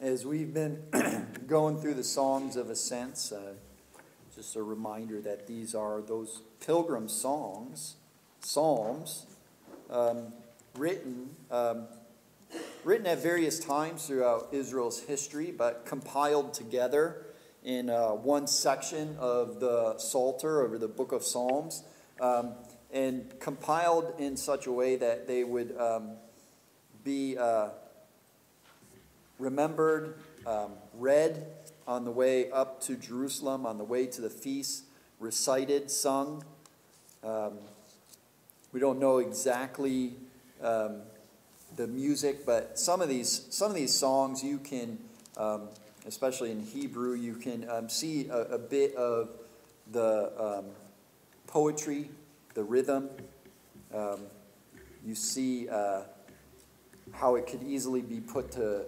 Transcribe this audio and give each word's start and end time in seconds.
as 0.00 0.24
we've 0.24 0.54
been 0.54 0.82
going 1.46 1.78
through 1.78 1.92
the 1.92 2.04
Psalms 2.04 2.56
of 2.56 2.70
Ascents, 2.70 3.32
uh, 3.32 3.52
just 4.34 4.56
a 4.56 4.62
reminder 4.62 5.20
that 5.20 5.46
these 5.46 5.74
are 5.74 6.00
those 6.00 6.40
pilgrim 6.64 7.06
songs, 7.06 7.96
psalms, 8.40 9.26
um, 9.90 10.32
written, 10.78 11.28
um, 11.50 11.86
written 12.82 13.06
at 13.06 13.22
various 13.22 13.58
times 13.58 14.06
throughout 14.06 14.48
Israel's 14.52 15.00
history, 15.00 15.50
but 15.50 15.84
compiled 15.84 16.54
together 16.54 17.26
in 17.62 17.90
uh, 17.90 18.08
one 18.08 18.46
section 18.46 19.16
of 19.18 19.60
the 19.60 19.98
Psalter 19.98 20.62
over 20.62 20.78
the 20.78 20.88
book 20.88 21.12
of 21.12 21.22
Psalms, 21.22 21.84
um, 22.22 22.54
and 22.90 23.38
compiled 23.38 24.14
in 24.18 24.38
such 24.38 24.66
a 24.66 24.72
way 24.72 24.96
that 24.96 25.28
they 25.28 25.44
would 25.44 25.76
um, 25.76 26.12
be. 27.04 27.36
Uh, 27.36 27.68
remembered, 29.40 30.18
um, 30.46 30.72
read 30.94 31.46
on 31.86 32.04
the 32.04 32.10
way 32.10 32.50
up 32.50 32.80
to 32.82 32.94
Jerusalem, 32.94 33.66
on 33.66 33.78
the 33.78 33.84
way 33.84 34.06
to 34.06 34.20
the 34.20 34.30
feast, 34.30 34.84
recited, 35.18 35.90
sung. 35.90 36.44
Um, 37.24 37.54
we 38.72 38.78
don't 38.78 39.00
know 39.00 39.18
exactly 39.18 40.14
um, 40.62 41.00
the 41.76 41.86
music, 41.86 42.46
but 42.46 42.78
some 42.78 43.00
of 43.00 43.08
these 43.08 43.46
some 43.50 43.70
of 43.70 43.76
these 43.76 43.92
songs 43.92 44.44
you 44.44 44.58
can, 44.58 44.98
um, 45.36 45.68
especially 46.06 46.50
in 46.50 46.60
Hebrew, 46.60 47.14
you 47.14 47.34
can 47.34 47.68
um, 47.68 47.88
see 47.88 48.28
a, 48.28 48.42
a, 48.42 48.58
bit 48.58 48.94
of 48.94 49.30
the 49.90 50.32
um, 50.38 50.66
poetry, 51.46 52.10
the 52.54 52.62
rhythm. 52.62 53.08
you 55.04 55.14
see 55.14 55.68
uh, 55.68 56.02
how 57.12 57.34
it 57.34 57.46
could 57.46 57.62
easily 57.62 58.02
be 58.02 58.20
put 58.20 58.52
to 58.52 58.84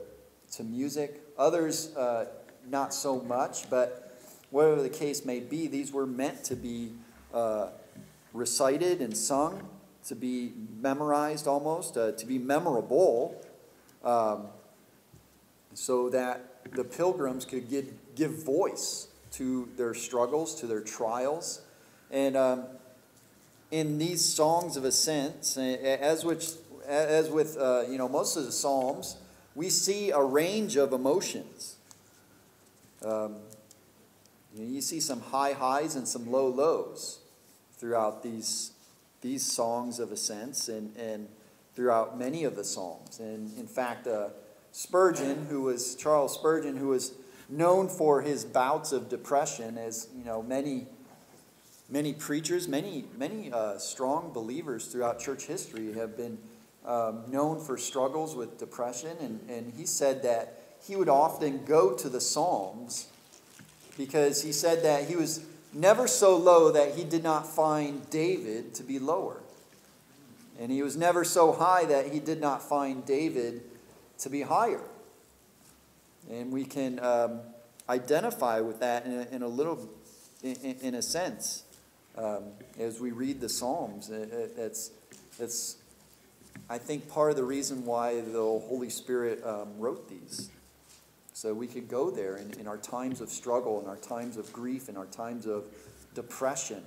to 0.53 0.65
music, 0.65 1.21
others 1.39 1.95
uh, 1.97 2.27
not 2.69 2.93
so 2.95 3.21
much, 3.21 3.69
but 3.71 4.21
whatever 4.51 4.83
the 4.83 4.89
case 4.89 5.25
may 5.25 5.41
be, 5.41 5.67
these 5.67 5.93
were 5.93 6.07
meant 6.07 6.45
to 6.45 6.55
be 6.57 6.93
uh, 7.33 7.69
recited 8.33 9.01
and 9.01 9.17
sung, 9.17 9.69
to 10.07 10.15
be 10.15 10.53
memorized 10.81 11.47
almost, 11.47 11.97
uh, 11.97 12.13
to 12.13 12.27
be 12.27 12.39
memorable, 12.39 13.41
um, 14.05 14.47
so 15.75 16.11
that 16.11 16.73
the 16.75 16.85
pilgrims 16.85 17.45
could 17.45 17.69
give, 17.71 17.93
give 18.15 18.45
voice 18.45 19.09
to 19.31 19.69
their 19.77 19.95
struggles, 19.95 20.55
to 20.61 20.67
their 20.67 20.81
trials. 20.83 21.63
And 22.11 22.37
um, 22.37 22.65
in 23.71 23.97
these 23.97 24.23
songs 24.23 24.77
of 24.77 24.85
ascent, 24.85 25.57
as, 25.57 26.25
which, 26.25 26.51
as 26.87 27.31
with 27.31 27.57
uh, 27.57 27.85
you 27.89 27.97
know, 27.97 28.09
most 28.09 28.37
of 28.37 28.45
the 28.45 28.53
Psalms, 28.53 29.17
we 29.55 29.69
see 29.69 30.11
a 30.11 30.23
range 30.23 30.77
of 30.77 30.93
emotions. 30.93 31.77
Um, 33.05 33.37
you 34.57 34.81
see 34.81 35.01
some 35.01 35.21
high 35.21 35.53
highs 35.53 35.97
and 35.97 36.07
some 36.07 36.31
low 36.31 36.47
lows 36.49 37.19
throughout 37.77 38.23
these, 38.23 38.73
these 39.23 39.43
songs 39.43 39.99
of 39.99 40.13
ascents 40.13 40.69
and, 40.69 40.95
and 40.97 41.29
throughout 41.75 42.19
many 42.19 42.45
of 42.45 42.55
the 42.55 42.65
psalms. 42.65 43.19
And 43.19 43.57
in 43.59 43.67
fact, 43.67 44.07
uh, 44.07 44.29
Spurgeon, 44.73 45.47
who 45.49 45.63
was 45.63 45.95
Charles 45.97 46.35
Spurgeon, 46.35 46.77
who 46.77 46.89
was 46.89 47.13
known 47.49 47.89
for 47.89 48.23
his 48.23 48.45
bouts 48.45 48.93
of 48.93 49.09
depression, 49.09 49.77
as 49.77 50.09
you 50.17 50.25
know, 50.25 50.43
many 50.43 50.87
many 51.91 52.15
preachers, 52.15 52.69
many 52.69 53.05
many 53.19 53.53
uh, 53.53 53.77
strong 53.77 54.33
believers 54.33 54.87
throughout 54.87 55.19
church 55.19 55.47
history 55.47 55.93
have 55.93 56.17
been 56.17 56.39
um, 56.85 57.25
known 57.29 57.61
for 57.61 57.77
struggles 57.79 58.35
with 58.35 58.59
depression, 58.59 59.17
and, 59.21 59.41
and 59.49 59.73
he 59.77 59.87
said 59.87 60.23
that 60.23 60.63
he 60.87 60.97
would 60.97 61.09
often 61.09 61.65
go 61.65 61.95
to 61.95 62.09
the 62.09 62.21
Psalms 62.21 63.07
because 63.97 64.43
he 64.43 64.53
said 64.53 64.83
that 64.83 65.09
he 65.09 65.17
was 65.17 65.45
never 65.73 66.07
so 66.07 66.37
low 66.37 66.73
that 66.73 66.95
he 66.95 67.05
did 67.05 67.23
not 67.23 67.47
find 67.47 68.09
David 68.11 68.75
to 68.75 68.83
be 68.83 68.99
lower. 68.99 69.43
And 70.59 70.71
he 70.71 70.83
was 70.83 70.97
never 70.97 71.25
so 71.25 71.53
high 71.53 71.85
that 71.87 72.13
he 72.13 72.21
did 72.21 72.41
not 72.41 72.63
find 72.63 73.05
David 73.05 73.63
to 74.19 74.29
be 74.29 74.43
higher. 74.43 74.83
And 76.31 76.53
we 76.53 76.65
can 76.65 77.01
um, 77.01 77.41
identify 77.89 78.61
with 78.61 78.81
that 78.81 79.07
in 79.07 79.13
a, 79.13 79.35
in 79.35 79.43
a 79.43 79.49
little, 79.49 79.89
in, 80.43 80.57
in, 80.81 80.95
a 80.95 81.03
sense, 81.03 81.65
um, 82.17 82.45
as 82.79 83.01
we 83.01 83.11
read 83.11 83.41
the 83.41 83.49
Psalms. 83.49 84.11
It, 84.11 84.33
it, 84.33 84.53
it's, 84.57 84.91
it's 85.41 85.77
I 86.69 86.79
think 86.79 87.09
part 87.09 87.31
of 87.31 87.37
the 87.37 87.45
reason 87.45 87.85
why 87.85 88.21
the 88.21 88.41
Holy 88.41 88.91
Spirit 88.91 89.45
um, 89.45 89.69
wrote 89.79 90.09
these. 90.09 90.51
So 91.33 91.53
we 91.55 91.67
could 91.67 91.89
go 91.89 92.11
there 92.11 92.37
in, 92.37 92.53
in 92.61 92.69
our 92.69 92.77
times 92.77 93.21
of 93.21 93.29
struggle, 93.29 93.81
in 93.81 93.89
our 93.89 93.97
times 93.97 94.37
of 94.37 94.53
grief, 94.53 94.89
in 94.89 94.97
our 94.97 95.07
times 95.07 95.47
of 95.47 95.65
depression, 96.15 96.83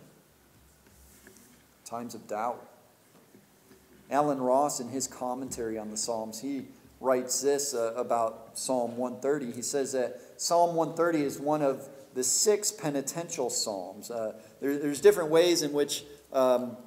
times 1.84 2.16
of 2.16 2.28
doubt. 2.28 2.66
Allen 4.09 4.40
Ross, 4.40 4.80
in 4.80 4.90
his 4.90 5.08
commentary 5.08 5.78
on 5.78 5.90
the 5.90 5.97
Psalms, 5.97 6.40
he 6.40 6.66
writes 7.02 7.42
this 7.42 7.74
uh, 7.74 7.94
about 7.96 8.57
Psalm 8.57 8.97
130. 8.97 9.52
He 9.52 9.62
says 9.62 9.92
that 9.94 10.22
Psalm 10.38 10.75
130 10.75 11.24
is 11.25 11.40
one 11.40 11.62
of 11.62 11.88
the 12.13 12.24
six 12.24 12.72
penitential 12.72 13.50
psalms. 13.50 14.09
Uh, 14.09 14.34
there, 14.62 14.78
there's 14.78 15.02
different 15.02 15.30
ways 15.30 15.62
in 15.62 15.74
which 15.74 16.06
um, 16.31 16.78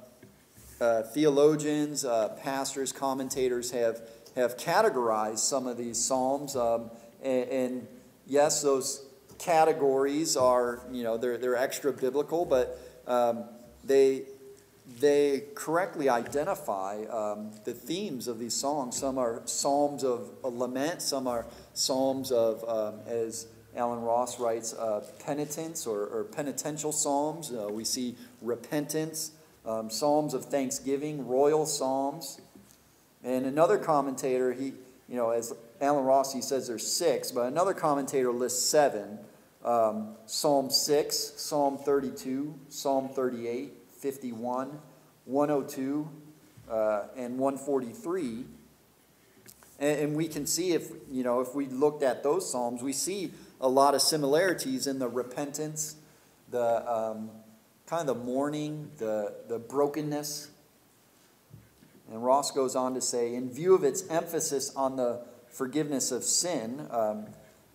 uh, 0.81 1.03
theologians, 1.03 2.05
uh, 2.05 2.29
pastors, 2.41 2.91
commentators 2.91 3.71
have, 3.71 4.01
have 4.35 4.57
categorized 4.57 5.39
some 5.39 5.67
of 5.67 5.77
these 5.77 5.99
psalms. 5.99 6.55
Um, 6.55 6.91
and, 7.21 7.49
and, 7.49 7.87
yes, 8.25 8.61
those 8.61 9.05
categories 9.37 10.37
are, 10.37 10.81
you 10.91 11.03
know, 11.03 11.17
they're, 11.17 11.37
they're 11.37 11.57
extra 11.57 11.91
biblical, 11.91 12.45
but 12.45 12.79
um, 13.07 13.45
they, 13.83 14.23
they 14.99 15.43
correctly 15.55 16.09
identify 16.09 17.03
um, 17.05 17.51
the 17.65 17.73
themes 17.73 18.27
of 18.27 18.39
these 18.39 18.53
songs. 18.53 18.97
Some 18.97 19.17
are 19.17 19.41
psalms 19.45 20.03
of 20.03 20.31
lament, 20.43 21.01
some 21.01 21.27
are 21.27 21.45
psalms 21.73 22.31
of, 22.31 22.63
um, 22.67 22.99
as 23.07 23.47
Allen 23.75 24.01
Ross 24.01 24.39
writes, 24.39 24.73
uh, 24.73 25.05
penitence 25.19 25.85
or, 25.85 26.05
or, 26.07 26.23
penitential 26.23 26.91
psalms. 26.91 27.51
Uh, 27.51 27.67
we 27.71 27.83
see 27.83 28.15
repentance 28.41 29.31
um, 29.65 29.89
psalms 29.89 30.33
of 30.33 30.45
thanksgiving, 30.45 31.27
royal 31.27 31.65
psalms. 31.65 32.41
And 33.23 33.45
another 33.45 33.77
commentator, 33.77 34.53
he, 34.53 34.73
you 35.07 35.15
know, 35.15 35.31
as 35.31 35.53
Allen 35.81 36.05
Ross, 36.05 36.33
he 36.33 36.41
says 36.41 36.67
there's 36.67 36.87
six, 36.87 37.31
but 37.31 37.47
another 37.47 37.73
commentator 37.73 38.31
lists 38.31 38.63
seven. 38.63 39.19
Um, 39.63 40.15
Psalm 40.25 40.69
6, 40.69 41.33
Psalm 41.35 41.77
32, 41.77 42.55
Psalm 42.69 43.09
38, 43.09 43.73
51, 43.97 44.79
102, 45.25 46.09
uh, 46.69 47.01
and 47.17 47.37
143. 47.37 48.45
And, 49.79 49.99
and 49.99 50.15
we 50.15 50.29
can 50.29 50.45
see 50.45 50.71
if, 50.71 50.91
you 51.11 51.23
know, 51.23 51.41
if 51.41 51.53
we 51.53 51.65
looked 51.65 52.03
at 52.03 52.23
those 52.23 52.49
Psalms, 52.49 52.81
we 52.81 52.93
see 52.93 53.33
a 53.59 53.67
lot 53.67 53.95
of 53.95 54.01
similarities 54.01 54.87
in 54.87 54.99
the 54.99 55.09
repentance, 55.09 55.97
the 56.49 56.89
um, 56.89 57.29
kind 57.89 58.07
of 58.07 58.17
the 58.17 58.23
mourning, 58.23 58.91
the, 58.97 59.33
the 59.47 59.57
brokenness. 59.57 60.51
And 62.11 62.23
Ross 62.23 62.51
goes 62.51 62.75
on 62.75 62.93
to 62.93 63.01
say, 63.01 63.33
in 63.33 63.49
view 63.49 63.73
of 63.73 63.83
its 63.83 64.07
emphasis 64.09 64.75
on 64.75 64.95
the 64.95 65.25
forgiveness 65.49 66.11
of 66.11 66.23
sin, 66.23 66.87
um, 66.91 67.25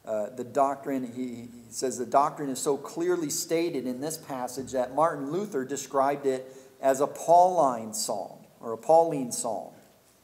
uh, 0.05 0.31
the 0.31 0.45
doctrine, 0.45 1.13
he, 1.13 1.27
he, 1.27 1.49
says, 1.71 1.99
the 1.99 2.07
doctrine 2.07 2.49
is 2.49 2.61
so 2.61 2.77
clearly 2.77 3.31
stated 3.31 3.87
in 3.87 4.01
this 4.01 4.17
passage 4.17 4.73
that 4.73 4.95
Martin 4.95 5.33
Luther 5.33 5.65
described 5.65 6.27
it 6.27 6.47
as 6.81 7.01
a 7.01 7.07
Pauline 7.07 7.93
psalm 7.93 8.39
or 8.61 8.73
a 8.73 8.79
Pauline 8.79 9.33
psalm, 9.33 9.73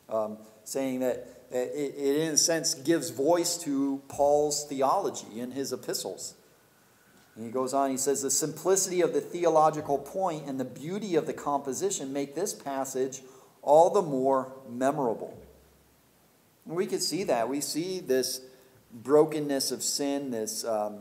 um, 0.08 0.38
saying 0.62 1.00
that 1.00 1.46
it, 1.50 1.56
it, 1.74 2.16
in 2.28 2.34
a 2.34 2.36
sense, 2.36 2.74
gives 2.74 3.10
voice 3.10 3.56
to 3.58 4.02
Paul's 4.08 4.66
theology 4.68 5.40
in 5.40 5.50
his 5.50 5.72
epistles. 5.72 6.34
And 7.40 7.46
he 7.46 7.52
goes 7.54 7.72
on, 7.72 7.90
he 7.90 7.96
says, 7.96 8.20
The 8.20 8.30
simplicity 8.30 9.00
of 9.00 9.14
the 9.14 9.20
theological 9.22 9.96
point 9.96 10.46
and 10.46 10.60
the 10.60 10.64
beauty 10.66 11.14
of 11.14 11.24
the 11.24 11.32
composition 11.32 12.12
make 12.12 12.34
this 12.34 12.52
passage 12.52 13.22
all 13.62 13.88
the 13.88 14.02
more 14.02 14.52
memorable. 14.68 15.34
And 16.66 16.76
we 16.76 16.86
could 16.86 17.02
see 17.02 17.24
that. 17.24 17.48
We 17.48 17.62
see 17.62 18.00
this 18.00 18.42
brokenness 18.92 19.72
of 19.72 19.82
sin, 19.82 20.32
this, 20.32 20.66
um, 20.66 20.98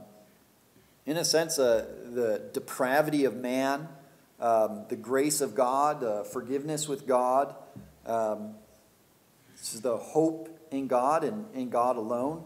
in 1.06 1.18
a 1.18 1.26
sense, 1.26 1.60
uh, 1.60 1.86
the 2.14 2.42
depravity 2.54 3.26
of 3.26 3.36
man, 3.36 3.90
um, 4.40 4.86
the 4.88 4.96
grace 4.96 5.42
of 5.42 5.56
God, 5.56 6.06
uh, 6.06 6.24
forgiveness 6.24 6.88
with 6.88 7.06
God. 7.06 7.54
Um, 8.06 8.56
this 9.58 9.74
is 9.74 9.82
the 9.82 9.98
hope 9.98 10.58
in 10.72 10.88
God 10.88 11.26
and 11.26 11.54
in 11.54 11.70
God 11.70 11.98
alone. 11.98 12.46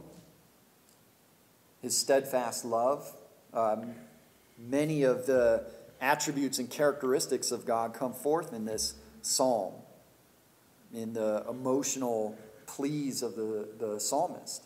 His 1.83 1.95
steadfast 1.95 2.65
love. 2.65 3.13
Um, 3.53 3.93
many 4.57 5.03
of 5.03 5.25
the 5.25 5.65
attributes 6.01 6.59
and 6.59 6.69
characteristics 6.69 7.51
of 7.51 7.65
God 7.65 7.93
come 7.93 8.13
forth 8.13 8.53
in 8.53 8.65
this 8.65 8.95
psalm, 9.21 9.73
in 10.93 11.13
the 11.13 11.45
emotional 11.49 12.37
pleas 12.65 13.23
of 13.23 13.35
the, 13.35 13.67
the 13.79 13.99
psalmist. 13.99 14.65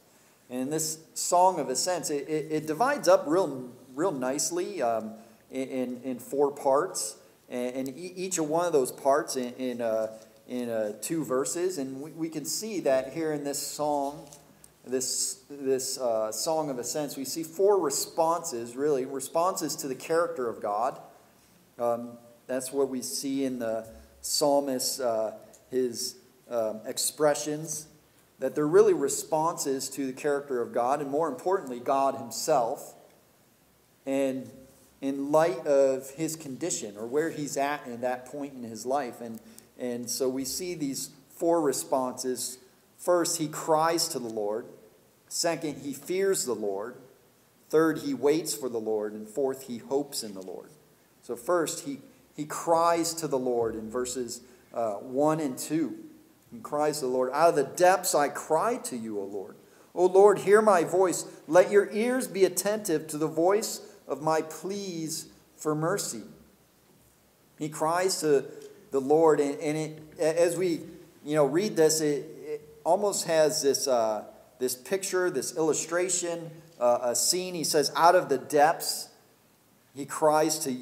And 0.49 0.61
in 0.61 0.69
this 0.69 0.99
Song 1.13 1.59
of 1.59 1.69
Ascents, 1.69 2.09
it, 2.09 2.27
it, 2.27 2.47
it 2.51 2.67
divides 2.67 3.07
up 3.07 3.25
real, 3.27 3.69
real 3.95 4.11
nicely 4.11 4.81
um, 4.81 5.13
in, 5.51 5.99
in 6.03 6.19
four 6.19 6.51
parts. 6.51 7.17
And, 7.49 7.87
and, 7.87 7.97
each 7.97 8.37
of 8.37 8.49
one 8.49 8.65
of 8.65 8.73
those 8.73 8.91
parts 8.91 9.35
in, 9.37 9.53
in, 9.53 9.81
uh, 9.81 10.17
in 10.47 10.69
uh, 10.69 10.93
two 11.01 11.23
verses. 11.23 11.77
And 11.77 12.01
we, 12.01 12.11
we, 12.11 12.29
can 12.29 12.45
see 12.45 12.81
that 12.81 13.13
here 13.13 13.31
in 13.31 13.43
this 13.43 13.59
song, 13.59 14.27
this, 14.89 15.41
this 15.49 15.97
uh, 15.97 16.31
Song 16.31 16.69
of 16.69 16.79
Ascents, 16.79 17.17
we 17.17 17.25
see 17.25 17.43
four 17.43 17.79
responses, 17.79 18.75
really, 18.75 19.05
responses 19.05 19.75
to 19.77 19.87
the 19.87 19.95
character 19.95 20.49
of 20.49 20.61
God. 20.61 20.99
Um, 21.79 22.17
that's 22.47 22.71
what 22.71 22.89
we 22.89 23.01
see 23.01 23.45
in 23.45 23.59
the 23.59 23.87
psalmist, 24.21 24.99
uh, 24.99 25.31
his 25.69 26.15
um, 26.49 26.81
expressions, 26.85 27.87
that 28.39 28.55
they're 28.55 28.67
really 28.67 28.93
responses 28.93 29.89
to 29.89 30.07
the 30.07 30.13
character 30.13 30.61
of 30.61 30.73
God, 30.73 31.01
and 31.01 31.09
more 31.09 31.27
importantly, 31.27 31.79
God 31.79 32.15
Himself. 32.15 32.93
And 34.05 34.49
in 35.01 35.31
light 35.31 35.65
of 35.67 36.09
his 36.11 36.35
condition 36.35 36.97
or 36.97 37.05
where 37.05 37.29
he's 37.29 37.57
at 37.57 37.85
in 37.85 38.01
that 38.01 38.25
point 38.25 38.53
in 38.53 38.63
his 38.63 38.85
life. 38.85 39.21
And, 39.21 39.39
and 39.77 40.09
so 40.09 40.27
we 40.27 40.43
see 40.45 40.73
these 40.73 41.11
four 41.29 41.61
responses. 41.61 42.57
First, 42.97 43.37
he 43.37 43.47
cries 43.47 44.07
to 44.09 44.19
the 44.19 44.27
Lord. 44.27 44.65
Second, 45.29 45.81
he 45.81 45.93
fears 45.93 46.45
the 46.45 46.53
Lord. 46.53 46.95
Third, 47.69 47.99
he 47.99 48.13
waits 48.13 48.53
for 48.53 48.69
the 48.69 48.79
Lord. 48.79 49.13
And 49.13 49.27
fourth, 49.27 49.67
he 49.67 49.77
hopes 49.77 50.23
in 50.23 50.33
the 50.33 50.41
Lord. 50.41 50.69
So, 51.21 51.35
first, 51.35 51.85
he, 51.85 51.99
he 52.35 52.45
cries 52.45 53.13
to 53.15 53.27
the 53.27 53.39
Lord 53.39 53.75
in 53.75 53.89
verses 53.89 54.41
uh, 54.73 54.93
1 54.93 55.39
and 55.39 55.57
2. 55.57 55.95
He 56.51 56.59
cries 56.59 56.99
to 56.99 57.05
the 57.05 57.11
Lord, 57.11 57.31
Out 57.33 57.49
of 57.49 57.55
the 57.55 57.63
depths 57.63 58.15
I 58.15 58.29
cry 58.29 58.77
to 58.77 58.95
you, 58.95 59.19
O 59.19 59.23
Lord. 59.23 59.55
O 59.93 60.05
Lord, 60.05 60.39
hear 60.39 60.61
my 60.61 60.83
voice. 60.83 61.25
Let 61.47 61.71
your 61.71 61.89
ears 61.91 62.27
be 62.27 62.45
attentive 62.45 63.07
to 63.07 63.17
the 63.17 63.27
voice 63.27 63.81
of 64.07 64.21
my 64.21 64.41
pleas 64.41 65.27
for 65.57 65.75
mercy. 65.75 66.21
He 67.57 67.67
cries 67.67 68.21
to 68.21 68.45
the 68.91 69.01
Lord, 69.01 69.39
and, 69.39 69.59
and 69.59 69.77
it, 69.77 70.19
as 70.19 70.55
we 70.55 70.81
you 71.25 71.35
know 71.35 71.45
read 71.45 71.75
this, 71.75 71.99
it, 71.99 72.25
it 72.45 72.79
almost 72.83 73.25
has 73.25 73.63
this 73.63 73.87
uh, 73.87 74.23
this 74.59 74.75
picture, 74.75 75.29
this 75.29 75.55
illustration, 75.55 76.51
uh, 76.79 76.99
a 77.01 77.15
scene. 77.15 77.53
He 77.53 77.63
says, 77.63 77.91
"Out 77.95 78.15
of 78.15 78.29
the 78.29 78.37
depths, 78.37 79.09
he 79.95 80.05
cries 80.05 80.59
to, 80.59 80.75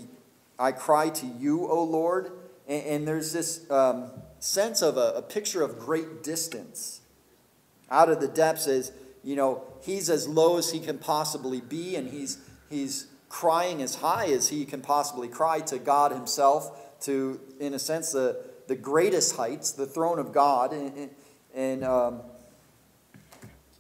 I 0.58 0.72
cry 0.72 1.10
to 1.10 1.26
you, 1.26 1.68
O 1.68 1.84
Lord." 1.84 2.32
And, 2.68 2.86
and 2.86 3.08
there's 3.08 3.34
this 3.34 3.70
um, 3.70 4.12
sense 4.40 4.82
of 4.82 4.98
a, 4.98 5.14
a 5.16 5.22
picture 5.22 5.62
of 5.62 5.80
great 5.80 6.24
distance. 6.24 7.02
Out 7.92 8.10
of 8.10 8.20
the 8.20 8.28
depths 8.28 8.68
is, 8.68 8.92
you 9.24 9.36
know, 9.36 9.64
he's 9.82 10.10
as 10.10 10.28
low 10.28 10.58
as 10.58 10.72
he 10.72 10.80
can 10.80 10.98
possibly 10.98 11.62
be, 11.62 11.96
and 11.96 12.10
he's 12.10 12.40
he's 12.70 13.08
crying 13.30 13.82
as 13.82 13.96
high 13.96 14.28
as 14.28 14.48
he 14.48 14.66
can 14.66 14.82
possibly 14.82 15.28
cry 15.28 15.60
to 15.60 15.78
God 15.78 16.14
himself, 16.14 17.02
to, 17.02 17.40
in 17.60 17.74
a 17.74 17.80
sense, 17.80 18.14
the, 18.14 18.42
the 18.68 18.76
greatest 18.76 19.36
heights, 19.36 19.72
the 19.72 19.86
throne 19.86 20.20
of 20.20 20.32
God, 20.32 20.72
and, 20.72 21.10
and 21.54 21.84
um, 21.84 22.22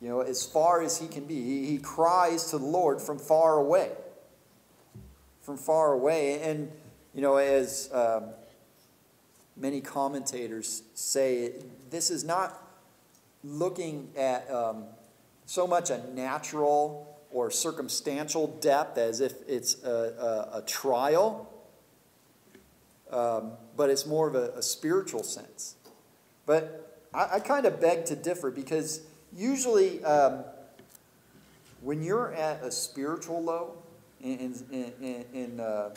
you 0.01 0.09
know, 0.09 0.21
as 0.21 0.45
far 0.45 0.81
as 0.81 0.99
he 0.99 1.07
can 1.07 1.25
be. 1.25 1.41
He, 1.41 1.65
he 1.67 1.77
cries 1.77 2.51
to 2.51 2.57
the 2.57 2.65
Lord 2.65 3.01
from 3.01 3.17
far 3.17 3.57
away. 3.57 3.91
From 5.41 5.57
far 5.57 5.93
away. 5.93 6.41
And, 6.41 6.71
you 7.13 7.21
know, 7.21 7.37
as 7.37 7.89
um, 7.93 8.25
many 9.55 9.81
commentators 9.81 10.83
say, 10.93 11.53
this 11.89 12.11
is 12.11 12.23
not 12.23 12.61
looking 13.43 14.09
at 14.17 14.49
um, 14.51 14.85
so 15.45 15.67
much 15.67 15.89
a 15.89 15.99
natural 16.13 17.19
or 17.31 17.51
circumstantial 17.51 18.47
depth 18.47 18.97
as 18.97 19.21
if 19.21 19.33
it's 19.47 19.83
a, 19.83 20.49
a, 20.53 20.59
a 20.59 20.61
trial, 20.61 21.51
um, 23.11 23.51
but 23.77 23.89
it's 23.89 24.05
more 24.05 24.27
of 24.27 24.35
a, 24.35 24.51
a 24.57 24.61
spiritual 24.61 25.23
sense. 25.23 25.75
But 26.45 27.01
I, 27.13 27.35
I 27.35 27.39
kind 27.39 27.65
of 27.65 27.79
beg 27.79 28.05
to 28.05 28.15
differ 28.15 28.51
because 28.51 29.01
usually 29.35 30.03
um, 30.03 30.43
when 31.81 32.01
you're 32.01 32.33
at 32.33 32.63
a 32.63 32.71
spiritual 32.71 33.43
low, 33.43 33.77
in, 34.21 34.55
in, 34.71 34.93
in, 35.01 35.25
in, 35.33 35.59
uh, 35.59 35.89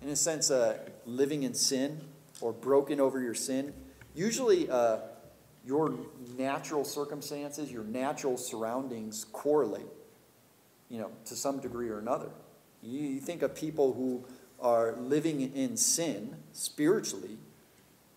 in 0.00 0.08
a 0.08 0.16
sense, 0.16 0.50
uh, 0.50 0.78
living 1.04 1.42
in 1.42 1.52
sin 1.52 2.00
or 2.40 2.52
broken 2.52 3.00
over 3.00 3.20
your 3.20 3.34
sin, 3.34 3.72
usually 4.14 4.70
uh, 4.70 4.98
your 5.66 5.94
natural 6.38 6.84
circumstances, 6.84 7.70
your 7.70 7.84
natural 7.84 8.36
surroundings 8.36 9.26
correlate, 9.32 9.86
you 10.88 10.98
know, 10.98 11.10
to 11.26 11.36
some 11.36 11.58
degree 11.60 11.88
or 11.88 11.98
another. 11.98 12.30
You, 12.82 13.00
you 13.00 13.20
think 13.20 13.42
of 13.42 13.54
people 13.54 13.92
who 13.92 14.24
are 14.60 14.92
living 14.92 15.54
in 15.54 15.76
sin 15.76 16.36
spiritually, 16.52 17.36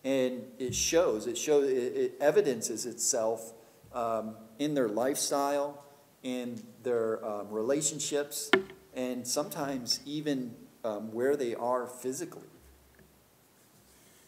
and 0.04 0.42
it 0.58 0.74
shows. 0.74 1.26
It 1.26 1.36
shows. 1.36 1.68
It, 1.68 1.96
it 1.96 2.14
evidences 2.20 2.86
itself 2.86 3.52
um, 3.92 4.36
in 4.58 4.74
their 4.74 4.88
lifestyle, 4.88 5.84
in 6.22 6.62
their 6.82 7.24
um, 7.24 7.50
relationships, 7.50 8.50
and 8.94 9.26
sometimes 9.26 10.00
even 10.06 10.54
um, 10.84 11.12
where 11.12 11.36
they 11.36 11.54
are 11.54 11.86
physically. 11.86 12.42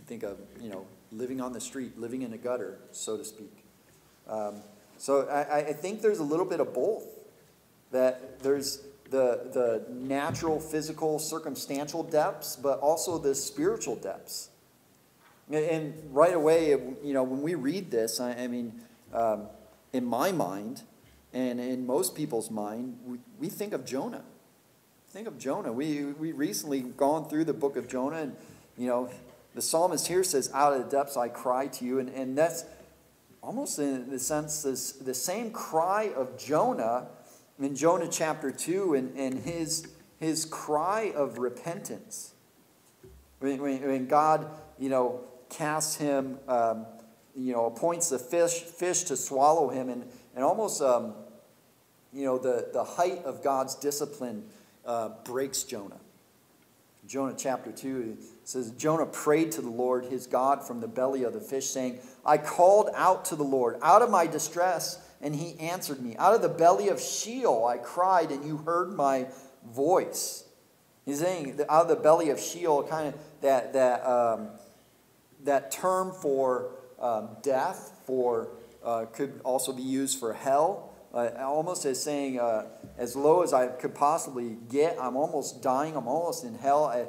Think 0.07 0.23
of 0.23 0.39
you 0.61 0.71
know 0.71 0.87
living 1.13 1.41
on 1.41 1.53
the 1.53 1.61
street, 1.61 1.99
living 1.99 2.23
in 2.23 2.33
a 2.33 2.39
gutter, 2.39 2.79
so 2.93 3.17
to 3.17 3.25
speak. 3.25 3.65
Um, 4.29 4.57
so 4.99 5.27
I, 5.29 5.59
I 5.69 5.73
think 5.73 6.03
there's 6.03 6.19
a 6.19 6.25
little 6.25 6.45
bit 6.47 6.61
of 6.61 6.75
both. 6.75 7.05
That 7.91 8.39
there's 8.41 8.83
the, 9.11 9.51
the 9.53 9.93
natural, 9.93 10.61
physical, 10.61 11.19
circumstantial 11.19 12.03
depths, 12.03 12.57
but 12.57 12.79
also 12.79 13.19
the 13.19 13.35
spiritual 13.35 13.97
depths. 13.97 14.51
And 15.52 15.94
right 16.12 16.35
away, 16.35 16.70
you 16.70 17.12
know, 17.12 17.23
when 17.23 17.43
we 17.43 17.55
read 17.55 17.91
this, 17.91 18.20
I, 18.20 18.32
I 18.32 18.47
mean, 18.47 18.81
um, 19.12 19.49
in 19.93 20.05
my 20.05 20.32
mind, 20.32 20.82
and 21.32 21.61
in 21.61 21.87
most 21.87 22.14
people's 22.14 22.50
mind, 22.50 22.99
we, 23.05 23.19
we 23.38 23.49
think 23.49 23.73
of 23.73 23.85
Jonah. 23.85 24.23
Think 25.08 25.26
of 25.26 25.38
Jonah. 25.38 25.73
We 25.73 26.05
we 26.05 26.32
recently 26.32 26.81
gone 26.82 27.29
through 27.29 27.44
the 27.44 27.52
book 27.52 27.76
of 27.76 27.88
Jonah, 27.88 28.19
and 28.19 28.37
you 28.76 28.87
know, 28.87 29.11
the 29.55 29.62
psalmist 29.62 30.06
here 30.06 30.23
says, 30.23 30.50
Out 30.55 30.73
of 30.73 30.85
the 30.85 30.97
depths 30.97 31.17
I 31.17 31.29
cry 31.29 31.67
to 31.67 31.85
you. 31.85 31.99
And, 31.99 32.08
and 32.11 32.37
that's 32.37 32.64
almost 33.43 33.79
in 33.79 34.11
the 34.11 34.19
sense 34.19 34.62
this, 34.62 34.93
the 34.93 35.14
same 35.14 35.50
cry 35.50 36.12
of 36.14 36.38
Jonah 36.38 37.08
in 37.59 37.76
Jonah 37.76 38.09
chapter 38.11 38.50
2 38.50 38.95
and, 38.95 39.16
and 39.19 39.40
his, 39.40 39.87
his 40.19 40.45
cry 40.45 41.12
of 41.14 41.38
repentance. 41.38 42.33
When, 43.40 43.61
when, 43.61 43.83
when 43.83 44.07
God, 44.07 44.49
you 44.78 44.88
know, 44.88 45.25
casts 45.50 45.97
him, 45.97 46.38
um, 46.49 46.87
you 47.37 47.52
know, 47.52 47.66
appoints 47.66 48.09
the 48.09 48.19
fish, 48.19 48.61
fish 48.61 49.04
to 49.04 49.16
swallow 49.16 49.69
him, 49.69 49.88
and, 49.88 50.04
and 50.35 50.45
almost, 50.45 50.80
um, 50.80 51.14
you 52.12 52.25
know, 52.25 52.38
the, 52.38 52.69
the 52.73 52.85
height 52.85 53.25
of 53.25 53.42
God's 53.42 53.75
discipline 53.75 54.45
uh, 54.87 55.11
breaks 55.25 55.62
Jonah. 55.62 56.00
Jonah 57.07 57.35
chapter 57.37 57.73
2 57.73 58.19
says, 58.45 58.71
Jonah 58.73 59.07
prayed 59.07 59.50
to 59.52 59.62
the 59.62 59.71
Lord 59.71 60.04
his 60.04 60.26
God 60.26 60.64
from 60.64 60.80
the 60.80 60.87
belly 60.87 61.25
of 61.25 61.33
the 61.33 61.40
fish, 61.40 61.66
saying, 61.66 61.99
I 62.25 62.38
called 62.38 62.90
out 62.95 63.25
to 63.26 63.37
the 63.37 63.45
Lord 63.45 63.78
out 63.83 64.02
of 64.02 64.11
my 64.11 64.26
distress, 64.26 65.04
and 65.21 65.35
he 65.35 65.59
answered 65.59 66.00
me. 66.00 66.16
Out 66.19 66.35
of 66.35 66.42
the 66.42 66.49
belly 66.49 66.88
of 66.88 67.00
Sheol 67.00 67.66
I 67.66 67.78
cried, 67.78 68.30
and 68.30 68.45
you 68.45 68.59
heard 68.59 68.92
my 68.92 69.26
voice. 69.73 70.45
He's 71.04 71.19
saying 71.19 71.59
out 71.69 71.83
of 71.83 71.88
the 71.88 71.97
belly 71.97 72.30
of 72.30 72.38
Sheol, 72.38 72.85
kind 72.85 73.09
of 73.09 73.21
that, 73.40 73.73
that, 73.73 74.07
um, 74.07 74.49
that 75.44 75.70
term 75.70 76.12
for 76.12 76.73
um, 76.99 77.37
death, 77.42 78.00
for 78.06 78.50
uh, 78.85 79.06
could 79.06 79.40
also 79.44 79.73
be 79.73 79.82
used 79.82 80.18
for 80.18 80.32
hell 80.32 80.90
uh, 81.12 81.30
almost 81.40 81.85
as 81.87 82.02
saying, 82.02 82.38
uh, 82.38 82.66
as 82.97 83.16
low 83.16 83.42
as 83.42 83.52
I 83.52 83.66
could 83.66 83.94
possibly 83.94 84.56
get, 84.68 84.97
I'm 85.00 85.16
almost 85.16 85.62
dying, 85.62 85.97
I'm 85.97 86.06
almost 86.06 86.44
in 86.44 86.54
hell. 86.54 86.85
I, 86.85 87.06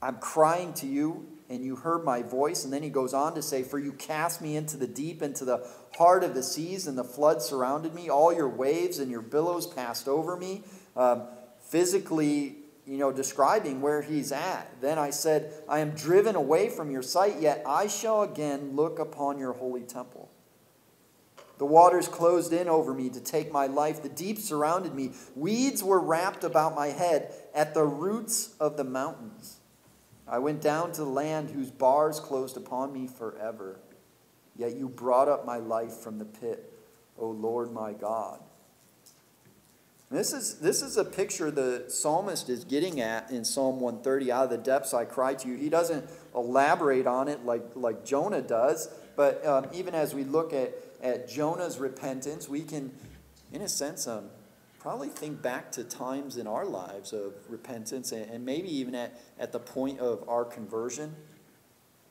I'm 0.00 0.16
crying 0.16 0.72
to 0.74 0.86
you, 0.86 1.28
and 1.50 1.62
you 1.62 1.76
heard 1.76 2.02
my 2.02 2.22
voice. 2.22 2.64
And 2.64 2.72
then 2.72 2.82
he 2.82 2.88
goes 2.88 3.12
on 3.12 3.34
to 3.34 3.42
say, 3.42 3.62
For 3.62 3.78
you 3.78 3.92
cast 3.92 4.40
me 4.40 4.56
into 4.56 4.78
the 4.78 4.86
deep, 4.86 5.20
into 5.22 5.44
the 5.44 5.66
heart 5.96 6.24
of 6.24 6.34
the 6.34 6.42
seas, 6.42 6.86
and 6.86 6.96
the 6.96 7.04
flood 7.04 7.42
surrounded 7.42 7.94
me. 7.94 8.08
All 8.08 8.32
your 8.32 8.48
waves 8.48 8.98
and 8.98 9.10
your 9.10 9.22
billows 9.22 9.66
passed 9.66 10.08
over 10.08 10.36
me. 10.36 10.62
Um, 10.96 11.24
physically, 11.60 12.56
you 12.86 12.98
know, 12.98 13.12
describing 13.12 13.80
where 13.80 14.02
he's 14.02 14.32
at. 14.32 14.80
Then 14.80 14.98
I 14.98 15.10
said, 15.10 15.52
I 15.68 15.78
am 15.78 15.90
driven 15.90 16.34
away 16.34 16.68
from 16.68 16.90
your 16.90 17.02
sight, 17.02 17.40
yet 17.40 17.62
I 17.66 17.86
shall 17.86 18.22
again 18.22 18.74
look 18.74 18.98
upon 18.98 19.38
your 19.38 19.52
holy 19.52 19.82
temple. 19.82 20.30
The 21.58 21.66
waters 21.66 22.08
closed 22.08 22.52
in 22.52 22.68
over 22.68 22.92
me 22.92 23.08
to 23.10 23.20
take 23.20 23.52
my 23.52 23.66
life. 23.66 24.02
The 24.02 24.08
deep 24.08 24.38
surrounded 24.38 24.94
me. 24.94 25.12
Weeds 25.36 25.84
were 25.84 26.00
wrapped 26.00 26.42
about 26.42 26.74
my 26.74 26.88
head 26.88 27.32
at 27.54 27.72
the 27.72 27.84
roots 27.84 28.56
of 28.58 28.76
the 28.76 28.84
mountains. 28.84 29.60
I 30.26 30.40
went 30.40 30.60
down 30.60 30.90
to 30.92 31.02
the 31.02 31.10
land 31.10 31.50
whose 31.50 31.70
bars 31.70 32.18
closed 32.18 32.56
upon 32.56 32.92
me 32.92 33.06
forever. 33.06 33.78
Yet 34.56 34.74
you 34.74 34.88
brought 34.88 35.28
up 35.28 35.46
my 35.46 35.58
life 35.58 35.94
from 35.94 36.18
the 36.18 36.24
pit, 36.24 36.72
O 37.16 37.28
Lord 37.28 37.72
my 37.72 37.92
God. 37.92 38.40
This 40.12 40.34
is, 40.34 40.56
this 40.56 40.82
is 40.82 40.98
a 40.98 41.06
picture 41.06 41.50
the 41.50 41.84
psalmist 41.88 42.50
is 42.50 42.64
getting 42.64 43.00
at 43.00 43.30
in 43.30 43.46
Psalm 43.46 43.80
130. 43.80 44.30
Out 44.30 44.44
of 44.44 44.50
the 44.50 44.58
depths 44.58 44.92
I 44.92 45.06
cry 45.06 45.32
to 45.32 45.48
you. 45.48 45.56
He 45.56 45.70
doesn't 45.70 46.04
elaborate 46.34 47.06
on 47.06 47.28
it 47.28 47.46
like, 47.46 47.64
like 47.74 48.04
Jonah 48.04 48.42
does, 48.42 48.90
but 49.16 49.44
um, 49.46 49.68
even 49.72 49.94
as 49.94 50.14
we 50.14 50.24
look 50.24 50.52
at, 50.52 50.74
at 51.02 51.30
Jonah's 51.30 51.78
repentance, 51.78 52.46
we 52.46 52.60
can, 52.60 52.92
in 53.54 53.62
a 53.62 53.68
sense, 53.68 54.06
um, 54.06 54.28
probably 54.78 55.08
think 55.08 55.40
back 55.40 55.72
to 55.72 55.84
times 55.84 56.36
in 56.36 56.46
our 56.46 56.66
lives 56.66 57.14
of 57.14 57.32
repentance 57.48 58.12
and, 58.12 58.30
and 58.30 58.44
maybe 58.44 58.68
even 58.68 58.94
at, 58.94 59.18
at 59.38 59.50
the 59.50 59.60
point 59.60 59.98
of 59.98 60.28
our 60.28 60.44
conversion. 60.44 61.16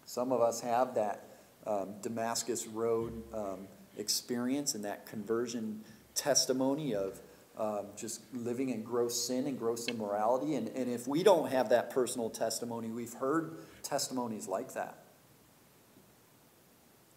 Some 0.07 0.31
of 0.31 0.41
us 0.41 0.59
have 0.61 0.95
that 0.95 1.27
um, 1.67 1.93
Damascus 2.01 2.65
Road 2.65 3.21
um, 3.31 3.67
experience 3.95 4.73
and 4.73 4.85
that 4.85 5.05
conversion 5.05 5.81
testimony 6.15 6.95
of 6.95 7.19
um, 7.61 7.85
just 7.95 8.21
living 8.33 8.69
in 8.69 8.81
gross 8.81 9.27
sin 9.27 9.45
and 9.45 9.57
gross 9.57 9.87
immorality. 9.87 10.55
And, 10.55 10.67
and 10.69 10.91
if 10.91 11.07
we 11.07 11.21
don't 11.21 11.51
have 11.51 11.69
that 11.69 11.91
personal 11.91 12.31
testimony, 12.31 12.89
we've 12.89 13.13
heard 13.13 13.55
testimonies 13.83 14.47
like 14.47 14.73
that. 14.73 14.97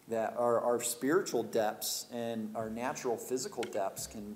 That 0.07 0.35
our, 0.37 0.61
our 0.61 0.83
spiritual 0.83 1.41
depths 1.41 2.05
and 2.13 2.55
our 2.55 2.69
natural 2.69 3.17
physical 3.17 3.63
depths 3.63 4.05
can 4.05 4.35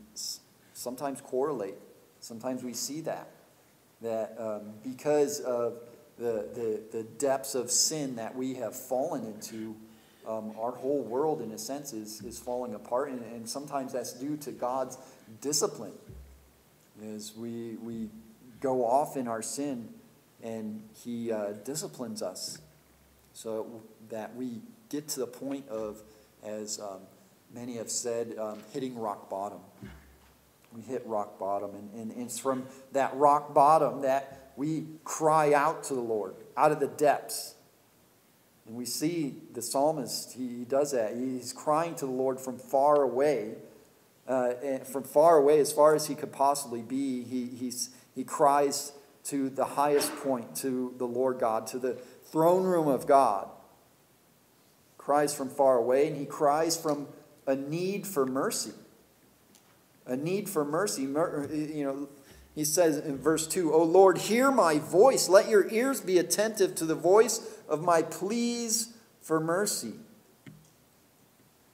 sometimes 0.74 1.22
correlate. 1.22 1.76
Sometimes 2.22 2.64
we 2.64 2.74
see 2.74 3.02
that. 3.02 3.30
That 4.02 4.36
um, 4.40 4.74
because 4.84 5.42
of 5.42 5.78
the, 6.18 6.50
the, 6.56 6.82
the 6.92 7.04
depths 7.04 7.54
of 7.54 7.70
sin 7.70 8.16
that 8.16 8.36
we 8.36 8.56
have 8.56 8.76
fallen 8.76 9.26
into, 9.26 9.76
um, 10.28 10.54
our 10.60 10.72
whole 10.72 11.04
world, 11.04 11.42
in 11.42 11.52
a 11.52 11.58
sense, 11.60 11.94
is, 11.94 12.22
is 12.22 12.40
falling 12.40 12.74
apart. 12.74 13.12
And, 13.12 13.22
and 13.32 13.48
sometimes 13.48 13.94
that's 13.94 14.14
due 14.14 14.38
to 14.38 14.52
God's 14.52 14.98
discipline. 15.42 15.94
As 17.16 17.34
we, 17.36 17.76
we 17.82 18.10
go 18.60 18.86
off 18.86 19.16
in 19.16 19.28
our 19.28 19.42
sin 19.42 19.90
and 20.44 20.82
He 21.04 21.32
uh, 21.32 21.52
disciplines 21.64 22.22
us 22.22 22.60
so 23.34 23.82
that 24.10 24.36
we 24.36 24.62
get 24.90 25.08
to 25.10 25.20
the 25.22 25.28
point 25.28 25.68
of, 25.70 26.02
as 26.44 26.80
um, 26.80 27.00
many 27.54 27.76
have 27.78 27.90
said, 27.90 28.36
um, 28.38 28.60
hitting 28.74 28.98
rock 28.98 29.30
bottom. 29.30 29.60
We 30.76 30.82
hit 30.82 31.04
rock 31.06 31.40
bottom. 31.40 31.72
And, 31.74 32.12
and 32.12 32.26
it's 32.26 32.38
from 32.38 32.66
that 32.92 33.16
rock 33.16 33.54
bottom 33.54 34.02
that 34.02 34.52
we 34.56 34.86
cry 35.04 35.54
out 35.54 35.84
to 35.86 35.94
the 35.94 36.02
Lord 36.02 36.36
out 36.58 36.72
of 36.72 36.80
the 36.80 36.88
depths. 36.88 37.56
And 38.68 38.76
we 38.76 38.86
see 38.86 39.36
the 39.54 39.62
psalmist, 39.62 40.34
he 40.34 40.66
does 40.68 40.92
that. 40.92 41.16
He's 41.16 41.54
crying 41.54 41.96
to 41.96 42.06
the 42.06 42.12
Lord 42.12 42.40
from 42.40 42.58
far 42.60 43.02
away 43.02 43.56
uh, 44.30 44.54
from 44.84 45.04
far 45.04 45.38
away, 45.38 45.60
as 45.60 45.74
far 45.74 45.96
as 45.96 46.06
he 46.06 46.14
could 46.14 46.32
possibly 46.32 46.82
be, 46.82 47.24
he, 47.24 47.48
he's, 47.48 47.90
he 48.14 48.24
cries 48.24 48.94
to 49.26 49.50
the 49.50 49.66
highest 49.66 50.16
point, 50.18 50.56
to 50.58 50.94
the 50.98 51.06
Lord 51.06 51.40
God, 51.40 51.66
to 51.68 51.80
the 51.80 51.94
throne 52.26 52.64
room 52.64 52.88
of 52.88 53.08
God. 53.08 53.50
Cries 54.98 55.34
from 55.34 55.50
far 55.50 55.78
away, 55.78 56.08
and 56.08 56.16
he 56.16 56.26
cries 56.26 56.78
from 56.78 57.08
a 57.48 57.56
need 57.56 58.06
for 58.06 58.26
mercy. 58.26 58.74
A 60.06 60.16
need 60.16 60.48
for 60.48 60.64
mercy. 60.64 61.02
You 61.04 61.84
know, 61.84 62.10
he 62.54 62.64
says 62.64 62.98
in 62.98 63.18
verse 63.18 63.48
2, 63.48 63.74
O 63.74 63.84
Lord, 63.84 64.20
hear 64.20 64.52
my 64.52 64.78
voice. 64.78 65.28
Let 65.28 65.50
your 65.50 65.68
ears 65.70 66.02
be 66.02 66.20
attentive 66.20 66.76
to 66.76 66.86
the 66.86 66.96
voice 66.96 67.42
of 67.68 67.84
my 67.84 68.04
pleas 68.04 68.94
for 69.22 69.40
mercy. 69.40 69.94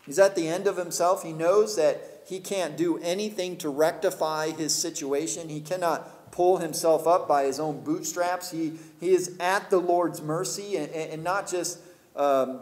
He's 0.06 0.20
at 0.20 0.36
the 0.36 0.48
end 0.48 0.68
of 0.68 0.78
himself. 0.78 1.24
He 1.24 1.34
knows 1.34 1.76
that 1.76 2.15
he 2.26 2.40
can't 2.40 2.76
do 2.76 2.98
anything 2.98 3.56
to 3.58 3.70
rectify 3.70 4.50
his 4.50 4.74
situation. 4.74 5.50
He 5.50 5.62
cannot 5.62 6.32
pull 6.32 6.58
himself 6.58 7.08
up 7.08 7.28
by 7.28 7.44
his 7.44 7.60
own 7.60 7.84
bootstraps. 7.84 8.52
He, 8.52 8.74
he 9.00 9.12
is 9.12 9.38
at 9.40 9.70
the 9.70 9.78
Lord's 9.78 10.22
mercy, 10.22 10.76
and, 10.76 10.92
and 10.92 11.24
not 11.24 11.48
just 11.48 11.80
um, 12.16 12.62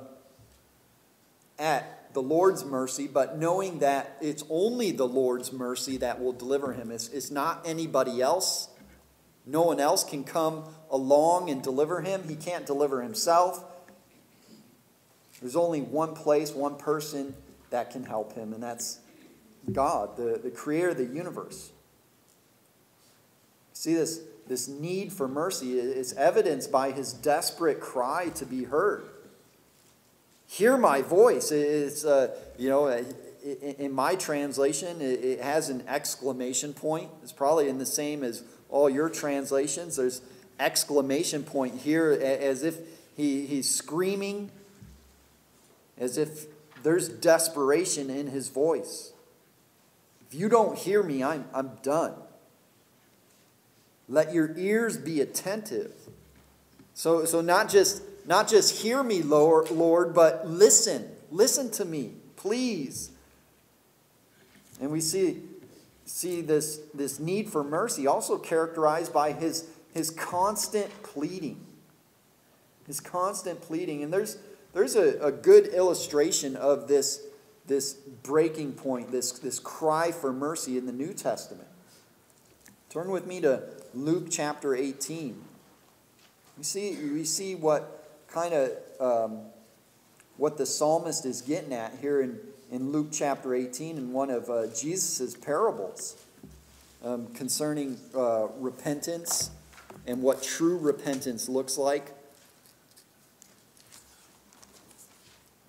at 1.58 2.14
the 2.14 2.22
Lord's 2.22 2.66
mercy, 2.66 3.08
but 3.08 3.38
knowing 3.40 3.80
that 3.80 4.18
it's 4.22 4.44
only 4.50 4.92
the 4.92 5.08
Lord's 5.08 5.52
mercy 5.52 5.98
that 5.98 6.22
will 6.22 6.34
deliver 6.34 6.74
him. 6.74 6.92
It's, 6.92 7.08
it's 7.08 7.32
not 7.32 7.64
anybody 7.66 8.22
else. 8.22 8.70
No 9.46 9.64
one 9.64 9.80
else 9.80 10.04
can 10.04 10.24
come 10.24 10.66
along 10.92 11.50
and 11.50 11.64
deliver 11.64 12.02
him. 12.02 12.28
He 12.28 12.36
can't 12.36 12.66
deliver 12.66 13.02
himself. 13.02 13.64
There's 15.42 15.56
only 15.56 15.82
one 15.82 16.14
place, 16.14 16.52
one 16.52 16.76
person 16.76 17.34
that 17.70 17.92
can 17.92 18.04
help 18.04 18.34
him, 18.34 18.54
and 18.54 18.62
that's 18.62 19.00
God, 19.72 20.18
the, 20.18 20.40
the 20.42 20.52
creator 20.52 20.90
of 20.90 20.98
the 20.98 21.06
universe. 21.06 21.72
See, 23.74 23.94
this, 23.94 24.22
this 24.48 24.68
need 24.68 25.14
for 25.14 25.28
mercy 25.28 25.80
is 25.80 26.14
evidenced 26.14 26.72
by 26.72 26.92
his 26.92 27.14
desperate 27.14 27.80
cry 27.80 28.30
to 28.36 28.46
be 28.46 28.66
heard. 28.66 29.06
Hear 30.48 30.78
my 30.78 31.02
voice. 31.02 31.52
It's, 31.52 32.06
uh, 32.06 32.36
you 32.58 32.70
know, 32.70 32.88
in 33.80 33.92
my 33.92 34.16
translation, 34.16 35.02
it 35.02 35.42
has 35.42 35.70
an 35.70 35.84
exclamation 35.88 36.74
point. 36.74 37.10
It's 37.24 37.32
probably 37.32 37.70
in 37.70 37.78
the 37.78 37.86
same 37.86 38.24
as 38.24 38.44
all 38.70 38.90
your 38.90 39.10
translations. 39.10 39.96
There's 39.96 40.22
exclamation 40.60 41.44
point 41.44 41.82
here 41.82 42.12
as 42.12 42.64
if 42.64 42.78
he, 43.16 43.46
he's 43.46 43.70
screaming, 43.70 44.52
as 45.98 46.18
if 46.18 46.46
there's 46.84 47.10
desperation 47.10 48.10
in 48.10 48.28
his 48.28 48.50
voice. 48.50 49.13
If 50.34 50.40
you 50.40 50.50
don't 50.50 50.76
hear 50.76 51.04
me, 51.04 51.22
I'm, 51.24 51.46
I'm 51.54 51.74
done. 51.84 52.16
Let 54.10 54.34
your 54.34 54.58
ears 54.58 54.98
be 54.98 55.22
attentive. 55.22 55.94
So, 56.96 57.26
so 57.26 57.40
not 57.40 57.70
just 57.70 58.02
not 58.26 58.48
just 58.48 58.82
hear 58.82 59.04
me, 59.04 59.22
Lord, 59.22 59.70
Lord, 59.70 60.16
but 60.16 60.50
listen. 60.50 61.08
Listen 61.30 61.70
to 61.72 61.86
me, 61.86 62.14
please. 62.36 63.12
And 64.82 64.90
we 64.90 65.02
see, 65.02 65.44
see 66.06 66.42
this, 66.42 66.80
this 66.96 67.20
need 67.20 67.52
for 67.52 67.64
mercy 67.64 68.08
also 68.08 68.40
characterized 68.40 69.14
by 69.14 69.34
his, 69.34 69.68
his 69.94 70.10
constant 70.10 70.90
pleading. 71.04 71.64
His 72.88 73.00
constant 73.00 73.62
pleading. 73.62 74.02
And 74.02 74.12
there's, 74.12 74.40
there's 74.74 74.96
a, 74.96 75.20
a 75.20 75.32
good 75.32 75.68
illustration 75.68 76.56
of 76.56 76.88
this 76.88 77.22
this 77.68 77.94
breaking 77.94 78.74
point, 78.74 79.12
this, 79.12 79.32
this 79.34 79.60
cry 79.60 80.12
for 80.12 80.34
mercy 80.34 80.78
in 80.78 80.86
the 80.86 80.92
New 80.92 81.14
Testament. 81.14 81.68
Turn 82.90 83.10
with 83.10 83.26
me 83.26 83.42
to 83.42 83.64
Luke 83.94 84.28
chapter 84.30 84.76
18. 84.76 85.42
We 86.58 86.64
see, 86.64 86.96
we 86.96 87.24
see 87.24 87.56
what 87.56 88.08
kind 88.28 88.54
of 88.54 88.72
um, 89.00 89.40
what 90.38 90.58
the 90.58 90.66
psalmist 90.66 91.26
is 91.26 91.42
getting 91.42 91.74
at 91.74 91.94
here 92.02 92.22
in, 92.22 92.40
in 92.72 92.92
Luke 92.92 93.08
chapter 93.12 93.54
18 93.54 93.98
in 93.98 94.14
one 94.14 94.30
of 94.30 94.50
uh, 94.50 94.68
Jesus' 94.68 95.36
parables 95.36 96.18
um, 97.04 97.28
concerning 97.34 97.98
uh, 98.16 98.48
repentance 98.58 99.52
and 100.08 100.22
what 100.22 100.42
true 100.42 100.78
repentance 100.78 101.48
looks 101.48 101.78
like. 101.78 102.12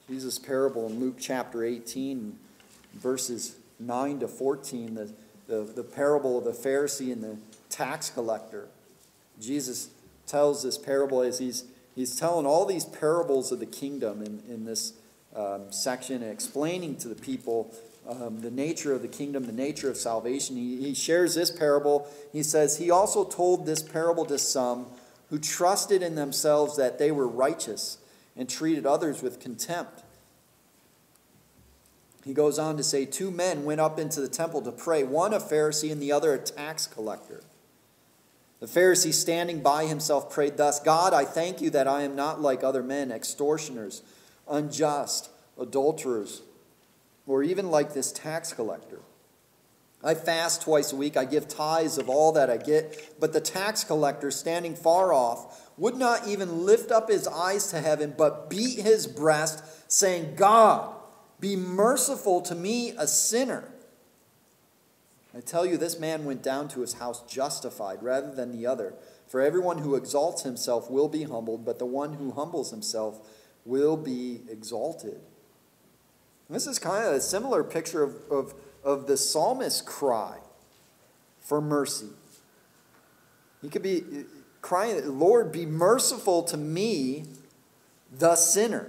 Jesus' 0.08 0.38
parable 0.38 0.87
in 0.87 1.00
Luke 1.00 1.16
chapter 1.18 1.64
18, 1.64 2.38
verses 2.94 3.56
9 3.78 4.20
to 4.20 4.28
14, 4.28 4.94
the, 4.94 5.12
the, 5.46 5.62
the 5.62 5.82
parable 5.82 6.37
of 6.37 6.44
the 6.44 6.50
Pharisee 6.50 7.11
and 7.11 7.23
the 7.23 7.38
tax 7.70 8.11
collector. 8.11 8.68
Jesus 9.40 9.88
tells 10.26 10.62
this 10.62 10.76
parable 10.76 11.23
as 11.23 11.38
he's, 11.38 11.64
he's 11.94 12.16
telling 12.16 12.44
all 12.44 12.66
these 12.66 12.84
parables 12.84 13.50
of 13.50 13.61
the 13.61 13.66
kingdom 13.66 14.20
in, 14.20 14.42
in 14.46 14.66
this 14.66 14.92
um, 15.34 15.73
section 15.73 16.23
and 16.23 16.30
explaining 16.30 16.96
to 16.99 17.08
the 17.08 17.14
people 17.14 17.75
um, 18.06 18.42
the 18.42 18.50
nature 18.50 18.92
of 18.92 19.00
the 19.00 19.08
kingdom, 19.08 19.46
the 19.46 19.52
nature 19.52 19.88
of 19.88 19.96
salvation. 19.96 20.56
He, 20.56 20.82
he 20.82 20.94
shares 20.94 21.34
this 21.34 21.50
parable. 21.50 22.06
He 22.30 22.42
says, 22.42 22.76
He 22.76 22.90
also 22.90 23.25
told 23.25 23.64
this 23.64 23.82
parable 23.82 24.26
to 24.26 24.38
some 24.38 24.87
who 25.30 25.38
trusted 25.38 26.02
in 26.02 26.14
themselves 26.14 26.76
that 26.76 26.99
they 26.99 27.11
were 27.11 27.26
righteous 27.26 27.96
and 28.36 28.48
treated 28.48 28.86
others 28.86 29.22
with 29.22 29.40
contempt. 29.40 30.02
He 32.24 32.32
goes 32.32 32.58
on 32.58 32.76
to 32.78 32.82
say, 32.82 33.04
Two 33.04 33.30
men 33.30 33.64
went 33.64 33.80
up 33.80 33.98
into 33.98 34.20
the 34.20 34.28
temple 34.28 34.62
to 34.62 34.72
pray, 34.72 35.04
one 35.04 35.34
a 35.34 35.38
Pharisee 35.38 35.92
and 35.92 36.00
the 36.00 36.12
other 36.12 36.34
a 36.34 36.38
tax 36.38 36.86
collector. 36.86 37.42
The 38.60 38.66
Pharisee, 38.66 39.12
standing 39.12 39.60
by 39.60 39.84
himself, 39.84 40.30
prayed 40.30 40.56
thus 40.56 40.80
God, 40.80 41.12
I 41.12 41.24
thank 41.24 41.60
you 41.60 41.68
that 41.70 41.86
I 41.86 42.02
am 42.02 42.16
not 42.16 42.40
like 42.40 42.64
other 42.64 42.82
men, 42.82 43.12
extortioners, 43.12 44.02
unjust, 44.48 45.28
adulterers, 45.60 46.42
or 47.26 47.42
even 47.42 47.70
like 47.70 47.92
this 47.92 48.10
tax 48.10 48.52
collector. 48.54 49.00
I 50.02 50.14
fast 50.14 50.62
twice 50.62 50.92
a 50.92 50.96
week. 50.96 51.16
I 51.16 51.24
give 51.24 51.48
tithes 51.48 51.96
of 51.96 52.10
all 52.10 52.32
that 52.32 52.50
I 52.50 52.58
get. 52.58 53.18
But 53.18 53.32
the 53.32 53.40
tax 53.40 53.84
collector, 53.84 54.30
standing 54.30 54.74
far 54.74 55.12
off, 55.12 55.63
would 55.76 55.97
not 55.97 56.28
even 56.28 56.64
lift 56.64 56.90
up 56.90 57.11
his 57.11 57.26
eyes 57.26 57.69
to 57.71 57.81
heaven, 57.81 58.14
but 58.16 58.49
beat 58.49 58.78
his 58.78 59.07
breast, 59.07 59.64
saying, 59.90 60.37
God, 60.37 60.95
be 61.40 61.57
merciful 61.57 62.40
to 62.43 62.54
me, 62.54 62.90
a 62.97 63.07
sinner. 63.07 63.64
I 65.37 65.40
tell 65.40 65.66
you, 65.66 65.76
this 65.76 65.99
man 65.99 66.25
went 66.25 66.43
down 66.43 66.69
to 66.69 66.81
his 66.81 66.95
house 66.95 67.23
justified 67.23 68.02
rather 68.02 68.33
than 68.33 68.52
the 68.52 68.66
other. 68.66 68.95
For 69.26 69.40
everyone 69.40 69.78
who 69.78 69.97
exalts 69.97 70.43
himself 70.43 70.88
will 70.88 71.09
be 71.09 71.25
humbled, 71.25 71.64
but 71.64 71.81
the 71.81 71.87
one 71.87 72.14
who 72.14 72.31
humbles 72.31 72.71
himself 72.71 73.21
will 73.64 73.97
be 73.97 74.43
exalted. 74.49 75.21
And 76.49 76.54
this 76.54 76.69
is 76.69 76.78
kind 76.78 77.04
of 77.04 77.14
a 77.14 77.21
similar 77.21 77.64
picture 77.64 78.04
of, 78.04 78.14
of, 78.31 78.54
of 78.85 79.07
the 79.09 79.16
psalmist's 79.16 79.81
cry 79.81 80.38
for 81.40 81.61
mercy. 81.61 82.11
He 83.61 83.69
could 83.71 83.83
be 83.83 84.04
crying, 84.64 85.18
Lord, 85.18 85.52
be 85.52 85.66
merciful 85.66 86.42
to 86.44 86.56
me, 86.56 87.26
the 88.11 88.35
sinner. 88.35 88.88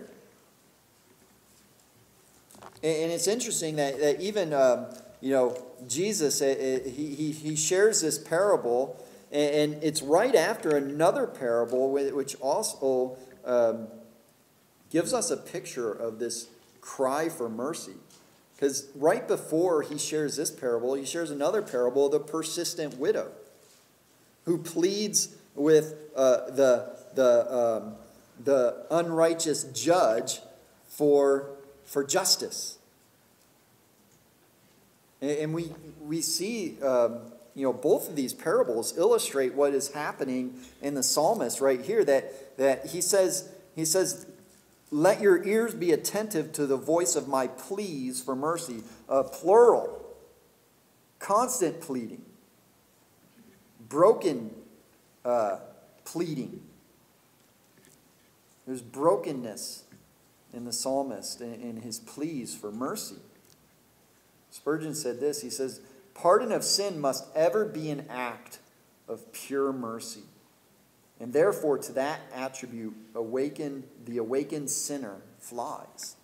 And 2.81 3.11
it's 3.11 3.27
interesting 3.27 3.75
that, 3.75 3.99
that 3.99 4.21
even, 4.21 4.53
um, 4.53 4.85
you 5.19 5.31
know, 5.31 5.61
Jesus, 5.85 6.41
uh, 6.41 6.45
uh, 6.45 6.89
he, 6.89 7.13
he, 7.15 7.31
he 7.33 7.55
shares 7.57 7.99
this 7.99 8.17
parable, 8.17 9.05
and 9.33 9.73
it's 9.83 10.01
right 10.01 10.33
after 10.33 10.77
another 10.77 11.27
parable, 11.27 11.91
which 11.91 12.35
also 12.39 13.17
um, 13.43 13.89
gives 14.89 15.13
us 15.13 15.29
a 15.29 15.35
picture 15.35 15.91
of 15.91 16.19
this 16.19 16.47
cry 16.79 17.27
for 17.27 17.49
mercy. 17.49 17.95
Because 18.55 18.87
right 18.95 19.27
before 19.27 19.81
he 19.81 19.97
shares 19.97 20.37
this 20.37 20.51
parable, 20.51 20.93
he 20.93 21.03
shares 21.03 21.31
another 21.31 21.61
parable 21.61 22.07
the 22.07 22.21
persistent 22.21 22.97
widow 22.97 23.29
who 24.45 24.57
pleads 24.57 25.35
with 25.55 25.95
uh, 26.15 26.51
the, 26.51 26.97
the, 27.15 27.55
um, 27.55 27.95
the 28.43 28.85
unrighteous 28.91 29.63
judge 29.65 30.41
for, 30.87 31.49
for 31.85 32.03
justice. 32.03 32.77
And, 35.21 35.31
and 35.31 35.53
we, 35.53 35.71
we 36.01 36.21
see, 36.21 36.81
um, 36.81 37.19
you 37.55 37.63
know, 37.63 37.73
both 37.73 38.09
of 38.09 38.15
these 38.15 38.33
parables 38.33 38.97
illustrate 38.97 39.53
what 39.53 39.73
is 39.73 39.93
happening 39.93 40.59
in 40.81 40.93
the 40.93 41.03
psalmist 41.03 41.61
right 41.61 41.81
here. 41.81 42.03
That, 42.03 42.57
that 42.57 42.87
he 42.87 43.01
says, 43.01 43.49
he 43.75 43.85
says, 43.85 44.25
let 44.91 45.21
your 45.21 45.43
ears 45.43 45.73
be 45.73 45.91
attentive 45.91 46.51
to 46.53 46.67
the 46.67 46.77
voice 46.77 47.15
of 47.15 47.27
my 47.27 47.47
pleas 47.47 48.21
for 48.21 48.35
mercy. 48.35 48.83
Uh, 49.09 49.23
plural, 49.23 50.05
constant 51.19 51.81
pleading, 51.81 52.23
broken 53.89 54.51
uh, 55.25 55.57
pleading. 56.05 56.61
There's 58.65 58.81
brokenness 58.81 59.83
in 60.53 60.63
the 60.65 60.71
psalmist 60.71 61.41
in, 61.41 61.81
his 61.81 61.99
pleas 61.99 62.55
for 62.55 62.71
mercy. 62.71 63.17
Spurgeon 64.49 64.95
said 64.95 65.19
this 65.19 65.41
He 65.41 65.49
says, 65.49 65.81
Pardon 66.13 66.51
of 66.51 66.63
sin 66.63 66.99
must 66.99 67.25
ever 67.35 67.65
be 67.65 67.89
an 67.89 68.05
act 68.09 68.59
of 69.07 69.33
pure 69.33 69.73
mercy. 69.73 70.23
And 71.19 71.33
therefore, 71.33 71.77
to 71.77 71.91
that 71.93 72.19
attribute, 72.33 72.93
awaken, 73.13 73.83
the 74.05 74.17
awakened 74.17 74.69
sinner 74.69 75.17
flies. 75.39 76.15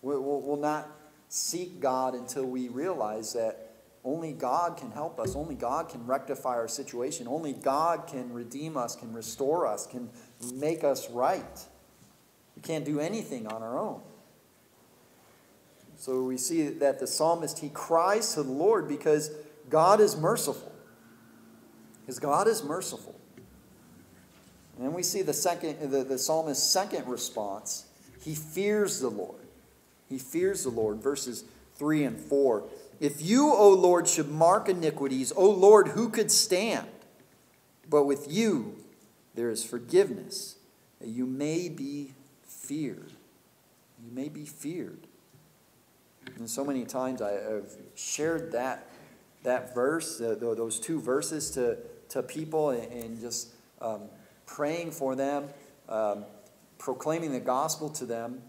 We'll, 0.00 0.20
we'll 0.20 0.56
not 0.56 0.88
seek 1.28 1.80
God 1.80 2.14
until 2.14 2.44
we 2.44 2.68
realize 2.68 3.32
that 3.32 3.71
only 4.04 4.32
God 4.32 4.76
can 4.76 4.90
help 4.90 5.20
us. 5.20 5.36
Only 5.36 5.54
God 5.54 5.88
can 5.88 6.06
rectify 6.06 6.56
our 6.56 6.68
situation. 6.68 7.28
Only 7.28 7.52
God 7.52 8.06
can 8.08 8.32
redeem 8.32 8.76
us, 8.76 8.96
can 8.96 9.12
restore 9.12 9.66
us, 9.66 9.86
can 9.86 10.10
make 10.54 10.82
us 10.82 11.08
right. 11.10 11.66
We 12.56 12.62
can't 12.62 12.84
do 12.84 12.98
anything 12.98 13.46
on 13.46 13.62
our 13.62 13.78
own. 13.78 14.00
So 15.96 16.24
we 16.24 16.36
see 16.36 16.68
that 16.68 16.98
the 16.98 17.06
psalmist, 17.06 17.60
he 17.60 17.68
cries 17.68 18.34
to 18.34 18.42
the 18.42 18.50
Lord 18.50 18.88
because 18.88 19.30
God 19.70 20.00
is 20.00 20.16
merciful. 20.16 20.72
Because 22.00 22.18
God 22.18 22.48
is 22.48 22.64
merciful. 22.64 23.14
And 24.76 24.86
then 24.86 24.94
we 24.94 25.04
see 25.04 25.22
the 25.22 25.32
second 25.32 25.92
the, 25.92 26.02
the 26.02 26.18
psalmist's 26.18 26.68
second 26.68 27.06
response. 27.06 27.86
He 28.20 28.34
fears 28.34 28.98
the 28.98 29.10
Lord. 29.10 29.46
He 30.08 30.18
fears 30.18 30.64
the 30.64 30.70
Lord. 30.70 31.00
Verses 31.00 31.44
3 31.76 32.04
and 32.04 32.18
4. 32.18 32.64
If 33.02 33.20
you, 33.20 33.52
O 33.52 33.70
Lord, 33.70 34.06
should 34.06 34.30
mark 34.30 34.68
iniquities, 34.68 35.32
O 35.34 35.50
Lord, 35.50 35.88
who 35.88 36.08
could 36.08 36.30
stand? 36.30 36.86
But 37.90 38.04
with 38.04 38.30
you 38.30 38.76
there 39.34 39.50
is 39.50 39.64
forgiveness, 39.64 40.54
that 41.00 41.08
you 41.08 41.26
may 41.26 41.68
be 41.68 42.12
feared. 42.46 43.10
You 44.04 44.12
may 44.12 44.28
be 44.28 44.44
feared. 44.44 45.08
And 46.36 46.48
so 46.48 46.64
many 46.64 46.84
times 46.84 47.20
I 47.20 47.32
have 47.32 47.72
shared 47.96 48.52
that, 48.52 48.88
that 49.42 49.74
verse, 49.74 50.18
those 50.18 50.78
two 50.78 51.00
verses 51.00 51.50
to, 51.52 51.78
to 52.10 52.22
people 52.22 52.70
and, 52.70 52.92
and 52.92 53.20
just 53.20 53.48
um, 53.80 54.02
praying 54.46 54.92
for 54.92 55.16
them, 55.16 55.48
um, 55.88 56.24
proclaiming 56.78 57.32
the 57.32 57.40
gospel 57.40 57.88
to 57.90 58.06
them. 58.06 58.42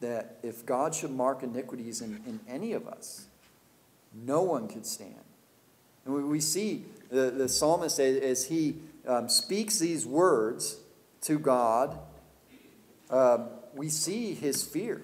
That 0.00 0.38
if 0.42 0.64
God 0.64 0.94
should 0.94 1.10
mark 1.10 1.42
iniquities 1.42 2.00
in, 2.00 2.20
in 2.26 2.40
any 2.48 2.72
of 2.72 2.88
us, 2.88 3.26
no 4.14 4.42
one 4.42 4.68
could 4.68 4.86
stand. 4.86 5.14
And 6.04 6.14
we, 6.14 6.24
we 6.24 6.40
see 6.40 6.84
the, 7.10 7.30
the 7.30 7.48
psalmist 7.48 8.00
as, 8.00 8.46
he 8.46 8.76
um, 9.06 9.28
speaks 9.28 9.78
these 9.78 10.06
words 10.06 10.78
to 11.22 11.38
God. 11.38 11.98
Um, 13.10 13.48
we 13.74 13.88
see 13.88 14.34
his 14.34 14.62
fear. 14.64 15.02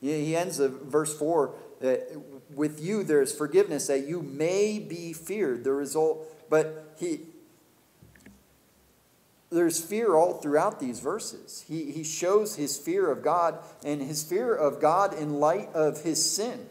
Yeah, 0.00 0.16
he 0.16 0.36
ends 0.36 0.58
of 0.58 0.82
verse 0.82 1.16
4 1.16 1.54
that 1.80 2.16
with 2.54 2.80
you 2.80 3.02
there 3.02 3.22
is 3.22 3.32
forgiveness 3.32 3.88
that 3.88 4.06
you 4.06 4.22
may 4.22 4.78
be 4.78 5.12
feared. 5.12 5.64
The 5.64 5.72
result, 5.72 6.48
but 6.48 6.94
he 6.98 7.20
there's 9.52 9.80
fear 9.80 10.14
all 10.14 10.34
throughout 10.34 10.80
these 10.80 11.00
verses. 11.00 11.64
He, 11.68 11.92
he 11.92 12.02
shows 12.02 12.56
his 12.56 12.78
fear 12.78 13.10
of 13.10 13.22
God 13.22 13.58
and 13.84 14.00
his 14.00 14.22
fear 14.22 14.54
of 14.54 14.80
God 14.80 15.14
in 15.14 15.40
light 15.40 15.68
of 15.74 16.02
his 16.02 16.24
sin. 16.24 16.66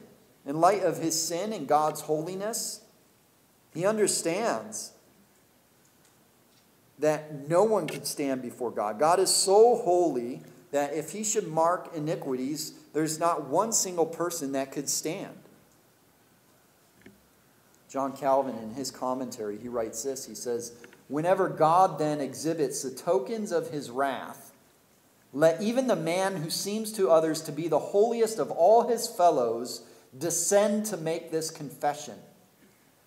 In 0.46 0.60
light 0.60 0.82
of 0.82 0.98
his 0.98 1.22
sin 1.22 1.54
and 1.54 1.68
God's 1.68 2.02
holiness, 2.02 2.82
he 3.74 3.86
understands 3.86 4.94
that 6.98 7.48
no 7.48 7.64
one 7.64 7.88
can 7.88 8.04
stand 8.04 8.42
before 8.42 8.72
God. 8.72 9.00
God 9.00 9.20
is 9.20 9.30
so 9.30 9.76
holy 9.76 10.42
that 10.72 10.94
if 10.94 11.12
he 11.12 11.24
should 11.24 11.48
mark 11.48 11.92
iniquities, 11.96 12.74
there's 12.94 13.20
not 13.20 13.48
one 13.48 13.72
single 13.72 14.06
person 14.06 14.54
that 14.54 14.72
could 14.72 14.90
stand. 14.90 15.38
John 17.90 18.16
Calvin, 18.16 18.58
in 18.58 18.74
his 18.74 18.90
commentary, 18.90 19.58
he 19.58 19.68
writes 19.68 20.02
this 20.04 20.26
He 20.26 20.36
says, 20.36 20.74
Whenever 21.12 21.50
God 21.50 22.00
then 22.00 22.22
exhibits 22.22 22.84
the 22.84 22.90
tokens 22.90 23.52
of 23.52 23.70
his 23.70 23.90
wrath, 23.90 24.54
let 25.34 25.62
even 25.62 25.88
the 25.88 25.96
man 25.96 26.38
who 26.38 26.50
seems 26.50 26.94
to 26.94 27.12
others 27.12 27.42
to 27.42 27.52
be 27.52 27.68
the 27.68 27.80
holiest 27.80 28.40
of 28.40 28.50
all 28.50 28.88
his 28.88 29.10
fellows 29.10 29.82
descend 30.18 30.86
to 30.86 30.96
make 30.96 31.30
this 31.30 31.52
confession 31.52 32.16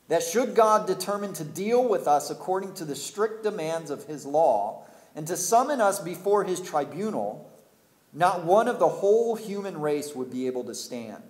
that 0.09 0.23
should 0.23 0.55
God 0.55 0.87
determine 0.87 1.33
to 1.33 1.45
deal 1.45 1.89
with 1.89 2.07
us 2.07 2.29
according 2.29 2.75
to 2.75 2.85
the 2.85 2.95
strict 2.95 3.43
demands 3.43 3.91
of 3.91 4.05
his 4.05 4.27
law, 4.27 4.85
and 5.17 5.27
to 5.27 5.35
summon 5.35 5.81
us 5.81 5.99
before 5.99 6.45
his 6.45 6.61
tribunal, 6.61 7.51
not 8.13 8.45
one 8.45 8.69
of 8.69 8.79
the 8.79 8.87
whole 8.87 9.35
human 9.35 9.81
race 9.81 10.15
would 10.15 10.31
be 10.31 10.47
able 10.47 10.65
to 10.65 10.75
stand. 10.75 11.23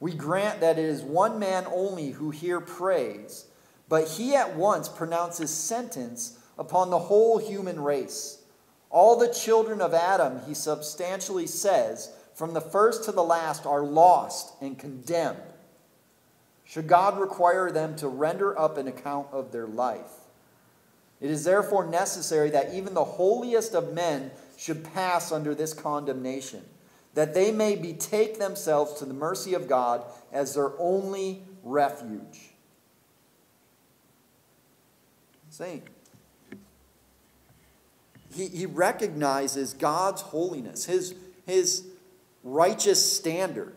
We 0.00 0.14
grant 0.14 0.60
that 0.60 0.78
it 0.78 0.86
is 0.86 1.02
one 1.02 1.38
man 1.38 1.66
only 1.70 2.12
who 2.12 2.30
here 2.30 2.62
prays, 2.62 3.44
but 3.92 4.08
he 4.08 4.34
at 4.34 4.56
once 4.56 4.88
pronounces 4.88 5.50
sentence 5.50 6.38
upon 6.58 6.88
the 6.88 6.98
whole 6.98 7.36
human 7.36 7.78
race. 7.78 8.38
All 8.88 9.18
the 9.18 9.28
children 9.28 9.82
of 9.82 9.92
Adam, 9.92 10.40
he 10.46 10.54
substantially 10.54 11.46
says, 11.46 12.10
from 12.32 12.54
the 12.54 12.62
first 12.62 13.04
to 13.04 13.12
the 13.12 13.22
last, 13.22 13.66
are 13.66 13.82
lost 13.82 14.54
and 14.62 14.78
condemned. 14.78 15.42
Should 16.64 16.88
God 16.88 17.20
require 17.20 17.70
them 17.70 17.94
to 17.96 18.08
render 18.08 18.58
up 18.58 18.78
an 18.78 18.88
account 18.88 19.26
of 19.30 19.52
their 19.52 19.66
life? 19.66 20.24
It 21.20 21.30
is 21.30 21.44
therefore 21.44 21.86
necessary 21.86 22.48
that 22.48 22.72
even 22.72 22.94
the 22.94 23.04
holiest 23.04 23.74
of 23.74 23.92
men 23.92 24.30
should 24.56 24.90
pass 24.94 25.30
under 25.30 25.54
this 25.54 25.74
condemnation, 25.74 26.62
that 27.12 27.34
they 27.34 27.52
may 27.52 27.76
betake 27.76 28.38
themselves 28.38 28.94
to 29.00 29.04
the 29.04 29.12
mercy 29.12 29.52
of 29.52 29.68
God 29.68 30.02
as 30.32 30.54
their 30.54 30.72
only 30.78 31.42
refuge. 31.62 32.51
Saying, 35.52 35.82
he, 38.34 38.48
he 38.48 38.64
recognizes 38.64 39.74
God's 39.74 40.22
holiness, 40.22 40.86
his, 40.86 41.14
his 41.44 41.84
righteous 42.42 43.16
standard. 43.16 43.74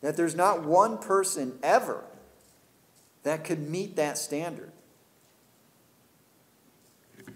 That 0.00 0.16
there's 0.16 0.34
not 0.34 0.64
one 0.64 0.96
person 0.96 1.58
ever 1.62 2.04
that 3.22 3.44
could 3.44 3.68
meet 3.68 3.96
that 3.96 4.16
standard, 4.16 4.72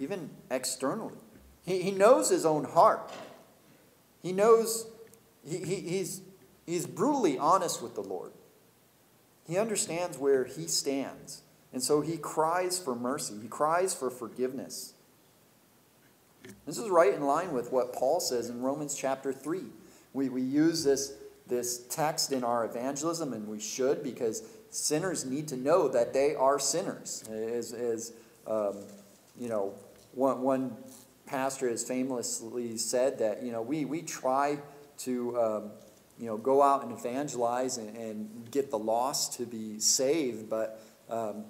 even 0.00 0.30
externally. 0.50 1.12
He, 1.66 1.82
he 1.82 1.90
knows 1.90 2.30
his 2.30 2.46
own 2.46 2.64
heart. 2.64 3.12
He 4.22 4.32
knows 4.32 4.86
he, 5.46 5.58
he, 5.58 5.74
he's, 5.74 6.22
he's 6.64 6.86
brutally 6.86 7.36
honest 7.36 7.82
with 7.82 7.94
the 7.94 8.02
Lord. 8.02 8.32
He 9.46 9.58
understands 9.58 10.16
where 10.16 10.44
he 10.46 10.66
stands. 10.68 11.41
And 11.72 11.82
so 11.82 12.00
he 12.00 12.16
cries 12.16 12.78
for 12.78 12.94
mercy, 12.94 13.34
he 13.40 13.48
cries 13.48 13.94
for 13.94 14.10
forgiveness. 14.10 14.94
This 16.66 16.78
is 16.78 16.88
right 16.88 17.14
in 17.14 17.22
line 17.22 17.52
with 17.52 17.72
what 17.72 17.92
Paul 17.92 18.20
says 18.20 18.48
in 18.48 18.62
Romans 18.62 18.96
chapter 18.96 19.32
3. 19.32 19.62
We, 20.12 20.28
we 20.28 20.42
use 20.42 20.84
this, 20.84 21.14
this 21.46 21.86
text 21.88 22.32
in 22.32 22.44
our 22.44 22.64
evangelism, 22.64 23.32
and 23.32 23.46
we 23.46 23.60
should 23.60 24.02
because 24.02 24.42
sinners 24.70 25.24
need 25.24 25.48
to 25.48 25.56
know 25.56 25.88
that 25.88 26.12
they 26.12 26.34
are 26.34 26.58
sinners. 26.58 27.24
As, 27.30 27.72
as 27.72 28.12
um, 28.46 28.78
you 29.38 29.48
know, 29.48 29.74
one, 30.12 30.42
one 30.42 30.76
pastor 31.26 31.68
has 31.68 31.84
famously 31.84 32.76
said 32.76 33.18
that, 33.18 33.42
you 33.42 33.52
know, 33.52 33.62
we, 33.62 33.84
we 33.84 34.02
try 34.02 34.58
to, 34.98 35.40
um, 35.40 35.70
you 36.18 36.26
know, 36.26 36.36
go 36.36 36.62
out 36.62 36.82
and 36.82 36.92
evangelize 36.92 37.78
and, 37.78 37.96
and, 37.96 38.50
get 38.50 38.70
the 38.70 38.78
lost 38.78 39.32
to 39.32 39.46
be 39.46 39.80
saved, 39.80 40.50
but 40.50 40.78
um, 41.08 41.44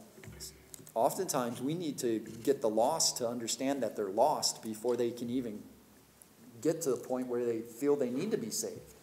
oftentimes 0.94 1.60
we 1.60 1.74
need 1.74 1.98
to 1.98 2.18
get 2.42 2.60
the 2.60 2.68
lost 2.68 3.16
to 3.18 3.28
understand 3.28 3.82
that 3.82 3.96
they're 3.96 4.10
lost 4.10 4.62
before 4.62 4.96
they 4.96 5.10
can 5.10 5.30
even 5.30 5.62
get 6.60 6.82
to 6.82 6.90
the 6.90 6.96
point 6.96 7.26
where 7.26 7.44
they 7.44 7.60
feel 7.60 7.96
they 7.96 8.10
need 8.10 8.30
to 8.30 8.38
be 8.38 8.50
saved. 8.50 8.94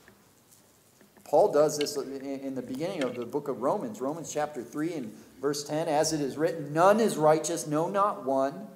Paul 1.24 1.52
does 1.52 1.78
this 1.78 1.96
in 1.96 2.56
the 2.56 2.62
beginning 2.62 3.04
of 3.04 3.16
the 3.16 3.26
book 3.26 3.50
of 3.50 3.62
Romans, 3.62 4.02
Romans 4.02 4.34
chapter 4.34 4.64
3 4.64 4.94
and 4.94 5.14
verse 5.40 5.64
10. 5.64 5.88
As 5.88 6.12
it 6.12 6.22
is 6.22 6.38
written, 6.38 6.74
none 6.74 7.00
is 7.00 7.18
righteous, 7.18 7.68
no, 7.68 7.88
not 7.88 8.26
one. 8.26 8.68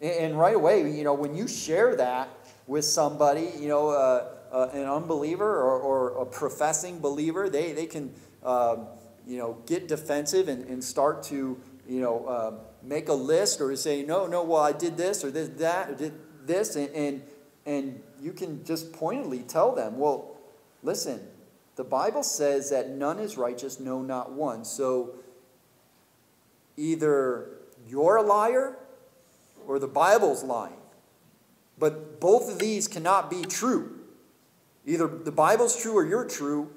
And 0.00 0.38
right 0.38 0.56
away, 0.56 0.90
you 0.90 1.04
know, 1.04 1.12
when 1.12 1.34
you 1.34 1.46
share 1.46 1.94
that 1.96 2.30
with 2.66 2.86
somebody, 2.86 3.50
you 3.58 3.68
know, 3.68 3.90
uh, 3.90 4.28
uh, 4.50 4.70
an 4.72 4.84
unbeliever 4.84 5.44
or, 5.44 5.78
or, 5.78 6.22
a 6.22 6.26
professing 6.26 7.00
believer, 7.00 7.50
they, 7.50 7.72
they 7.72 7.86
can, 7.86 8.12
um, 8.42 8.86
you 9.26 9.36
know, 9.38 9.58
get 9.66 9.88
defensive 9.88 10.48
and, 10.48 10.66
and 10.68 10.82
start 10.82 11.22
to, 11.24 11.60
you 11.90 12.00
know, 12.00 12.24
uh, 12.26 12.52
make 12.82 13.08
a 13.08 13.14
list 13.14 13.60
or 13.60 13.74
say, 13.76 14.02
no, 14.02 14.26
no, 14.26 14.44
well, 14.44 14.62
I 14.62 14.72
did 14.72 14.96
this 14.96 15.24
or 15.24 15.30
did 15.30 15.58
that 15.58 15.90
or 15.90 15.94
did 15.94 16.14
this. 16.46 16.76
And, 16.76 16.88
and, 16.94 17.22
and 17.66 18.02
you 18.20 18.32
can 18.32 18.64
just 18.64 18.92
pointedly 18.92 19.40
tell 19.40 19.74
them, 19.74 19.98
well, 19.98 20.30
Listen, 20.82 21.20
the 21.76 21.84
Bible 21.84 22.22
says 22.22 22.70
that 22.70 22.88
none 22.90 23.18
is 23.18 23.36
righteous, 23.36 23.80
no, 23.80 24.02
not 24.02 24.32
one. 24.32 24.64
So 24.64 25.14
either 26.76 27.50
you're 27.86 28.16
a 28.16 28.22
liar 28.22 28.76
or 29.66 29.78
the 29.78 29.88
Bible's 29.88 30.42
lying. 30.42 30.74
But 31.78 32.20
both 32.20 32.50
of 32.50 32.58
these 32.58 32.88
cannot 32.88 33.30
be 33.30 33.42
true. 33.42 33.98
Either 34.86 35.06
the 35.06 35.32
Bible's 35.32 35.80
true 35.80 35.96
or 35.96 36.04
you're 36.04 36.26
true, 36.26 36.70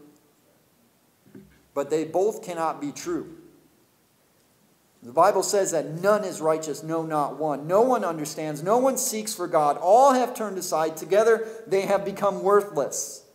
but 1.74 1.90
they 1.90 2.06
both 2.06 2.44
cannot 2.44 2.80
be 2.80 2.92
true. 2.92 3.38
The 5.04 5.12
Bible 5.12 5.44
says 5.44 5.72
that 5.72 6.02
none 6.02 6.24
is 6.24 6.40
righteous, 6.40 6.82
no, 6.82 7.04
not 7.04 7.38
one. 7.38 7.68
No 7.68 7.82
one 7.82 8.06
understands, 8.06 8.64
no 8.64 8.78
one 8.78 8.98
seeks 8.98 9.34
for 9.34 9.48
God. 9.48 9.78
All 9.78 10.14
have 10.14 10.34
turned 10.34 10.58
aside. 10.58 10.96
Together 10.96 11.46
they 11.68 11.82
have 11.82 12.06
become 12.06 12.42
worthless. 12.42 13.26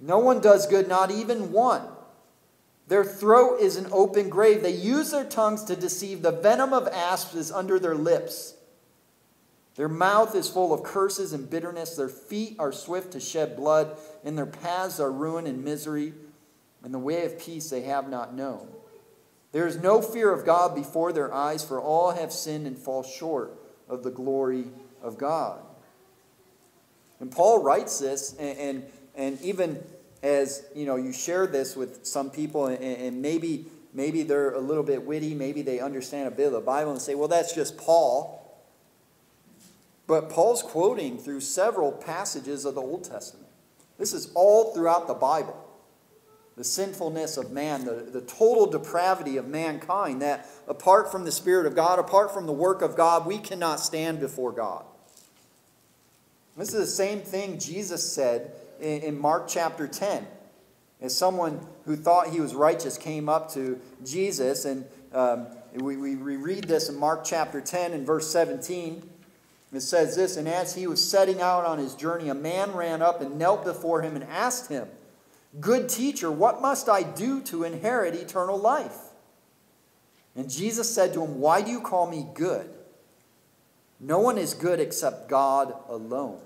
No 0.00 0.18
one 0.18 0.40
does 0.40 0.66
good, 0.66 0.88
not 0.88 1.10
even 1.10 1.52
one. 1.52 1.82
Their 2.86 3.04
throat 3.04 3.60
is 3.60 3.76
an 3.76 3.88
open 3.92 4.30
grave. 4.30 4.62
They 4.62 4.70
use 4.72 5.10
their 5.10 5.24
tongues 5.24 5.64
to 5.64 5.76
deceive. 5.76 6.22
The 6.22 6.32
venom 6.32 6.72
of 6.72 6.88
asps 6.88 7.34
is 7.34 7.52
under 7.52 7.78
their 7.78 7.94
lips. 7.94 8.54
Their 9.74 9.90
mouth 9.90 10.34
is 10.34 10.48
full 10.48 10.72
of 10.72 10.82
curses 10.82 11.34
and 11.34 11.50
bitterness. 11.50 11.96
Their 11.96 12.08
feet 12.08 12.56
are 12.58 12.72
swift 12.72 13.12
to 13.12 13.20
shed 13.20 13.56
blood, 13.56 13.96
and 14.24 14.38
their 14.38 14.46
paths 14.46 15.00
are 15.00 15.12
ruin 15.12 15.46
and 15.46 15.62
misery. 15.62 16.14
And 16.82 16.94
the 16.94 16.98
way 16.98 17.26
of 17.26 17.38
peace 17.38 17.68
they 17.68 17.82
have 17.82 18.08
not 18.08 18.34
known. 18.34 18.68
There 19.52 19.66
is 19.66 19.76
no 19.78 20.02
fear 20.02 20.32
of 20.32 20.44
God 20.44 20.74
before 20.74 21.12
their 21.12 21.32
eyes, 21.32 21.64
for 21.64 21.80
all 21.80 22.10
have 22.12 22.32
sinned 22.32 22.66
and 22.66 22.76
fall 22.76 23.02
short 23.02 23.52
of 23.88 24.02
the 24.02 24.10
glory 24.10 24.64
of 25.02 25.16
God. 25.16 25.60
And 27.20 27.30
Paul 27.32 27.62
writes 27.62 27.98
this, 27.98 28.34
and, 28.38 28.58
and 28.58 28.84
and 29.14 29.40
even 29.42 29.82
as 30.22 30.64
you 30.74 30.86
know, 30.86 30.96
you 30.96 31.12
share 31.12 31.46
this 31.46 31.76
with 31.76 32.06
some 32.06 32.30
people, 32.30 32.66
and, 32.66 32.82
and 32.82 33.20
maybe 33.20 33.66
maybe 33.92 34.22
they're 34.22 34.52
a 34.52 34.60
little 34.60 34.84
bit 34.84 35.04
witty, 35.04 35.34
maybe 35.34 35.62
they 35.62 35.80
understand 35.80 36.28
a 36.28 36.30
bit 36.30 36.46
of 36.46 36.52
the 36.52 36.60
Bible 36.60 36.92
and 36.92 37.02
say, 37.02 37.14
well, 37.14 37.28
that's 37.28 37.54
just 37.54 37.76
Paul. 37.76 38.36
But 40.06 40.30
Paul's 40.30 40.62
quoting 40.62 41.18
through 41.18 41.40
several 41.40 41.92
passages 41.92 42.64
of 42.64 42.74
the 42.74 42.80
Old 42.80 43.04
Testament. 43.04 43.48
This 43.98 44.14
is 44.14 44.30
all 44.34 44.72
throughout 44.72 45.06
the 45.06 45.14
Bible. 45.14 45.67
The 46.58 46.64
sinfulness 46.64 47.36
of 47.36 47.52
man, 47.52 47.84
the, 47.84 48.08
the 48.10 48.20
total 48.20 48.66
depravity 48.66 49.36
of 49.36 49.46
mankind, 49.46 50.20
that 50.22 50.46
apart 50.66 51.10
from 51.10 51.24
the 51.24 51.30
Spirit 51.30 51.66
of 51.66 51.76
God, 51.76 52.00
apart 52.00 52.34
from 52.34 52.46
the 52.46 52.52
work 52.52 52.82
of 52.82 52.96
God, 52.96 53.26
we 53.26 53.38
cannot 53.38 53.78
stand 53.78 54.18
before 54.18 54.50
God. 54.50 54.84
This 56.56 56.74
is 56.74 56.80
the 56.80 56.86
same 56.86 57.20
thing 57.20 57.60
Jesus 57.60 58.12
said 58.12 58.50
in, 58.80 59.02
in 59.02 59.20
Mark 59.20 59.46
chapter 59.46 59.86
10. 59.86 60.26
As 61.00 61.16
someone 61.16 61.64
who 61.84 61.94
thought 61.94 62.30
he 62.30 62.40
was 62.40 62.56
righteous 62.56 62.98
came 62.98 63.28
up 63.28 63.52
to 63.52 63.80
Jesus, 64.04 64.64
and 64.64 64.84
um, 65.12 65.46
we, 65.74 65.96
we 65.96 66.16
read 66.16 66.64
this 66.64 66.88
in 66.88 66.98
Mark 66.98 67.22
chapter 67.24 67.60
10 67.60 67.92
and 67.92 68.04
verse 68.04 68.28
17. 68.32 69.08
It 69.72 69.80
says 69.80 70.16
this 70.16 70.36
And 70.36 70.48
as 70.48 70.74
he 70.74 70.88
was 70.88 71.08
setting 71.08 71.40
out 71.40 71.64
on 71.64 71.78
his 71.78 71.94
journey, 71.94 72.28
a 72.28 72.34
man 72.34 72.72
ran 72.72 73.00
up 73.00 73.20
and 73.20 73.38
knelt 73.38 73.64
before 73.64 74.02
him 74.02 74.16
and 74.16 74.24
asked 74.24 74.68
him, 74.68 74.88
Good 75.60 75.88
teacher, 75.88 76.30
what 76.30 76.60
must 76.60 76.88
I 76.88 77.02
do 77.02 77.40
to 77.42 77.64
inherit 77.64 78.14
eternal 78.14 78.58
life? 78.58 78.96
And 80.36 80.50
Jesus 80.50 80.94
said 80.94 81.14
to 81.14 81.24
him, 81.24 81.40
Why 81.40 81.62
do 81.62 81.70
you 81.70 81.80
call 81.80 82.08
me 82.08 82.26
good? 82.34 82.68
No 83.98 84.20
one 84.20 84.38
is 84.38 84.54
good 84.54 84.78
except 84.78 85.28
God 85.28 85.74
alone. 85.88 86.40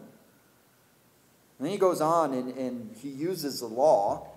And 1.58 1.66
then 1.66 1.72
he 1.72 1.78
goes 1.78 2.00
on 2.00 2.32
and, 2.32 2.56
and 2.56 2.96
he 2.96 3.08
uses 3.08 3.60
the 3.60 3.66
law 3.66 4.28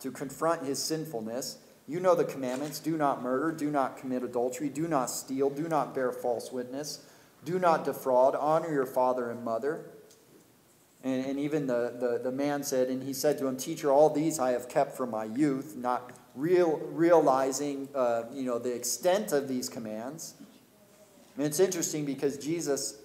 to 0.00 0.10
confront 0.10 0.64
his 0.64 0.82
sinfulness. 0.82 1.58
You 1.88 1.98
know 1.98 2.14
the 2.14 2.24
commandments 2.24 2.78
do 2.78 2.96
not 2.96 3.22
murder, 3.22 3.52
do 3.52 3.70
not 3.70 3.98
commit 3.98 4.22
adultery, 4.22 4.68
do 4.68 4.86
not 4.86 5.10
steal, 5.10 5.50
do 5.50 5.68
not 5.68 5.94
bear 5.94 6.12
false 6.12 6.52
witness, 6.52 7.04
do 7.44 7.58
not 7.58 7.84
defraud, 7.84 8.36
honor 8.36 8.72
your 8.72 8.86
father 8.86 9.30
and 9.30 9.44
mother. 9.44 9.84
And, 11.02 11.24
and 11.24 11.38
even 11.40 11.66
the, 11.66 11.94
the, 11.98 12.20
the 12.22 12.32
man 12.32 12.62
said, 12.62 12.88
and 12.88 13.02
he 13.02 13.12
said 13.12 13.38
to 13.38 13.46
him, 13.46 13.56
Teacher, 13.56 13.90
all 13.90 14.10
these 14.10 14.38
I 14.38 14.50
have 14.50 14.68
kept 14.68 14.96
from 14.96 15.10
my 15.10 15.24
youth, 15.24 15.76
not 15.76 16.12
real, 16.34 16.78
realizing 16.92 17.88
uh, 17.94 18.24
you 18.32 18.42
know, 18.42 18.58
the 18.58 18.74
extent 18.74 19.32
of 19.32 19.48
these 19.48 19.68
commands. 19.68 20.34
And 21.36 21.46
it's 21.46 21.60
interesting 21.60 22.04
because 22.04 22.36
Jesus, 22.36 22.98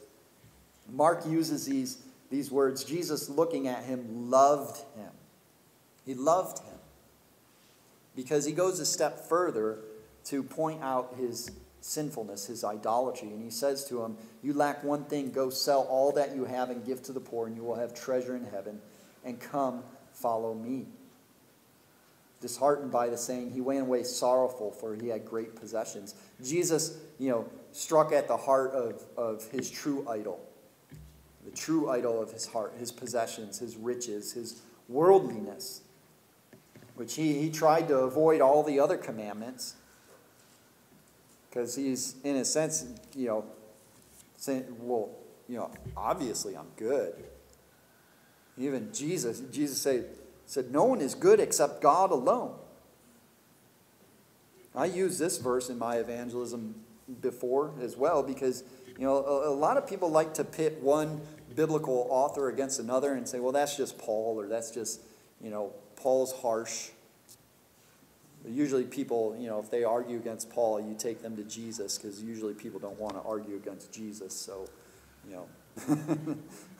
Mark 0.90 1.26
uses 1.26 1.66
these 1.66 2.00
these 2.30 2.52
words, 2.52 2.84
Jesus 2.84 3.30
looking 3.30 3.68
at 3.68 3.84
him 3.84 4.30
loved 4.30 4.78
him. 4.98 5.12
He 6.06 6.14
loved 6.14 6.60
him 6.60 6.78
because 8.16 8.46
he 8.46 8.52
goes 8.52 8.80
a 8.80 8.86
step 8.86 9.28
further 9.28 9.80
to 10.26 10.44
point 10.44 10.82
out 10.84 11.16
his 11.18 11.52
sinfulness, 11.86 12.48
his 12.48 12.64
idolatry. 12.64 13.28
And 13.28 13.44
he 13.44 13.52
says 13.52 13.86
to 13.86 14.04
him, 14.04 14.18
You 14.42 14.54
lack 14.54 14.84
one 14.84 15.06
thing, 15.06 15.32
go 15.32 15.50
sell 15.52 15.82
all 15.82 16.12
that 16.14 16.36
you 16.36 16.46
have 16.46 16.72
and 16.72 16.84
give 16.84 17.04
to 17.04 17.14
the 17.14 17.20
poor, 17.20 17.46
and 17.46 17.56
you 17.56 17.64
will 17.64 17.76
have 17.76 17.94
treasure 17.94 18.36
in 18.36 18.46
heaven. 18.46 18.82
And 19.24 19.40
come, 19.40 19.84
follow 20.12 20.56
me. 20.56 20.88
Disheartened 22.42 22.92
by 22.92 23.10
the 23.10 23.18
saying, 23.18 23.52
he 23.52 23.62
went 23.62 23.82
away 23.82 24.04
sorrowful, 24.04 24.72
for 24.72 24.96
he 24.96 25.10
had 25.10 25.26
great 25.26 25.56
possessions. 25.56 26.16
Jesus, 26.44 26.98
you 27.20 27.30
know, 27.30 27.50
struck 27.72 28.12
at 28.12 28.28
the 28.28 28.38
heart 28.38 28.72
of, 28.72 29.04
of 29.16 29.50
his 29.52 29.70
true 29.70 30.08
idol 30.10 30.40
the 31.46 31.52
true 31.52 31.92
idol 31.92 32.20
of 32.20 32.32
his 32.32 32.48
heart, 32.48 32.74
his 32.80 32.92
possessions, 32.92 33.60
his 33.60 33.78
riches, 33.78 34.34
his 34.34 34.64
worldliness, 34.90 35.82
which 36.96 37.14
he, 37.14 37.40
he 37.40 37.52
tried 37.52 37.88
to 37.88 38.00
avoid 38.00 38.42
all 38.42 38.64
the 38.64 38.80
other 38.80 38.98
commandments 38.98 39.76
because 41.56 41.74
he's, 41.74 42.16
in 42.26 42.36
a 42.36 42.44
sense, 42.44 42.86
you 43.16 43.28
know, 43.28 43.46
saying, 44.36 44.66
well, 44.82 45.10
you 45.48 45.56
know, 45.56 45.72
obviously 45.96 46.58
I'm 46.58 46.68
good. 46.76 47.14
Even 48.58 48.92
Jesus, 48.92 49.40
Jesus 49.52 49.82
said, 49.82 50.06
said, 50.46 50.72
No 50.72 50.84
one 50.84 51.00
is 51.00 51.16
good 51.16 51.40
except 51.40 51.82
God 51.82 52.12
alone. 52.12 52.56
I 54.76 54.86
use 54.86 55.18
this 55.18 55.38
verse 55.38 55.70
in 55.70 55.80
my 55.80 55.96
evangelism 55.96 56.76
before 57.22 57.72
as 57.82 57.96
well 57.96 58.22
because 58.24 58.64
you 58.98 59.06
know 59.06 59.24
a, 59.24 59.50
a 59.50 59.56
lot 59.56 59.78
of 59.78 59.88
people 59.88 60.10
like 60.10 60.34
to 60.34 60.44
pit 60.44 60.82
one 60.82 61.22
biblical 61.56 62.08
author 62.10 62.50
against 62.50 62.80
another 62.80 63.14
and 63.14 63.28
say, 63.28 63.40
well, 63.40 63.54
that's 63.54 63.78
just 63.78 63.98
Paul 63.98 64.40
or 64.40 64.48
that's 64.48 64.72
just, 64.72 65.02
you 65.42 65.50
know, 65.50 65.72
Paul's 65.96 66.34
harsh. 66.34 66.90
Usually, 68.48 68.84
people, 68.84 69.36
you 69.40 69.48
know, 69.48 69.60
if 69.60 69.72
they 69.72 69.84
argue 69.84 70.18
against 70.18 70.50
Paul, 70.50 70.80
you 70.80 70.96
take 70.98 71.22
them 71.22 71.36
to 71.38 71.44
Jesus 71.44 71.98
because 71.98 72.22
usually 72.22 72.54
people 72.54 72.80
don't 72.80 73.00
want 73.00 73.14
to 73.16 73.22
argue 73.22 73.56
against 73.56 73.92
Jesus. 73.92 74.34
So, 74.34 74.70
You 75.28 75.48
know, 75.88 76.38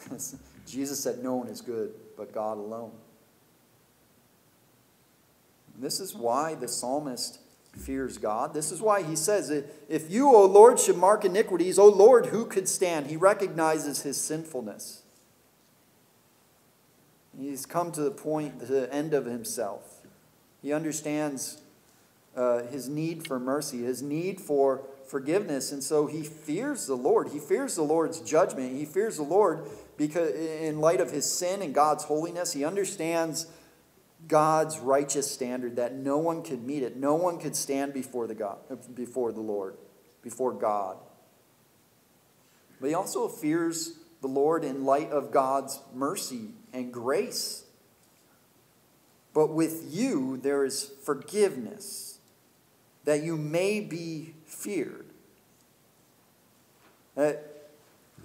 Jesus 0.68 1.00
said, 1.00 1.24
No 1.24 1.36
one 1.36 1.48
is 1.48 1.62
good 1.62 1.92
but 2.18 2.34
God 2.34 2.58
alone. 2.58 2.92
This 5.78 6.00
is 6.00 6.16
why 6.16 6.56
the 6.56 6.68
psalmist 6.68 7.40
fears 7.78 8.18
God. 8.18 8.54
This 8.54 8.72
is 8.72 8.82
why 8.82 9.04
he 9.04 9.16
says, 9.16 9.50
If 9.90 10.10
you, 10.10 10.34
O 10.34 10.46
Lord, 10.46 10.80
should 10.80 10.98
mark 10.98 11.26
iniquities, 11.26 11.78
O 11.78 11.88
Lord, 11.88 12.28
who 12.28 12.46
could 12.46 12.70
stand? 12.70 13.08
He 13.08 13.18
recognizes 13.18 14.04
his 14.04 14.20
sinfulness. 14.20 15.02
He's 17.38 17.66
come 17.66 17.92
to 17.92 18.02
the 18.02 18.12
point, 18.12 18.68
the 18.68 18.92
end 18.94 19.14
of 19.14 19.26
himself. 19.26 19.95
He 20.66 20.74
understands 20.74 21.62
uh, 22.36 22.64
his 22.64 22.90
need 22.90 23.28
for 23.28 23.40
mercy, 23.40 23.84
his 23.84 24.02
need 24.02 24.42
for 24.42 24.82
forgiveness, 25.06 25.72
and 25.72 25.84
so 25.84 26.08
he 26.08 26.24
fears 26.24 26.88
the 26.88 26.96
Lord. 26.96 27.28
He 27.28 27.38
fears 27.38 27.76
the 27.76 27.84
Lord's 27.84 28.20
judgment. 28.20 28.76
He 28.76 28.84
fears 28.84 29.18
the 29.18 29.24
Lord 29.24 29.68
because, 29.96 30.32
in 30.34 30.80
light 30.80 31.02
of 31.02 31.12
his 31.12 31.32
sin 31.32 31.62
and 31.62 31.72
God's 31.72 32.06
holiness, 32.06 32.54
he 32.54 32.66
understands 32.66 33.46
God's 34.28 34.80
righteous 34.80 35.32
standard 35.32 35.76
that 35.76 35.94
no 35.94 36.18
one 36.18 36.42
could 36.42 36.64
meet 36.64 36.82
it. 36.82 36.98
No 36.98 37.14
one 37.14 37.38
could 37.38 37.56
stand 37.56 37.94
before 37.94 38.26
the 38.26 38.34
God, 38.34 38.58
before 38.96 39.32
the 39.32 39.42
Lord, 39.42 39.78
before 40.24 40.52
God. 40.52 40.98
But 42.82 42.88
he 42.88 42.96
also 42.96 43.28
fears 43.28 44.00
the 44.22 44.28
Lord 44.28 44.64
in 44.64 44.84
light 44.84 45.12
of 45.12 45.30
God's 45.30 45.80
mercy 45.94 46.56
and 46.74 46.92
grace. 46.92 47.65
But 49.36 49.54
with 49.54 49.94
you 49.94 50.38
there 50.38 50.66
is 50.66 50.92
forgiveness, 51.04 52.20
that 53.04 53.22
you 53.22 53.38
may 53.38 53.82
be 53.82 54.34
feared. 54.46 55.06
Uh, 57.16 57.34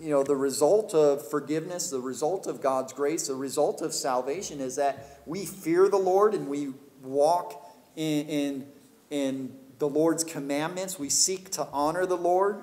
you 0.00 0.08
know, 0.08 0.22
the 0.22 0.36
result 0.36 0.94
of 0.94 1.28
forgiveness, 1.28 1.90
the 1.90 2.00
result 2.00 2.46
of 2.46 2.62
God's 2.62 2.92
grace, 2.92 3.26
the 3.26 3.34
result 3.34 3.82
of 3.82 3.92
salvation 3.92 4.60
is 4.60 4.76
that 4.76 5.20
we 5.26 5.44
fear 5.44 5.88
the 5.88 5.98
Lord 5.98 6.32
and 6.32 6.48
we 6.48 6.72
walk 7.02 7.76
in, 7.96 8.26
in, 8.28 8.66
in 9.10 9.56
the 9.78 9.88
Lord's 9.88 10.24
commandments. 10.24 10.98
We 10.98 11.10
seek 11.10 11.50
to 11.50 11.66
honor 11.72 12.06
the 12.06 12.16
Lord. 12.16 12.62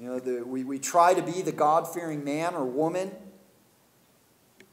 You 0.00 0.08
know, 0.08 0.18
the, 0.20 0.44
we, 0.46 0.64
we 0.64 0.78
try 0.78 1.14
to 1.14 1.22
be 1.22 1.42
the 1.42 1.52
God 1.52 1.92
fearing 1.92 2.24
man 2.24 2.54
or 2.54 2.64
woman, 2.64 3.10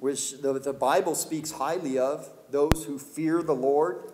which 0.01 0.41
the, 0.41 0.53
the 0.53 0.73
Bible 0.73 1.13
speaks 1.13 1.51
highly 1.51 1.99
of, 1.99 2.27
those 2.49 2.85
who 2.87 2.97
fear 2.97 3.43
the 3.43 3.53
Lord. 3.53 4.11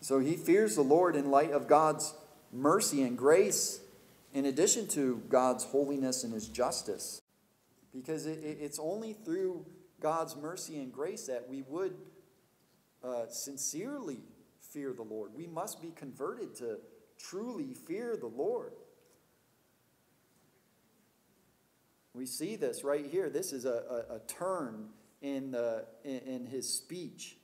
So 0.00 0.18
he 0.18 0.34
fears 0.34 0.76
the 0.76 0.82
Lord 0.82 1.14
in 1.14 1.30
light 1.30 1.50
of 1.50 1.68
God's 1.68 2.14
mercy 2.50 3.02
and 3.02 3.16
grace 3.16 3.80
in 4.32 4.46
addition 4.46 4.88
to 4.88 5.20
God's 5.28 5.62
holiness 5.62 6.24
and 6.24 6.32
his 6.32 6.48
justice. 6.48 7.20
Because 7.94 8.24
it, 8.24 8.38
it, 8.42 8.56
it's 8.62 8.78
only 8.78 9.12
through 9.12 9.66
God's 10.00 10.34
mercy 10.34 10.78
and 10.78 10.90
grace 10.90 11.26
that 11.26 11.46
we 11.50 11.64
would 11.68 11.94
uh, 13.04 13.26
sincerely 13.28 14.20
fear 14.70 14.94
the 14.94 15.02
Lord. 15.02 15.32
We 15.36 15.46
must 15.46 15.82
be 15.82 15.92
converted 15.94 16.54
to 16.56 16.78
truly 17.18 17.74
fear 17.74 18.16
the 18.16 18.26
Lord. 18.26 18.72
We 22.14 22.26
see 22.26 22.56
this 22.56 22.84
right 22.84 23.06
here. 23.06 23.30
This 23.30 23.52
is 23.52 23.64
a, 23.64 24.04
a, 24.10 24.16
a 24.16 24.18
turn 24.20 24.88
in, 25.22 25.50
the, 25.52 25.86
in, 26.04 26.18
in 26.18 26.46
his 26.46 26.68
speech. 26.68 27.36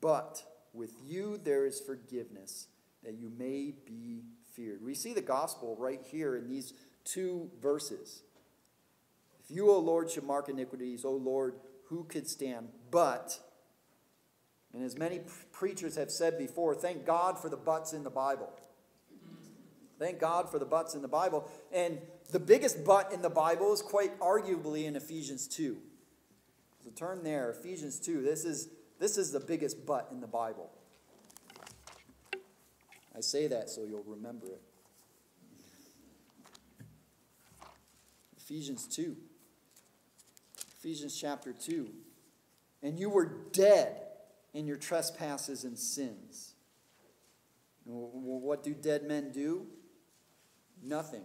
But 0.00 0.42
with 0.72 0.92
you 1.04 1.38
there 1.42 1.66
is 1.66 1.80
forgiveness 1.80 2.68
that 3.02 3.14
you 3.14 3.32
may 3.36 3.74
be 3.86 4.24
feared. 4.54 4.82
We 4.82 4.94
see 4.94 5.14
the 5.14 5.22
gospel 5.22 5.76
right 5.78 6.00
here 6.04 6.36
in 6.36 6.48
these 6.48 6.74
two 7.04 7.50
verses. 7.62 8.22
If 9.42 9.54
you, 9.54 9.70
O 9.70 9.78
Lord, 9.78 10.10
should 10.10 10.24
mark 10.24 10.48
iniquities, 10.48 11.04
O 11.04 11.12
Lord, 11.12 11.54
who 11.86 12.04
could 12.04 12.28
stand? 12.28 12.68
But, 12.90 13.38
and 14.74 14.84
as 14.84 14.98
many 14.98 15.20
preachers 15.52 15.96
have 15.96 16.10
said 16.10 16.36
before, 16.36 16.74
thank 16.74 17.06
God 17.06 17.38
for 17.38 17.48
the 17.48 17.56
buts 17.56 17.92
in 17.92 18.02
the 18.02 18.10
Bible. 18.10 18.50
Thank 19.98 20.20
God 20.20 20.50
for 20.50 20.58
the 20.58 20.66
buts 20.66 20.94
in 20.94 21.02
the 21.02 21.08
Bible. 21.08 21.48
And 21.72 21.98
the 22.30 22.38
biggest 22.38 22.84
but 22.84 23.12
in 23.12 23.22
the 23.22 23.30
Bible 23.30 23.72
is 23.72 23.80
quite 23.80 24.18
arguably 24.20 24.84
in 24.84 24.96
Ephesians 24.96 25.46
2. 25.48 25.78
So 26.84 26.90
turn 26.90 27.22
there, 27.22 27.50
Ephesians 27.50 27.98
2. 27.98 28.22
This 28.22 28.44
is, 28.44 28.68
this 28.98 29.16
is 29.16 29.32
the 29.32 29.40
biggest 29.40 29.86
but 29.86 30.08
in 30.10 30.20
the 30.20 30.26
Bible. 30.26 30.70
I 33.16 33.20
say 33.20 33.46
that 33.48 33.70
so 33.70 33.84
you'll 33.84 34.04
remember 34.04 34.46
it. 34.46 34.62
Ephesians 38.36 38.86
2. 38.86 39.16
Ephesians 40.78 41.18
chapter 41.18 41.52
2. 41.52 41.88
And 42.82 42.98
you 42.98 43.10
were 43.10 43.26
dead 43.52 44.02
in 44.54 44.66
your 44.66 44.76
trespasses 44.76 45.64
and 45.64 45.78
sins. 45.78 46.54
What 47.84 48.62
do 48.62 48.74
dead 48.74 49.04
men 49.04 49.32
do? 49.32 49.66
Nothing. 50.82 51.24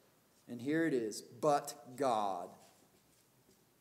And 0.51 0.61
here 0.61 0.85
it 0.85 0.93
is, 0.93 1.21
but 1.21 1.73
God, 1.95 2.49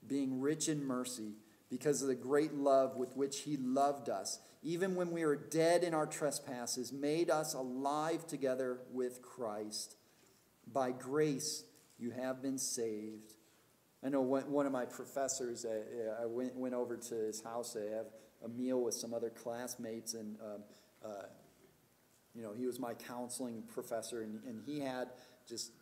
being 0.06 0.40
rich 0.40 0.68
in 0.68 0.82
mercy, 0.82 1.34
because 1.68 2.00
of 2.00 2.08
the 2.08 2.14
great 2.14 2.54
love 2.54 2.96
with 2.96 3.14
which 3.16 3.40
he 3.40 3.58
loved 3.58 4.08
us 4.08 4.38
even 4.62 4.94
when 4.94 5.10
we 5.10 5.24
were 5.24 5.36
dead 5.36 5.82
in 5.82 5.94
our 5.94 6.06
trespasses, 6.06 6.92
made 6.92 7.30
us 7.30 7.54
alive 7.54 8.26
together 8.26 8.80
with 8.92 9.22
Christ. 9.22 9.96
By 10.70 10.92
grace 10.92 11.64
you 11.98 12.10
have 12.10 12.42
been 12.42 12.58
saved. 12.58 13.34
I 14.04 14.08
know 14.08 14.20
one 14.20 14.66
of 14.66 14.72
my 14.72 14.86
professors, 14.86 15.66
I 15.66 16.26
went, 16.26 16.56
went 16.56 16.74
over 16.74 16.96
to 16.96 17.14
his 17.14 17.42
house 17.42 17.74
to 17.74 17.80
have 17.90 18.06
a 18.44 18.48
meal 18.48 18.82
with 18.82 18.94
some 18.94 19.12
other 19.12 19.28
classmates, 19.28 20.14
and 20.14 20.36
um, 20.40 20.62
uh, 21.04 21.24
you 22.34 22.42
know, 22.42 22.54
he 22.54 22.64
was 22.64 22.78
my 22.78 22.94
counseling 22.94 23.62
professor, 23.68 24.22
and, 24.22 24.40
and 24.46 24.62
he 24.64 24.80
had 24.80 25.08
just 25.46 25.72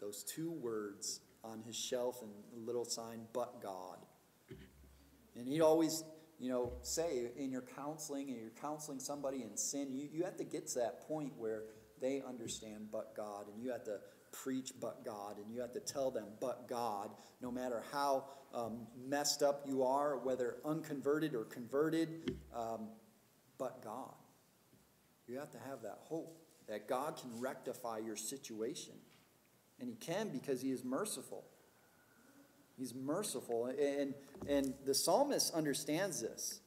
those 0.00 0.22
two 0.24 0.50
words 0.50 1.20
on 1.44 1.62
his 1.62 1.76
shelf 1.76 2.22
and 2.22 2.30
a 2.56 2.66
little 2.66 2.84
sign, 2.84 3.20
but 3.32 3.62
God. 3.62 3.98
And 5.36 5.46
he'd 5.46 5.60
always 5.60 6.02
you 6.38 6.48
know, 6.48 6.72
say 6.82 7.30
in 7.36 7.50
your 7.50 7.64
counseling 7.76 8.28
and 8.28 8.38
you're 8.40 8.50
counseling 8.60 9.00
somebody 9.00 9.42
in 9.42 9.56
sin, 9.56 9.92
you, 9.92 10.08
you 10.12 10.24
have 10.24 10.36
to 10.36 10.44
get 10.44 10.68
to 10.68 10.78
that 10.80 11.06
point 11.08 11.32
where 11.36 11.64
they 12.00 12.22
understand 12.26 12.88
but 12.92 13.14
God, 13.16 13.46
and 13.52 13.62
you 13.62 13.72
have 13.72 13.84
to 13.84 13.98
preach 14.30 14.72
but 14.80 15.04
God, 15.04 15.38
and 15.38 15.52
you 15.52 15.60
have 15.60 15.72
to 15.72 15.80
tell 15.80 16.10
them 16.10 16.26
but 16.40 16.68
God, 16.68 17.10
no 17.40 17.50
matter 17.50 17.82
how 17.92 18.24
um, 18.54 18.86
messed 19.06 19.42
up 19.42 19.64
you 19.66 19.82
are, 19.82 20.18
whether 20.18 20.56
unconverted 20.64 21.34
or 21.34 21.44
converted, 21.44 22.36
um, 22.54 22.88
but 23.58 23.82
God. 23.82 24.14
You 25.26 25.38
have 25.38 25.50
to 25.50 25.58
have 25.58 25.82
that 25.82 25.98
hope 26.04 26.38
that 26.68 26.88
God 26.88 27.16
can 27.16 27.38
rectify 27.40 27.98
your 27.98 28.16
situation. 28.16 28.94
And 29.80 29.88
He 29.88 29.96
can 29.96 30.28
because 30.28 30.62
He 30.62 30.70
is 30.70 30.84
merciful. 30.84 31.44
He's 32.76 32.94
merciful. 32.94 33.66
And, 33.66 34.14
and 34.48 34.74
the 34.86 34.94
psalmist 34.94 35.52
understands 35.54 36.20
this. 36.20 36.60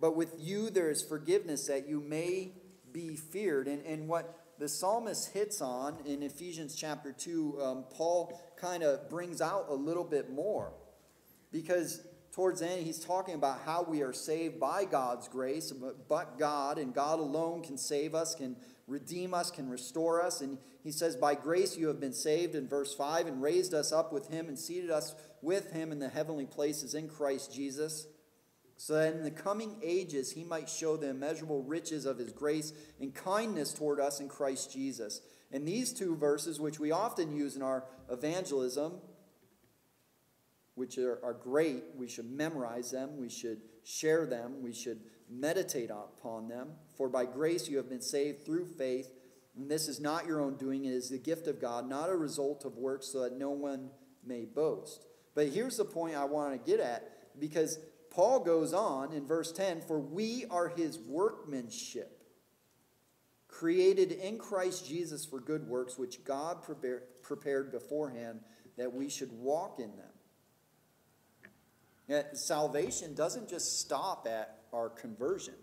But 0.00 0.16
with 0.16 0.34
you 0.38 0.70
there 0.70 0.90
is 0.90 1.02
forgiveness 1.02 1.66
that 1.68 1.88
you 1.88 2.00
may 2.00 2.52
be 2.92 3.16
feared. 3.16 3.68
And, 3.68 3.84
and 3.84 4.08
what 4.08 4.40
the 4.58 4.68
psalmist 4.68 5.32
hits 5.32 5.60
on 5.60 5.98
in 6.06 6.22
Ephesians 6.22 6.74
chapter 6.74 7.12
2, 7.12 7.62
um, 7.62 7.84
Paul 7.90 8.40
kind 8.56 8.82
of 8.82 9.10
brings 9.10 9.40
out 9.40 9.66
a 9.68 9.74
little 9.74 10.04
bit 10.04 10.30
more. 10.30 10.72
Because 11.52 12.00
towards 12.32 12.60
the 12.60 12.68
end, 12.68 12.84
he's 12.84 12.98
talking 12.98 13.34
about 13.34 13.60
how 13.64 13.82
we 13.82 14.02
are 14.02 14.12
saved 14.12 14.58
by 14.58 14.84
God's 14.84 15.28
grace, 15.28 15.72
but 16.08 16.38
God 16.38 16.78
and 16.78 16.94
God 16.94 17.18
alone 17.18 17.62
can 17.62 17.76
save 17.76 18.14
us, 18.14 18.34
can 18.34 18.56
redeem 18.86 19.34
us, 19.34 19.50
can 19.50 19.68
restore 19.68 20.22
us. 20.22 20.40
And 20.40 20.58
he 20.82 20.90
says, 20.90 21.16
By 21.16 21.34
grace 21.34 21.76
you 21.76 21.88
have 21.88 22.00
been 22.00 22.12
saved 22.12 22.54
in 22.54 22.68
verse 22.68 22.94
5 22.94 23.26
and 23.26 23.42
raised 23.42 23.74
us 23.74 23.92
up 23.92 24.12
with 24.12 24.28
him 24.28 24.48
and 24.48 24.58
seated 24.58 24.90
us 24.90 25.14
with 25.42 25.72
him 25.72 25.92
in 25.92 25.98
the 25.98 26.08
heavenly 26.08 26.46
places 26.46 26.94
in 26.94 27.08
Christ 27.08 27.54
Jesus, 27.54 28.06
so 28.76 28.94
that 28.94 29.14
in 29.14 29.22
the 29.22 29.30
coming 29.30 29.76
ages 29.82 30.32
he 30.32 30.44
might 30.44 30.68
show 30.68 30.96
the 30.96 31.10
immeasurable 31.10 31.62
riches 31.62 32.06
of 32.06 32.18
his 32.18 32.32
grace 32.32 32.72
and 33.00 33.14
kindness 33.14 33.72
toward 33.72 34.00
us 34.00 34.20
in 34.20 34.28
Christ 34.28 34.72
Jesus. 34.72 35.20
and 35.52 35.68
these 35.68 35.92
two 35.92 36.16
verses, 36.16 36.58
which 36.58 36.80
we 36.80 36.90
often 36.90 37.36
use 37.36 37.54
in 37.54 37.62
our 37.62 37.84
evangelism, 38.10 38.94
which 40.74 40.98
are, 40.98 41.20
are 41.24 41.34
great, 41.34 41.84
we 41.96 42.08
should 42.08 42.28
memorize 42.28 42.90
them, 42.90 43.16
we 43.16 43.28
should 43.28 43.60
share 43.84 44.26
them, 44.26 44.62
we 44.62 44.72
should 44.72 45.00
meditate 45.30 45.90
upon 45.90 46.48
them. 46.48 46.70
For 46.96 47.08
by 47.08 47.24
grace 47.24 47.68
you 47.68 47.76
have 47.78 47.88
been 47.88 48.00
saved 48.00 48.44
through 48.44 48.66
faith, 48.66 49.10
and 49.56 49.70
this 49.70 49.88
is 49.88 50.00
not 50.00 50.26
your 50.26 50.40
own 50.40 50.56
doing, 50.56 50.84
it 50.84 50.92
is 50.92 51.10
the 51.10 51.18
gift 51.18 51.46
of 51.46 51.60
God, 51.60 51.88
not 51.88 52.10
a 52.10 52.16
result 52.16 52.64
of 52.64 52.76
works, 52.76 53.08
so 53.08 53.22
that 53.22 53.38
no 53.38 53.50
one 53.50 53.90
may 54.24 54.44
boast. 54.44 55.06
But 55.34 55.48
here's 55.48 55.76
the 55.76 55.84
point 55.84 56.16
I 56.16 56.24
want 56.24 56.52
to 56.52 56.70
get 56.70 56.80
at, 56.80 57.40
because 57.40 57.78
Paul 58.10 58.40
goes 58.40 58.72
on 58.72 59.12
in 59.12 59.26
verse 59.26 59.52
10 59.52 59.82
For 59.82 59.98
we 59.98 60.44
are 60.50 60.68
his 60.68 60.98
workmanship 60.98 62.24
created 63.54 64.10
in 64.10 64.36
Christ 64.36 64.86
Jesus 64.86 65.24
for 65.24 65.38
good 65.38 65.68
works, 65.68 65.96
which 65.96 66.24
God 66.24 66.58
prepared 67.22 67.70
beforehand 67.70 68.40
that 68.76 68.92
we 68.92 69.08
should 69.08 69.30
walk 69.32 69.78
in 69.78 69.92
them. 69.96 70.10
Salvation 72.34 73.14
doesn't 73.14 73.48
just 73.48 73.80
stop 73.80 74.26
at 74.28 74.63
our 74.74 74.88
conversion. 74.88 75.54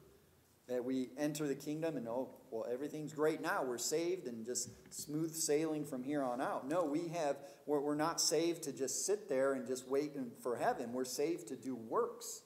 That 0.67 0.85
we 0.85 1.09
enter 1.17 1.47
the 1.47 1.55
kingdom 1.55 1.97
and 1.97 2.07
oh, 2.07 2.29
well, 2.49 2.65
everything's 2.71 3.11
great 3.11 3.41
now. 3.41 3.63
We're 3.63 3.77
saved 3.77 4.27
and 4.27 4.45
just 4.45 4.69
smooth 4.89 5.33
sailing 5.33 5.85
from 5.85 6.01
here 6.01 6.23
on 6.23 6.39
out. 6.39 6.67
No, 6.67 6.85
we 6.85 7.09
have, 7.09 7.37
we're, 7.65 7.81
we're 7.81 7.95
not 7.95 8.21
saved 8.21 8.63
to 8.63 8.71
just 8.71 9.05
sit 9.05 9.27
there 9.27 9.53
and 9.53 9.67
just 9.67 9.89
wait 9.89 10.11
for 10.41 10.55
heaven. 10.55 10.93
We're 10.93 11.03
saved 11.03 11.49
to 11.49 11.57
do 11.57 11.75
works. 11.75 12.43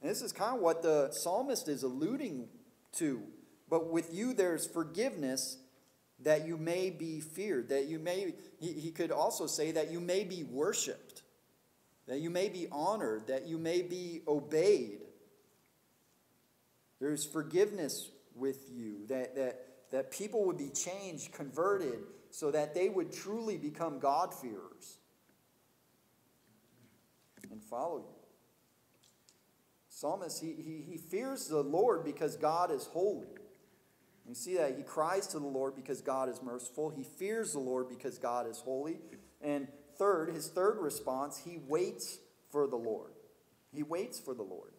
And 0.00 0.10
this 0.10 0.22
is 0.22 0.32
kind 0.32 0.56
of 0.56 0.62
what 0.62 0.82
the 0.82 1.10
psalmist 1.10 1.68
is 1.68 1.82
alluding 1.82 2.48
to 2.92 3.22
but 3.70 3.90
with 3.90 4.12
you 4.12 4.34
there's 4.34 4.66
forgiveness 4.66 5.56
that 6.22 6.46
you 6.46 6.58
may 6.58 6.90
be 6.90 7.20
feared, 7.20 7.70
that 7.70 7.86
you 7.86 7.98
may, 7.98 8.34
he, 8.58 8.72
he 8.72 8.90
could 8.90 9.10
also 9.10 9.46
say 9.46 9.70
that 9.70 9.90
you 9.90 10.00
may 10.00 10.24
be 10.24 10.42
worshiped, 10.42 11.22
that 12.06 12.18
you 12.18 12.28
may 12.28 12.50
be 12.50 12.66
honored, 12.70 13.28
that 13.28 13.46
you 13.46 13.56
may 13.56 13.80
be 13.80 14.20
obeyed. 14.28 15.00
There's 17.00 17.24
forgiveness 17.24 18.10
with 18.34 18.70
you, 18.70 19.06
that, 19.08 19.34
that, 19.36 19.66
that 19.90 20.10
people 20.10 20.44
would 20.46 20.58
be 20.58 20.68
changed, 20.68 21.32
converted, 21.32 22.00
so 22.30 22.50
that 22.50 22.74
they 22.74 22.88
would 22.88 23.12
truly 23.12 23.56
become 23.56 23.98
God-fearers 23.98 24.98
and 27.50 27.62
follow 27.62 27.98
you. 27.98 28.14
Psalmist, 29.88 30.40
he, 30.40 30.52
he, 30.52 30.84
he 30.92 30.96
fears 30.96 31.48
the 31.48 31.62
Lord 31.62 32.04
because 32.04 32.36
God 32.36 32.70
is 32.70 32.86
holy. 32.86 33.26
You 34.26 34.34
see 34.34 34.56
that 34.58 34.76
he 34.76 34.84
cries 34.84 35.26
to 35.28 35.40
the 35.40 35.46
Lord 35.46 35.74
because 35.74 36.00
God 36.00 36.28
is 36.28 36.40
merciful. 36.40 36.90
He 36.90 37.02
fears 37.02 37.52
the 37.52 37.58
Lord 37.58 37.88
because 37.88 38.16
God 38.16 38.48
is 38.48 38.58
holy. 38.58 38.98
And 39.42 39.66
third, 39.98 40.32
his 40.32 40.48
third 40.48 40.78
response, 40.78 41.38
he 41.44 41.58
waits 41.66 42.18
for 42.50 42.68
the 42.68 42.76
Lord. 42.76 43.10
He 43.72 43.82
waits 43.82 44.20
for 44.20 44.32
the 44.32 44.44
Lord. 44.44 44.69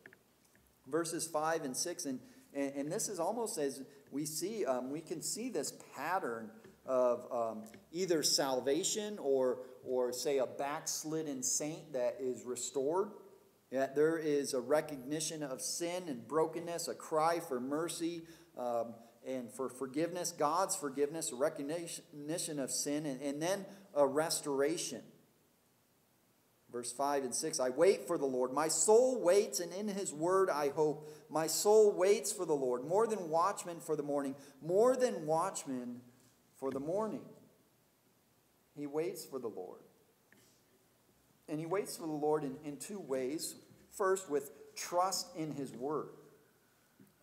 Verses 0.87 1.27
5 1.27 1.63
and 1.63 1.75
6, 1.75 2.05
and, 2.05 2.19
and, 2.53 2.73
and 2.75 2.91
this 2.91 3.07
is 3.07 3.19
almost 3.19 3.57
as 3.57 3.81
we 4.11 4.25
see, 4.25 4.65
um, 4.65 4.91
we 4.91 5.01
can 5.01 5.21
see 5.21 5.49
this 5.49 5.73
pattern 5.95 6.49
of 6.85 7.25
um, 7.31 7.63
either 7.91 8.23
salvation 8.23 9.17
or, 9.19 9.59
or, 9.85 10.11
say, 10.11 10.39
a 10.39 10.45
backslidden 10.45 11.43
saint 11.43 11.93
that 11.93 12.17
is 12.19 12.43
restored. 12.43 13.11
That 13.71 13.95
there 13.95 14.17
is 14.17 14.53
a 14.53 14.59
recognition 14.59 15.43
of 15.43 15.61
sin 15.61 16.03
and 16.07 16.27
brokenness, 16.27 16.89
a 16.89 16.95
cry 16.95 17.39
for 17.39 17.59
mercy. 17.59 18.23
Um, 18.57 18.95
and 19.25 19.51
for 19.51 19.69
forgiveness, 19.69 20.31
God's 20.31 20.75
forgiveness, 20.75 21.31
a 21.31 21.35
recognition 21.35 22.59
of 22.59 22.71
sin, 22.71 23.05
and, 23.05 23.21
and 23.21 23.41
then 23.41 23.65
a 23.93 24.05
restoration. 24.05 25.01
Verse 26.71 26.91
5 26.91 27.23
and 27.25 27.35
6 27.35 27.59
I 27.59 27.69
wait 27.69 28.07
for 28.07 28.17
the 28.17 28.25
Lord. 28.25 28.53
My 28.53 28.67
soul 28.67 29.21
waits, 29.21 29.59
and 29.59 29.73
in 29.73 29.87
his 29.87 30.13
word 30.13 30.49
I 30.49 30.69
hope. 30.69 31.09
My 31.29 31.47
soul 31.47 31.91
waits 31.91 32.31
for 32.31 32.45
the 32.45 32.55
Lord, 32.55 32.85
more 32.85 33.07
than 33.07 33.29
watchmen 33.29 33.79
for 33.79 33.95
the 33.95 34.03
morning, 34.03 34.35
more 34.61 34.95
than 34.95 35.25
watchmen 35.25 36.01
for 36.57 36.71
the 36.71 36.79
morning. 36.79 37.21
He 38.75 38.87
waits 38.87 39.25
for 39.25 39.39
the 39.39 39.47
Lord. 39.47 39.79
And 41.49 41.59
he 41.59 41.65
waits 41.65 41.97
for 41.97 42.07
the 42.07 42.13
Lord 42.13 42.43
in, 42.43 42.55
in 42.63 42.77
two 42.77 42.99
ways. 42.99 43.55
First, 43.91 44.29
with 44.29 44.51
trust 44.75 45.27
in 45.35 45.51
his 45.51 45.73
word. 45.73 46.09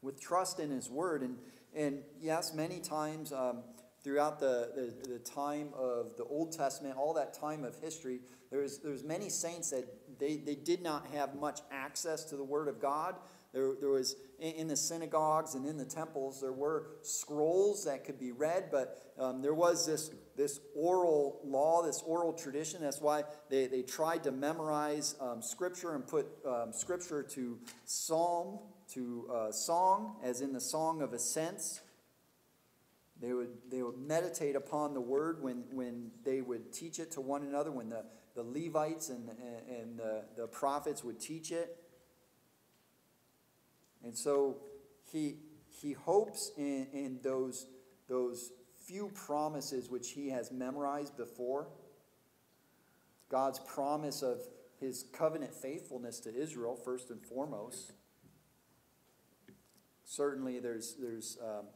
With 0.02 0.20
trust 0.20 0.60
in 0.60 0.70
his 0.70 0.90
word. 0.90 1.22
And, 1.22 1.38
and 1.74 2.02
yes, 2.20 2.52
many 2.52 2.80
times 2.80 3.32
um, 3.32 3.60
throughout 4.02 4.38
the, 4.38 4.70
the, 4.74 5.08
the, 5.08 5.18
time 5.18 5.68
of 5.74 6.16
the 6.16 6.24
Old 6.24 6.52
Testament, 6.52 6.96
all 6.96 7.14
that 7.14 7.34
time 7.34 7.64
of 7.64 7.76
history, 7.80 8.20
there's, 8.50 8.78
there's 8.78 9.04
many 9.04 9.28
saints 9.28 9.70
that 9.70 9.86
they, 10.18 10.36
they 10.36 10.54
did 10.54 10.82
not 10.82 11.06
have 11.14 11.34
much 11.34 11.60
access 11.70 12.24
to 12.24 12.36
the 12.36 12.44
Word 12.44 12.68
of 12.68 12.80
God. 12.80 13.16
There, 13.52 13.72
there 13.80 13.88
was 13.88 14.16
in 14.38 14.68
the 14.68 14.76
synagogues 14.76 15.54
and 15.54 15.66
in 15.66 15.78
the 15.78 15.84
temples, 15.84 16.40
there 16.40 16.52
were 16.52 16.90
scrolls 17.02 17.84
that 17.86 18.04
could 18.04 18.20
be 18.20 18.30
read, 18.30 18.68
but 18.70 19.12
um, 19.18 19.42
there 19.42 19.54
was 19.54 19.86
this, 19.86 20.10
this 20.36 20.60
oral 20.76 21.40
law, 21.44 21.82
this 21.82 22.02
oral 22.06 22.32
tradition. 22.32 22.82
That's 22.82 23.00
why 23.00 23.24
they, 23.48 23.66
they 23.66 23.82
tried 23.82 24.24
to 24.24 24.32
memorize 24.32 25.16
um, 25.20 25.42
Scripture 25.42 25.94
and 25.94 26.06
put 26.06 26.26
um, 26.46 26.72
Scripture 26.72 27.22
to 27.22 27.58
psalm 27.84 28.60
to 28.94 29.28
uh, 29.30 29.52
song, 29.52 30.16
as 30.22 30.40
in 30.40 30.52
the 30.52 30.60
Song 30.60 31.02
of 31.02 31.12
Ascents. 31.12 31.80
They 33.20 33.32
would, 33.32 33.48
they 33.70 33.82
would 33.82 33.98
meditate 33.98 34.54
upon 34.54 34.94
the 34.94 35.00
word 35.00 35.42
when, 35.42 35.64
when 35.72 36.10
they 36.24 36.40
would 36.40 36.72
teach 36.72 36.98
it 37.00 37.10
to 37.12 37.20
one 37.20 37.42
another, 37.42 37.72
when 37.72 37.88
the, 37.88 38.04
the 38.34 38.42
Levites 38.42 39.08
and, 39.08 39.28
and 39.68 39.98
the, 39.98 40.24
the 40.36 40.46
prophets 40.46 41.02
would 41.02 41.18
teach 41.18 41.50
it. 41.50 41.76
And 44.04 44.16
so 44.16 44.58
he, 45.10 45.38
he 45.68 45.92
hopes 45.92 46.52
in, 46.56 46.86
in 46.92 47.18
those, 47.22 47.66
those 48.08 48.52
few 48.86 49.10
promises 49.14 49.90
which 49.90 50.12
he 50.12 50.30
has 50.30 50.52
memorized 50.52 51.16
before. 51.16 51.68
God's 53.28 53.58
promise 53.58 54.22
of 54.22 54.40
his 54.80 55.04
covenant 55.12 55.52
faithfulness 55.52 56.20
to 56.20 56.34
Israel, 56.34 56.76
first 56.76 57.10
and 57.10 57.20
foremost. 57.20 57.92
Certainly, 60.04 60.60
there's, 60.60 60.94
there's 60.94 61.36
um, 61.42 61.66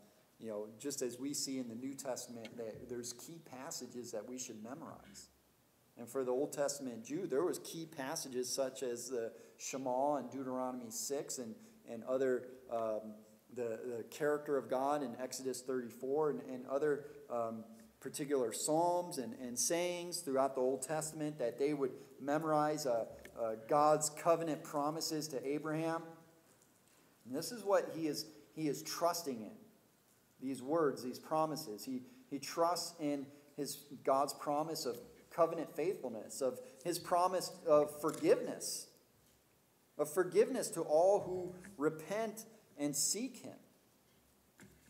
you 0.42 0.48
know, 0.48 0.66
just 0.78 1.02
as 1.02 1.18
we 1.18 1.32
see 1.32 1.58
in 1.58 1.68
the 1.68 1.74
New 1.74 1.94
Testament, 1.94 2.56
that 2.56 2.88
there's 2.88 3.12
key 3.12 3.38
passages 3.50 4.10
that 4.12 4.28
we 4.28 4.38
should 4.38 4.62
memorize. 4.62 5.28
And 5.96 6.08
for 6.08 6.24
the 6.24 6.32
Old 6.32 6.52
Testament 6.52 7.04
Jew, 7.04 7.26
there 7.26 7.44
was 7.44 7.60
key 7.60 7.86
passages 7.86 8.48
such 8.48 8.82
as 8.82 9.08
the 9.08 9.32
Shema 9.58 10.16
and 10.16 10.30
Deuteronomy 10.30 10.90
6 10.90 11.38
and, 11.38 11.54
and 11.88 12.02
other, 12.04 12.48
um, 12.70 13.14
the, 13.54 13.78
the 13.96 14.04
character 14.10 14.56
of 14.56 14.68
God 14.68 15.02
in 15.02 15.14
Exodus 15.22 15.60
34 15.60 16.30
and, 16.30 16.40
and 16.50 16.66
other 16.66 17.04
um, 17.30 17.62
particular 18.00 18.52
psalms 18.52 19.18
and, 19.18 19.34
and 19.34 19.56
sayings 19.56 20.20
throughout 20.20 20.56
the 20.56 20.60
Old 20.60 20.82
Testament 20.82 21.38
that 21.38 21.58
they 21.58 21.72
would 21.72 21.92
memorize 22.20 22.84
uh, 22.86 23.04
uh, 23.40 23.52
God's 23.68 24.10
covenant 24.10 24.64
promises 24.64 25.28
to 25.28 25.46
Abraham 25.46 26.02
and 27.26 27.34
this 27.36 27.52
is 27.52 27.64
what 27.64 27.92
he 27.96 28.06
is, 28.06 28.26
he 28.54 28.68
is 28.68 28.82
trusting 28.82 29.40
in 29.40 29.52
these 30.42 30.62
words, 30.62 31.02
these 31.02 31.18
promises. 31.18 31.84
He, 31.84 32.02
he 32.28 32.38
trusts 32.38 32.94
in 33.00 33.26
his, 33.56 33.78
God's 34.04 34.32
promise 34.32 34.86
of 34.86 34.98
covenant 35.30 35.74
faithfulness, 35.74 36.40
of 36.40 36.58
his 36.84 36.98
promise 36.98 37.52
of 37.66 38.00
forgiveness, 38.00 38.88
of 39.98 40.12
forgiveness 40.12 40.68
to 40.70 40.80
all 40.82 41.20
who 41.20 41.54
repent 41.76 42.44
and 42.78 42.94
seek 42.94 43.38
him. 43.38 43.56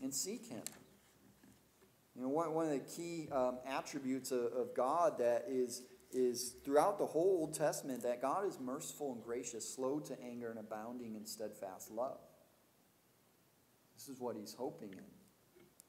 And 0.02 0.12
seek 0.12 0.48
him. 0.48 0.62
You 2.16 2.22
know, 2.22 2.28
one, 2.28 2.52
one 2.54 2.66
of 2.66 2.72
the 2.72 2.80
key 2.80 3.28
um, 3.30 3.58
attributes 3.66 4.32
of, 4.32 4.46
of 4.52 4.74
God 4.74 5.18
that 5.18 5.44
is 5.48 5.82
is 6.12 6.56
throughout 6.64 6.98
the 6.98 7.06
whole 7.06 7.38
Old 7.40 7.54
Testament 7.54 8.02
that 8.02 8.20
God 8.20 8.46
is 8.46 8.60
merciful 8.60 9.12
and 9.12 9.22
gracious, 9.22 9.68
slow 9.68 9.98
to 10.00 10.22
anger, 10.22 10.50
and 10.50 10.58
abounding 10.58 11.14
in 11.14 11.26
steadfast 11.26 11.90
love. 11.90 12.18
This 13.94 14.08
is 14.08 14.20
what 14.20 14.36
he's 14.36 14.54
hoping 14.54 14.90
in. 14.90 15.21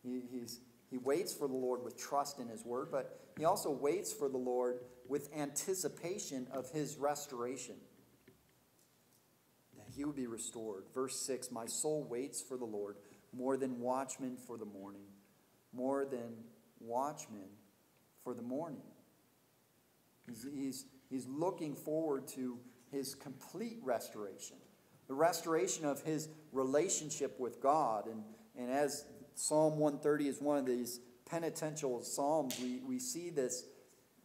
He, 0.03 0.21
he's, 0.31 0.59
he 0.89 0.97
waits 0.97 1.33
for 1.33 1.47
the 1.47 1.55
Lord 1.55 1.83
with 1.83 1.97
trust 1.97 2.39
in 2.39 2.47
his 2.47 2.63
word, 2.65 2.89
but 2.91 3.19
he 3.37 3.45
also 3.45 3.71
waits 3.71 4.13
for 4.13 4.29
the 4.29 4.37
Lord 4.37 4.79
with 5.07 5.29
anticipation 5.35 6.47
of 6.51 6.69
his 6.71 6.97
restoration. 6.97 7.75
That 9.77 9.87
he 9.95 10.05
would 10.05 10.15
be 10.15 10.27
restored. 10.27 10.85
Verse 10.93 11.19
6 11.21 11.51
My 11.51 11.65
soul 11.65 12.05
waits 12.09 12.41
for 12.41 12.57
the 12.57 12.65
Lord 12.65 12.97
more 13.35 13.57
than 13.57 13.79
watchmen 13.79 14.37
for 14.37 14.57
the 14.57 14.65
morning, 14.65 15.07
more 15.73 16.05
than 16.05 16.35
watchmen 16.79 17.49
for 18.23 18.33
the 18.33 18.41
morning. 18.41 18.83
He's, 20.27 20.45
he's, 20.53 20.85
he's 21.09 21.27
looking 21.27 21.75
forward 21.75 22.27
to 22.29 22.59
his 22.91 23.15
complete 23.15 23.79
restoration, 23.81 24.57
the 25.07 25.13
restoration 25.13 25.85
of 25.85 26.01
his 26.03 26.29
relationship 26.51 27.39
with 27.39 27.61
God. 27.61 28.07
And, 28.07 28.23
and 28.57 28.69
as 28.71 29.05
Psalm 29.35 29.77
130 29.77 30.27
is 30.27 30.41
one 30.41 30.57
of 30.57 30.65
these 30.65 30.99
penitential 31.25 32.01
psalms, 32.03 32.59
we, 32.61 32.81
we 32.87 32.99
see 32.99 33.29
this 33.29 33.65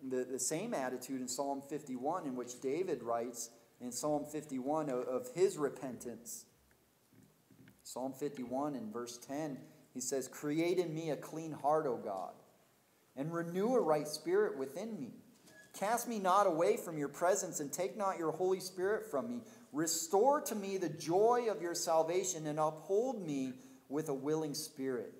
the, 0.06 0.24
the 0.24 0.38
same 0.38 0.74
attitude 0.74 1.20
in 1.20 1.28
Psalm 1.28 1.62
51, 1.68 2.26
in 2.26 2.36
which 2.36 2.60
David 2.60 3.02
writes 3.02 3.50
in 3.80 3.90
Psalm 3.90 4.24
51 4.24 4.88
of, 4.90 5.00
of 5.04 5.28
his 5.34 5.56
repentance. 5.56 6.44
Psalm 7.82 8.12
51 8.12 8.74
in 8.74 8.92
verse 8.92 9.18
10, 9.18 9.58
he 9.94 10.00
says, 10.00 10.28
Create 10.28 10.78
in 10.78 10.94
me 10.94 11.10
a 11.10 11.16
clean 11.16 11.52
heart, 11.52 11.86
O 11.86 11.96
God, 11.96 12.32
and 13.16 13.32
renew 13.32 13.74
a 13.74 13.80
right 13.80 14.06
spirit 14.06 14.56
within 14.56 14.98
me. 15.00 15.14
Cast 15.78 16.08
me 16.08 16.18
not 16.18 16.46
away 16.46 16.76
from 16.76 16.98
your 16.98 17.08
presence, 17.08 17.60
and 17.60 17.72
take 17.72 17.96
not 17.96 18.18
your 18.18 18.32
Holy 18.32 18.60
Spirit 18.60 19.10
from 19.10 19.28
me. 19.28 19.42
Restore 19.72 20.40
to 20.42 20.54
me 20.54 20.76
the 20.76 20.88
joy 20.88 21.46
of 21.50 21.62
your 21.62 21.74
salvation, 21.74 22.46
and 22.46 22.58
uphold 22.58 23.24
me 23.26 23.54
with 23.88 24.08
a 24.08 24.14
willing 24.14 24.54
spirit. 24.54 25.12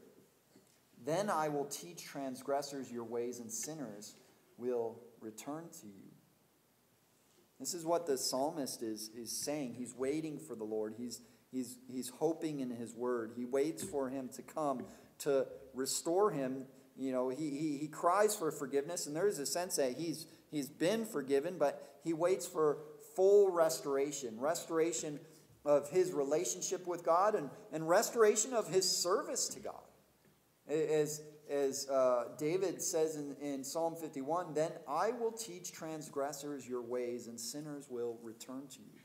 Then 1.04 1.30
I 1.30 1.48
will 1.48 1.64
teach 1.64 2.04
transgressors 2.04 2.90
your 2.90 3.04
ways, 3.04 3.38
and 3.38 3.50
sinners 3.50 4.14
will 4.56 5.00
return 5.20 5.64
to 5.80 5.86
you. 5.86 6.08
This 7.60 7.74
is 7.74 7.84
what 7.84 8.06
the 8.06 8.18
psalmist 8.18 8.82
is, 8.82 9.10
is 9.16 9.44
saying. 9.44 9.74
He's 9.74 9.94
waiting 9.94 10.38
for 10.38 10.54
the 10.54 10.64
Lord. 10.64 10.94
He's, 10.96 11.20
he's, 11.50 11.76
he's 11.90 12.08
hoping 12.08 12.60
in 12.60 12.70
his 12.70 12.94
word. 12.94 13.32
He 13.36 13.44
waits 13.44 13.82
for 13.82 14.08
him 14.08 14.28
to 14.36 14.42
come 14.42 14.84
to 15.20 15.46
restore 15.74 16.30
him. 16.30 16.64
You 16.96 17.12
know, 17.12 17.28
he, 17.28 17.50
he, 17.50 17.78
he 17.78 17.88
cries 17.88 18.36
for 18.36 18.50
forgiveness, 18.50 19.06
and 19.06 19.16
there's 19.16 19.38
a 19.38 19.46
sense 19.46 19.76
that 19.76 19.96
he's, 19.96 20.26
he's 20.50 20.68
been 20.68 21.04
forgiven, 21.04 21.56
but 21.58 21.98
he 22.04 22.12
waits 22.12 22.46
for 22.46 22.78
full 23.16 23.50
restoration 23.50 24.38
restoration 24.38 25.18
of 25.68 25.90
his 25.90 26.12
relationship 26.12 26.86
with 26.86 27.04
God 27.04 27.34
and, 27.34 27.50
and 27.72 27.86
restoration 27.86 28.54
of 28.54 28.68
his 28.68 28.90
service 28.90 29.48
to 29.48 29.60
God. 29.60 29.74
As, 30.66 31.20
as 31.50 31.86
uh, 31.90 32.28
David 32.38 32.80
says 32.80 33.16
in, 33.16 33.36
in 33.42 33.62
Psalm 33.62 33.94
51, 33.94 34.54
then 34.54 34.72
I 34.88 35.10
will 35.10 35.30
teach 35.30 35.70
transgressors 35.70 36.66
your 36.66 36.80
ways, 36.80 37.26
and 37.26 37.38
sinners 37.38 37.86
will 37.90 38.18
return 38.22 38.66
to 38.70 38.78
you. 38.78 39.00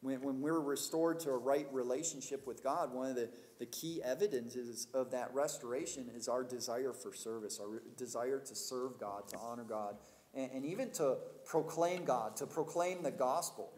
When, 0.00 0.20
when 0.22 0.40
we're 0.40 0.60
restored 0.60 1.20
to 1.20 1.30
a 1.30 1.38
right 1.38 1.68
relationship 1.70 2.44
with 2.44 2.64
God, 2.64 2.92
one 2.92 3.10
of 3.10 3.14
the, 3.14 3.30
the 3.60 3.66
key 3.66 4.02
evidences 4.04 4.88
of 4.92 5.12
that 5.12 5.32
restoration 5.32 6.10
is 6.16 6.26
our 6.26 6.42
desire 6.42 6.92
for 6.92 7.14
service, 7.14 7.60
our 7.62 7.80
desire 7.96 8.40
to 8.40 8.54
serve 8.56 8.98
God, 8.98 9.28
to 9.28 9.38
honor 9.38 9.62
God, 9.62 9.98
and, 10.34 10.50
and 10.50 10.64
even 10.66 10.90
to 10.94 11.18
proclaim 11.44 12.04
God, 12.04 12.34
to 12.38 12.46
proclaim 12.46 13.04
the 13.04 13.12
gospel. 13.12 13.70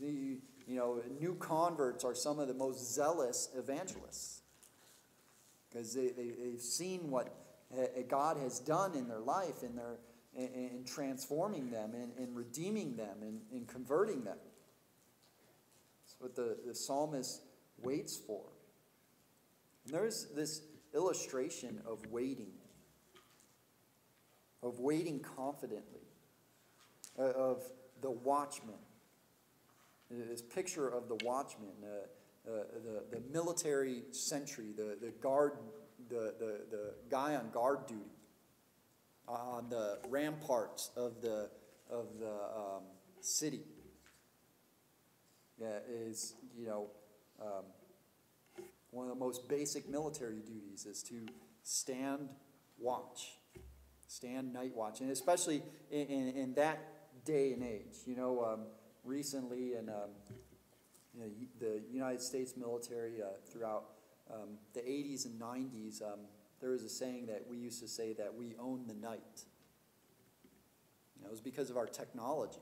The, 0.00 0.38
you 0.66 0.76
know, 0.76 1.00
new 1.20 1.34
converts 1.34 2.04
are 2.04 2.14
some 2.14 2.38
of 2.38 2.48
the 2.48 2.54
most 2.54 2.94
zealous 2.94 3.48
evangelists 3.56 4.42
because 5.68 5.94
they, 5.94 6.08
they, 6.08 6.30
they've 6.30 6.60
seen 6.60 7.10
what 7.10 7.34
eh, 7.76 7.86
eh, 7.96 8.02
God 8.08 8.36
has 8.38 8.60
done 8.60 8.94
in 8.94 9.08
their 9.08 9.20
life, 9.20 9.62
in, 9.62 9.76
their, 9.76 9.98
in, 10.34 10.46
in 10.46 10.84
transforming 10.84 11.70
them, 11.70 11.92
in, 11.94 12.22
in 12.22 12.34
redeeming 12.34 12.96
them, 12.96 13.16
in, 13.22 13.40
in 13.52 13.66
converting 13.66 14.24
them. 14.24 14.38
That's 16.04 16.16
what 16.18 16.36
the, 16.36 16.56
the 16.66 16.74
psalmist 16.74 17.42
waits 17.82 18.16
for. 18.16 18.42
And 19.84 19.94
there's 19.94 20.26
this 20.34 20.62
illustration 20.94 21.80
of 21.86 22.04
waiting, 22.10 22.52
of 24.62 24.80
waiting 24.80 25.20
confidently, 25.20 26.08
uh, 27.18 27.22
of 27.22 27.62
the 28.00 28.10
watchman. 28.10 28.74
This 30.10 30.42
picture 30.42 30.88
of 30.88 31.08
the 31.08 31.16
watchman. 31.24 31.72
Uh, 31.82 32.06
uh, 32.48 32.62
the, 33.10 33.16
the 33.16 33.22
military 33.32 34.02
sentry, 34.12 34.66
the, 34.76 34.96
the 35.00 35.10
guard, 35.20 35.54
the, 36.08 36.32
the, 36.38 36.60
the 36.70 36.94
guy 37.10 37.34
on 37.34 37.50
guard 37.50 37.88
duty 37.88 38.12
on 39.26 39.68
the 39.68 39.98
ramparts 40.08 40.90
of 40.96 41.20
the, 41.20 41.50
of 41.90 42.06
the 42.20 42.32
um, 42.32 42.82
city. 43.20 43.62
Yeah, 45.60 45.78
is, 45.90 46.34
you 46.56 46.66
know, 46.66 46.90
um, 47.40 47.64
one 48.90 49.06
of 49.06 49.10
the 49.10 49.18
most 49.18 49.48
basic 49.48 49.88
military 49.88 50.40
duties 50.40 50.86
is 50.86 51.02
to 51.04 51.26
stand 51.62 52.28
watch, 52.78 53.38
stand 54.06 54.52
night 54.52 54.72
watch, 54.76 55.00
and 55.00 55.10
especially 55.10 55.62
in, 55.90 56.06
in, 56.06 56.28
in 56.28 56.54
that 56.54 56.78
day 57.24 57.52
and 57.52 57.64
age. 57.64 57.96
You 58.06 58.14
know, 58.14 58.44
um, 58.44 58.60
recently, 59.06 59.74
and 59.74 59.88
um, 59.88 60.10
you 61.14 61.20
know, 61.20 61.30
the 61.58 61.82
United 61.90 62.20
States 62.20 62.54
military 62.56 63.22
uh, 63.22 63.26
throughout 63.50 63.84
um, 64.32 64.58
the 64.74 64.80
80s 64.80 65.26
and 65.26 65.40
90s, 65.40 66.02
um, 66.02 66.20
there 66.60 66.70
was 66.70 66.82
a 66.82 66.88
saying 66.88 67.26
that 67.26 67.44
we 67.48 67.56
used 67.56 67.80
to 67.80 67.88
say 67.88 68.12
that 68.14 68.34
we 68.34 68.54
own 68.58 68.86
the 68.86 68.94
night. 68.94 69.44
You 71.16 71.22
know, 71.22 71.28
it 71.28 71.30
was 71.30 71.40
because 71.40 71.70
of 71.70 71.76
our 71.76 71.86
technology. 71.86 72.60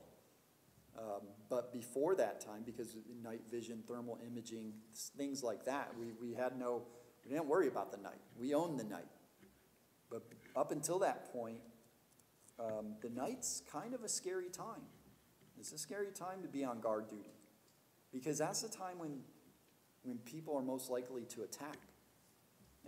Um, 0.97 1.27
but 1.49 1.73
before 1.73 2.15
that 2.15 2.39
time, 2.39 2.63
because 2.65 2.95
night 3.21 3.41
vision, 3.51 3.83
thermal 3.85 4.17
imaging, 4.25 4.73
things 5.17 5.43
like 5.43 5.65
that, 5.65 5.91
we, 5.99 6.13
we 6.21 6.33
had 6.33 6.57
no, 6.57 6.83
we 7.25 7.31
didn't 7.31 7.47
worry 7.47 7.67
about 7.67 7.91
the 7.91 7.97
night. 7.97 8.21
We 8.39 8.53
owned 8.53 8.79
the 8.79 8.85
night. 8.85 9.07
But 10.09 10.23
up 10.55 10.71
until 10.71 10.99
that 10.99 11.33
point, 11.33 11.59
um, 12.59 12.95
the 13.01 13.09
night's 13.09 13.61
kind 13.69 13.93
of 13.93 14.03
a 14.03 14.09
scary 14.09 14.49
time. 14.49 14.83
It's 15.59 15.71
a 15.71 15.77
scary 15.77 16.11
time 16.11 16.41
to 16.41 16.47
be 16.47 16.63
on 16.63 16.79
guard 16.79 17.07
duty 17.09 17.33
because 18.11 18.37
that's 18.37 18.61
the 18.61 18.69
time 18.69 18.99
when, 18.99 19.19
when 20.03 20.17
people 20.19 20.55
are 20.55 20.61
most 20.61 20.89
likely 20.89 21.23
to 21.23 21.43
attack. 21.43 21.77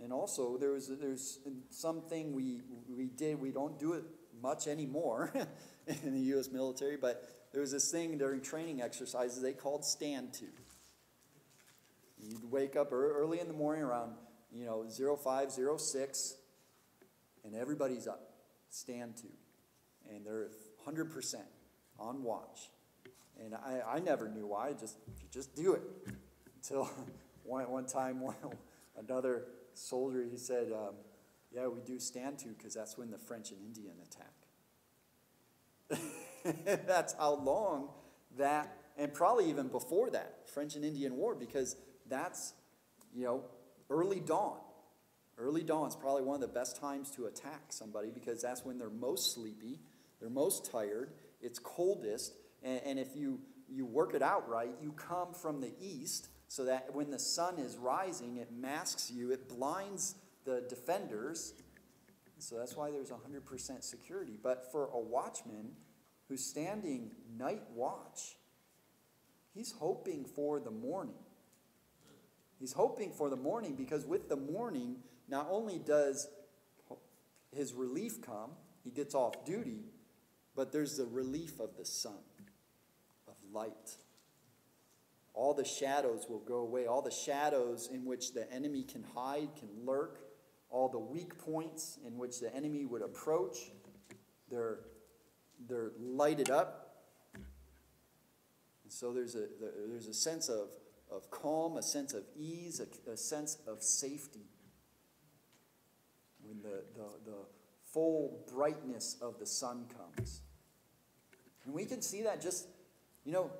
And 0.02 0.12
also, 0.12 0.56
there 0.56 0.70
was, 0.70 0.88
there's 0.88 1.40
something 1.70 2.32
we, 2.32 2.62
we 2.88 3.08
did, 3.08 3.40
we 3.40 3.50
don't 3.50 3.78
do 3.78 3.94
it 3.94 4.04
much 4.40 4.68
anymore 4.68 5.32
in 6.04 6.14
the 6.14 6.20
U.S. 6.32 6.50
military, 6.50 6.96
but 6.96 7.48
there 7.52 7.60
was 7.60 7.72
this 7.72 7.90
thing 7.90 8.16
during 8.18 8.40
training 8.40 8.80
exercises 8.80 9.42
they 9.42 9.52
called 9.52 9.84
stand 9.84 10.32
to. 10.34 10.46
You'd 12.20 12.50
wake 12.50 12.76
up 12.76 12.92
early 12.92 13.40
in 13.40 13.48
the 13.48 13.54
morning 13.54 13.82
around, 13.82 14.12
you 14.52 14.64
know, 14.64 14.84
0506, 14.88 16.34
and 17.44 17.54
everybody's 17.54 18.06
up, 18.06 18.20
stand 18.70 19.16
to. 19.18 19.28
And 20.10 20.24
they're 20.24 20.48
100% 20.86 21.34
on 21.98 22.22
watch. 22.22 22.70
And 23.42 23.54
I, 23.54 23.82
I 23.86 23.98
never 24.00 24.28
knew 24.28 24.46
why. 24.46 24.72
Just 24.72 24.96
just 25.30 25.54
do 25.54 25.74
it. 25.74 25.82
Until 26.56 26.90
one, 27.44 27.70
one 27.70 27.86
time, 27.86 28.20
one, 28.20 28.34
another 28.98 29.44
soldier 29.74 30.24
he 30.28 30.36
said, 30.36 30.72
um, 30.72 30.94
"Yeah, 31.52 31.68
we 31.68 31.80
do 31.80 31.98
stand 31.98 32.38
to 32.40 32.48
because 32.48 32.74
that's 32.74 32.98
when 32.98 33.10
the 33.10 33.18
French 33.18 33.50
and 33.52 33.60
Indian 33.64 33.94
attack." 34.02 34.34
that's 36.86 37.14
how 37.14 37.34
long 37.34 37.88
that, 38.36 38.76
and 38.96 39.12
probably 39.14 39.48
even 39.48 39.68
before 39.68 40.10
that, 40.10 40.48
French 40.52 40.76
and 40.76 40.84
Indian 40.84 41.16
War, 41.16 41.34
because 41.34 41.76
that's 42.08 42.54
you 43.14 43.24
know 43.24 43.44
early 43.90 44.20
dawn. 44.20 44.58
Early 45.38 45.62
dawn 45.62 45.86
is 45.86 45.94
probably 45.94 46.22
one 46.22 46.34
of 46.34 46.40
the 46.40 46.48
best 46.48 46.76
times 46.76 47.12
to 47.12 47.26
attack 47.26 47.66
somebody 47.68 48.10
because 48.10 48.42
that's 48.42 48.64
when 48.64 48.76
they're 48.76 48.90
most 48.90 49.34
sleepy, 49.34 49.78
they're 50.18 50.28
most 50.28 50.68
tired, 50.70 51.12
it's 51.40 51.58
coldest, 51.58 52.34
and, 52.62 52.80
and 52.84 52.98
if 52.98 53.16
you, 53.16 53.40
you 53.68 53.84
work 53.84 54.14
it 54.14 54.22
out 54.22 54.48
right, 54.48 54.70
you 54.80 54.92
come 54.92 55.32
from 55.32 55.60
the 55.60 55.72
east 55.80 56.28
so 56.48 56.64
that 56.64 56.94
when 56.94 57.10
the 57.10 57.18
sun 57.18 57.58
is 57.58 57.76
rising, 57.76 58.38
it 58.38 58.50
masks 58.52 59.10
you, 59.10 59.30
it 59.30 59.48
blinds 59.48 60.14
the 60.44 60.64
defenders. 60.68 61.54
So 62.38 62.56
that's 62.56 62.76
why 62.76 62.90
there's 62.90 63.10
100% 63.10 63.82
security. 63.82 64.38
But 64.42 64.72
for 64.72 64.86
a 64.86 64.98
watchman 64.98 65.72
who's 66.28 66.44
standing 66.44 67.12
night 67.36 67.64
watch, 67.74 68.36
he's 69.54 69.72
hoping 69.72 70.24
for 70.24 70.58
the 70.58 70.70
morning. 70.70 71.18
He's 72.58 72.72
hoping 72.72 73.12
for 73.12 73.28
the 73.28 73.36
morning 73.36 73.74
because 73.76 74.04
with 74.04 74.28
the 74.28 74.36
morning, 74.36 74.96
not 75.28 75.48
only 75.50 75.78
does 75.78 76.28
his 77.54 77.74
relief 77.74 78.22
come, 78.22 78.52
he 78.82 78.90
gets 78.90 79.14
off 79.14 79.44
duty, 79.44 79.84
but 80.58 80.72
there's 80.72 80.96
the 80.96 81.06
relief 81.06 81.60
of 81.60 81.76
the 81.76 81.84
sun 81.84 82.18
of 83.28 83.34
light. 83.52 83.94
All 85.32 85.54
the 85.54 85.64
shadows 85.64 86.26
will 86.28 86.40
go 86.40 86.56
away, 86.56 86.86
all 86.86 87.00
the 87.00 87.12
shadows 87.12 87.88
in 87.92 88.04
which 88.04 88.34
the 88.34 88.52
enemy 88.52 88.82
can 88.82 89.04
hide, 89.14 89.50
can 89.56 89.68
lurk, 89.86 90.18
all 90.68 90.88
the 90.88 90.98
weak 90.98 91.38
points 91.38 92.00
in 92.04 92.18
which 92.18 92.40
the 92.40 92.52
enemy 92.52 92.86
would 92.86 93.02
approach, 93.02 93.70
they're, 94.50 94.80
they're 95.68 95.92
lighted 95.96 96.50
up. 96.50 97.04
And 97.34 98.92
so 98.92 99.12
there's 99.12 99.36
a, 99.36 99.46
there's 99.88 100.08
a 100.08 100.14
sense 100.14 100.48
of, 100.48 100.70
of 101.08 101.30
calm, 101.30 101.76
a 101.76 101.82
sense 101.82 102.14
of 102.14 102.24
ease, 102.36 102.80
a, 102.80 103.12
a 103.12 103.16
sense 103.16 103.58
of 103.68 103.80
safety. 103.80 104.48
When 106.42 106.60
the, 106.62 106.82
the, 106.96 107.30
the 107.30 107.36
full 107.92 108.44
brightness 108.52 109.16
of 109.22 109.38
the 109.38 109.46
sun 109.46 109.84
comes. 109.96 110.42
And 111.68 111.74
we 111.74 111.84
can 111.84 112.00
see 112.00 112.22
that 112.22 112.40
just 112.40 112.66
you 113.28 113.34
know, 113.34 113.50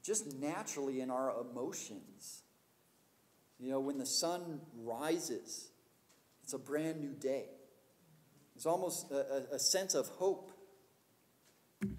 just 0.00 0.32
naturally 0.38 1.00
in 1.00 1.10
our 1.10 1.34
emotions. 1.40 2.44
You 3.58 3.72
know, 3.72 3.80
when 3.80 3.98
the 3.98 4.06
sun 4.06 4.60
rises, 4.76 5.72
It's 6.48 6.54
a 6.54 6.58
brand 6.58 7.00
new 7.00 7.12
day. 7.12 7.44
It's 8.56 8.64
almost 8.64 9.10
a, 9.10 9.16
a, 9.52 9.56
a 9.56 9.58
sense 9.58 9.94
of 9.94 10.06
hope. 10.06 10.50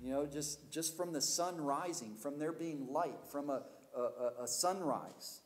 You 0.02 0.12
know, 0.12 0.26
just, 0.26 0.72
just 0.72 0.98
from 0.98 1.14
the 1.14 1.22
sun 1.22 1.62
rising, 1.62 2.16
from 2.16 2.40
there 2.40 2.52
being 2.52 2.88
light, 2.92 3.20
from 3.32 3.52
a, 3.52 3.62
a, 3.96 4.44
a 4.44 4.48
sunrise. 4.48 5.42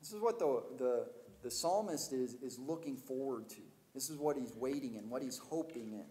This 0.00 0.12
is 0.12 0.20
what 0.22 0.38
the, 0.38 0.62
the, 0.78 1.06
the 1.42 1.50
psalmist 1.50 2.14
is, 2.14 2.32
is 2.34 2.58
looking 2.58 2.96
forward 2.96 3.50
to. 3.50 3.60
This 3.92 4.08
is 4.08 4.16
what 4.16 4.38
he's 4.38 4.54
waiting 4.54 4.94
in, 4.94 5.10
what 5.10 5.20
he's 5.20 5.36
hoping 5.36 5.92
in. 5.92 6.06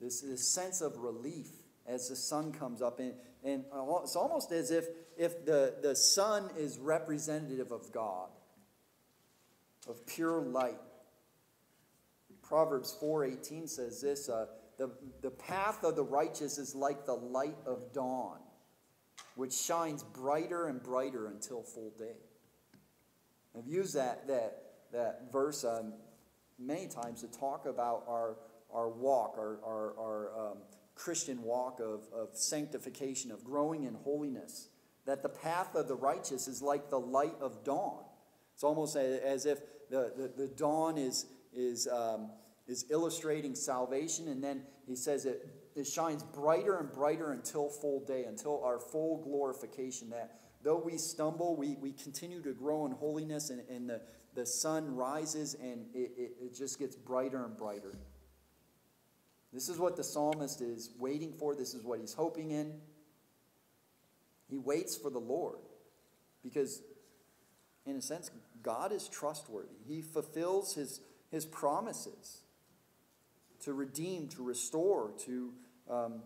This, 0.00 0.20
this 0.20 0.46
sense 0.46 0.80
of 0.80 0.98
relief 0.98 1.48
as 1.86 2.08
the 2.08 2.16
sun 2.16 2.52
comes 2.52 2.82
up. 2.82 2.98
And, 2.98 3.14
and 3.42 3.64
it's 4.02 4.16
almost 4.16 4.52
as 4.52 4.70
if, 4.70 4.86
if 5.16 5.44
the, 5.44 5.74
the 5.82 5.94
sun 5.94 6.50
is 6.58 6.78
representative 6.78 7.70
of 7.72 7.92
God, 7.92 8.28
of 9.88 10.06
pure 10.06 10.40
light. 10.40 10.78
Proverbs 12.42 12.96
4.18 13.00 13.68
says 13.68 14.00
this, 14.00 14.28
uh, 14.28 14.46
the, 14.76 14.90
the 15.22 15.30
path 15.30 15.84
of 15.84 15.96
the 15.96 16.02
righteous 16.02 16.58
is 16.58 16.74
like 16.74 17.06
the 17.06 17.14
light 17.14 17.56
of 17.64 17.92
dawn, 17.92 18.38
which 19.36 19.54
shines 19.54 20.02
brighter 20.02 20.66
and 20.66 20.82
brighter 20.82 21.28
until 21.28 21.62
full 21.62 21.92
day. 21.98 22.16
I've 23.56 23.68
used 23.68 23.94
that, 23.94 24.26
that, 24.26 24.62
that 24.92 25.32
verse 25.32 25.64
um, 25.64 25.94
many 26.58 26.88
times 26.88 27.20
to 27.20 27.28
talk 27.28 27.66
about 27.66 28.04
our, 28.08 28.36
our 28.74 28.88
walk, 28.88 29.36
our, 29.38 29.58
our, 29.64 29.94
our 29.98 30.50
um, 30.50 30.58
Christian 30.94 31.42
walk 31.42 31.80
of, 31.80 32.06
of 32.12 32.30
sanctification, 32.32 33.30
of 33.30 33.44
growing 33.44 33.84
in 33.84 33.94
holiness. 33.94 34.68
That 35.06 35.22
the 35.22 35.28
path 35.28 35.74
of 35.74 35.88
the 35.88 35.94
righteous 35.94 36.48
is 36.48 36.62
like 36.62 36.88
the 36.88 36.98
light 36.98 37.34
of 37.40 37.62
dawn. 37.64 38.04
It's 38.54 38.64
almost 38.64 38.96
as 38.96 39.46
if 39.46 39.58
the, 39.90 40.12
the, 40.16 40.44
the 40.44 40.48
dawn 40.48 40.96
is, 40.96 41.26
is, 41.52 41.86
um, 41.88 42.30
is 42.66 42.86
illustrating 42.90 43.54
salvation, 43.54 44.28
and 44.28 44.42
then 44.42 44.62
he 44.86 44.96
says 44.96 45.26
it, 45.26 45.46
it 45.74 45.86
shines 45.86 46.22
brighter 46.22 46.78
and 46.78 46.90
brighter 46.90 47.32
until 47.32 47.68
full 47.68 48.04
day, 48.04 48.24
until 48.24 48.62
our 48.64 48.78
full 48.78 49.22
glorification. 49.22 50.08
That 50.10 50.38
though 50.62 50.78
we 50.78 50.96
stumble, 50.96 51.56
we, 51.56 51.76
we 51.80 51.92
continue 51.92 52.40
to 52.42 52.52
grow 52.52 52.86
in 52.86 52.92
holiness, 52.92 53.50
and, 53.50 53.62
and 53.68 53.90
the, 53.90 54.00
the 54.34 54.46
sun 54.46 54.94
rises 54.94 55.54
and 55.54 55.86
it, 55.94 56.12
it, 56.16 56.32
it 56.40 56.54
just 56.54 56.78
gets 56.78 56.96
brighter 56.96 57.44
and 57.44 57.56
brighter. 57.56 57.94
This 59.54 59.68
is 59.68 59.78
what 59.78 59.96
the 59.96 60.02
psalmist 60.02 60.60
is 60.60 60.90
waiting 60.98 61.32
for, 61.32 61.54
this 61.54 61.74
is 61.74 61.84
what 61.84 62.00
he's 62.00 62.12
hoping 62.12 62.50
in. 62.50 62.74
He 64.50 64.58
waits 64.58 64.96
for 64.96 65.10
the 65.10 65.20
Lord 65.20 65.60
because, 66.42 66.82
in 67.86 67.94
a 67.94 68.02
sense, 68.02 68.32
God 68.62 68.90
is 68.92 69.08
trustworthy. 69.08 69.76
He 69.86 70.02
fulfills 70.02 70.74
his, 70.74 71.00
his 71.30 71.46
promises 71.46 72.40
to 73.60 73.72
redeem, 73.72 74.28
to 74.30 74.42
restore, 74.42 75.12
to, 75.20 75.52
um, 75.88 76.22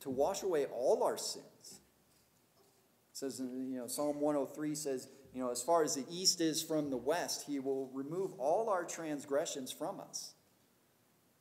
to 0.00 0.10
wash 0.10 0.44
away 0.44 0.66
all 0.66 1.02
our 1.02 1.18
sins. 1.18 1.44
It 1.66 3.16
says, 3.16 3.40
you 3.40 3.78
know, 3.78 3.88
Psalm 3.88 4.20
103 4.20 4.74
says, 4.76 5.08
you 5.34 5.42
know, 5.42 5.50
as 5.50 5.62
far 5.62 5.82
as 5.82 5.96
the 5.96 6.04
east 6.08 6.40
is 6.40 6.62
from 6.62 6.90
the 6.90 6.96
west, 6.96 7.44
he 7.46 7.58
will 7.58 7.90
remove 7.92 8.32
all 8.38 8.70
our 8.70 8.84
transgressions 8.84 9.72
from 9.72 9.98
us. 9.98 10.34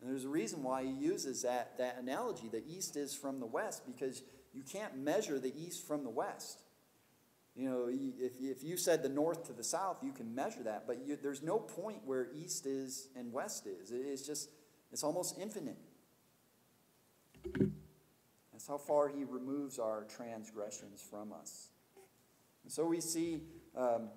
And 0.01 0.09
there's 0.09 0.25
a 0.25 0.29
reason 0.29 0.63
why 0.63 0.83
he 0.83 0.91
uses 0.91 1.43
that, 1.43 1.77
that 1.77 1.97
analogy. 1.99 2.47
The 2.51 2.63
east 2.67 2.97
is 2.97 3.13
from 3.13 3.39
the 3.39 3.45
west 3.45 3.83
because 3.85 4.23
you 4.53 4.63
can't 4.63 4.97
measure 4.97 5.39
the 5.39 5.53
east 5.55 5.87
from 5.87 6.03
the 6.03 6.09
west. 6.09 6.59
You 7.55 7.69
know, 7.69 7.87
if, 7.89 8.33
if 8.39 8.63
you 8.63 8.77
said 8.77 9.03
the 9.03 9.09
north 9.09 9.45
to 9.47 9.53
the 9.53 9.63
south, 9.63 9.97
you 10.01 10.11
can 10.11 10.33
measure 10.33 10.63
that, 10.63 10.87
but 10.87 11.05
you, 11.05 11.17
there's 11.21 11.43
no 11.43 11.59
point 11.59 11.99
where 12.05 12.29
east 12.33 12.65
is 12.65 13.09
and 13.15 13.31
west 13.31 13.67
is. 13.67 13.91
It's 13.91 14.25
just, 14.25 14.49
it's 14.91 15.03
almost 15.03 15.37
infinite. 15.37 15.77
That's 18.51 18.67
how 18.67 18.77
far 18.77 19.09
he 19.09 19.23
removes 19.23 19.79
our 19.79 20.05
transgressions 20.05 21.01
from 21.01 21.33
us. 21.33 21.69
And 22.63 22.71
so 22.71 22.85
we 22.85 23.01
see 23.01 23.41
um, 23.75 24.09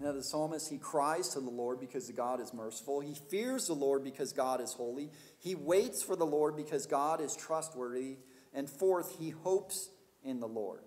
now, 0.00 0.12
the 0.12 0.22
psalmist, 0.22 0.70
he 0.70 0.78
cries 0.78 1.28
to 1.30 1.40
the 1.40 1.50
Lord 1.50 1.78
because 1.78 2.10
God 2.10 2.40
is 2.40 2.54
merciful. 2.54 3.00
He 3.00 3.14
fears 3.14 3.66
the 3.66 3.74
Lord 3.74 4.02
because 4.02 4.32
God 4.32 4.62
is 4.62 4.72
holy. 4.72 5.10
He 5.38 5.54
waits 5.54 6.02
for 6.02 6.16
the 6.16 6.24
Lord 6.24 6.56
because 6.56 6.86
God 6.86 7.20
is 7.20 7.36
trustworthy. 7.36 8.16
And 8.54 8.68
fourth, 8.68 9.18
he 9.18 9.30
hopes 9.30 9.90
in 10.22 10.40
the 10.40 10.48
Lord. 10.48 10.84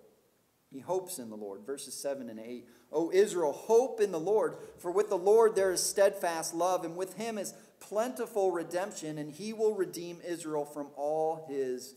He 0.72 0.80
hopes 0.80 1.18
in 1.18 1.30
the 1.30 1.36
Lord. 1.36 1.64
Verses 1.64 1.94
7 1.94 2.28
and 2.28 2.40
8. 2.40 2.66
O 2.90 3.12
Israel, 3.12 3.52
hope 3.52 4.00
in 4.00 4.10
the 4.10 4.18
Lord, 4.18 4.56
for 4.78 4.90
with 4.90 5.10
the 5.10 5.18
Lord 5.18 5.54
there 5.54 5.70
is 5.70 5.82
steadfast 5.82 6.52
love, 6.54 6.84
and 6.84 6.96
with 6.96 7.14
him 7.14 7.38
is 7.38 7.54
plentiful 7.80 8.50
redemption, 8.50 9.18
and 9.18 9.30
he 9.30 9.52
will 9.52 9.74
redeem 9.74 10.20
Israel 10.26 10.64
from 10.64 10.88
all 10.96 11.46
his 11.48 11.94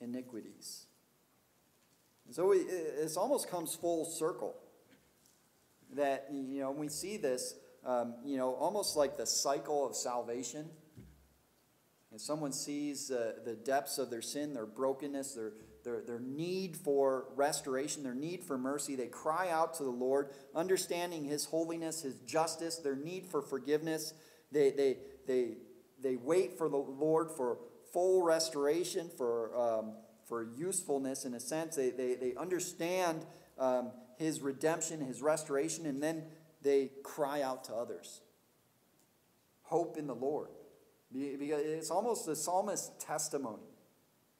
iniquities. 0.00 0.86
So 2.30 2.52
it 2.52 3.12
almost 3.16 3.50
comes 3.50 3.74
full 3.74 4.04
circle 4.04 4.56
that, 5.94 6.28
you 6.32 6.60
know, 6.60 6.70
we 6.70 6.88
see 6.88 7.16
this, 7.16 7.54
um, 7.84 8.14
you 8.24 8.36
know, 8.36 8.54
almost 8.54 8.96
like 8.96 9.16
the 9.16 9.26
cycle 9.26 9.86
of 9.86 9.94
salvation. 9.94 10.68
If 12.12 12.20
someone 12.20 12.52
sees 12.52 13.10
uh, 13.10 13.34
the 13.44 13.54
depths 13.54 13.98
of 13.98 14.10
their 14.10 14.22
sin, 14.22 14.52
their 14.52 14.66
brokenness, 14.66 15.34
their, 15.34 15.52
their, 15.84 16.02
their 16.02 16.20
need 16.20 16.76
for 16.76 17.26
restoration, 17.36 18.02
their 18.02 18.14
need 18.14 18.42
for 18.42 18.58
mercy, 18.58 18.96
they 18.96 19.06
cry 19.06 19.48
out 19.50 19.74
to 19.74 19.84
the 19.84 19.90
Lord, 19.90 20.30
understanding 20.54 21.24
His 21.24 21.44
holiness, 21.44 22.02
His 22.02 22.18
justice, 22.20 22.76
their 22.76 22.96
need 22.96 23.26
for 23.26 23.42
forgiveness. 23.42 24.12
They, 24.50 24.70
they, 24.70 24.96
they, 25.26 25.56
they 26.02 26.16
wait 26.16 26.58
for 26.58 26.68
the 26.68 26.76
Lord 26.76 27.30
for 27.30 27.58
full 27.92 28.22
restoration, 28.22 29.08
for, 29.16 29.56
um, 29.56 29.92
for 30.26 30.48
usefulness 30.56 31.24
in 31.24 31.34
a 31.34 31.40
sense. 31.40 31.76
They, 31.76 31.90
they, 31.90 32.14
they 32.14 32.34
understand 32.34 33.24
um, 33.58 33.92
his 34.20 34.42
redemption, 34.42 35.00
his 35.00 35.22
restoration, 35.22 35.86
and 35.86 36.02
then 36.02 36.24
they 36.60 36.90
cry 37.02 37.40
out 37.40 37.64
to 37.64 37.74
others. 37.74 38.20
Hope 39.62 39.96
in 39.96 40.06
the 40.06 40.14
Lord. 40.14 40.50
Because 41.10 41.62
it's 41.64 41.90
almost 41.90 42.26
the 42.26 42.36
psalmist's 42.36 42.90
testimony. 43.02 43.62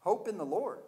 Hope 0.00 0.28
in 0.28 0.36
the 0.36 0.44
Lord. 0.44 0.80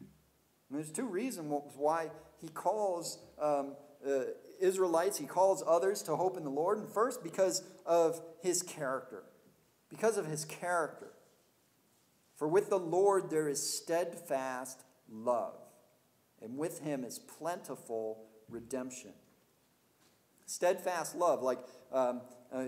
And 0.00 0.78
there's 0.78 0.90
two 0.90 1.06
reasons 1.06 1.48
why 1.76 2.10
he 2.40 2.48
calls 2.48 3.20
um, 3.40 3.76
uh, 4.06 4.24
Israelites, 4.60 5.16
he 5.16 5.26
calls 5.26 5.62
others 5.64 6.02
to 6.02 6.16
hope 6.16 6.36
in 6.36 6.42
the 6.42 6.50
Lord. 6.50 6.78
And 6.78 6.88
first, 6.88 7.22
because 7.22 7.62
of 7.86 8.20
his 8.42 8.62
character. 8.62 9.22
Because 9.88 10.18
of 10.18 10.26
his 10.26 10.44
character. 10.44 11.12
For 12.34 12.48
with 12.48 12.68
the 12.68 12.80
Lord 12.80 13.30
there 13.30 13.48
is 13.48 13.62
steadfast 13.62 14.82
love 15.08 15.67
and 16.42 16.56
with 16.56 16.80
him 16.80 17.04
is 17.04 17.18
plentiful 17.18 18.24
redemption. 18.48 19.12
Steadfast 20.46 21.14
love, 21.14 21.42
like 21.42 21.58
um, 21.92 22.22
uh, 22.52 22.66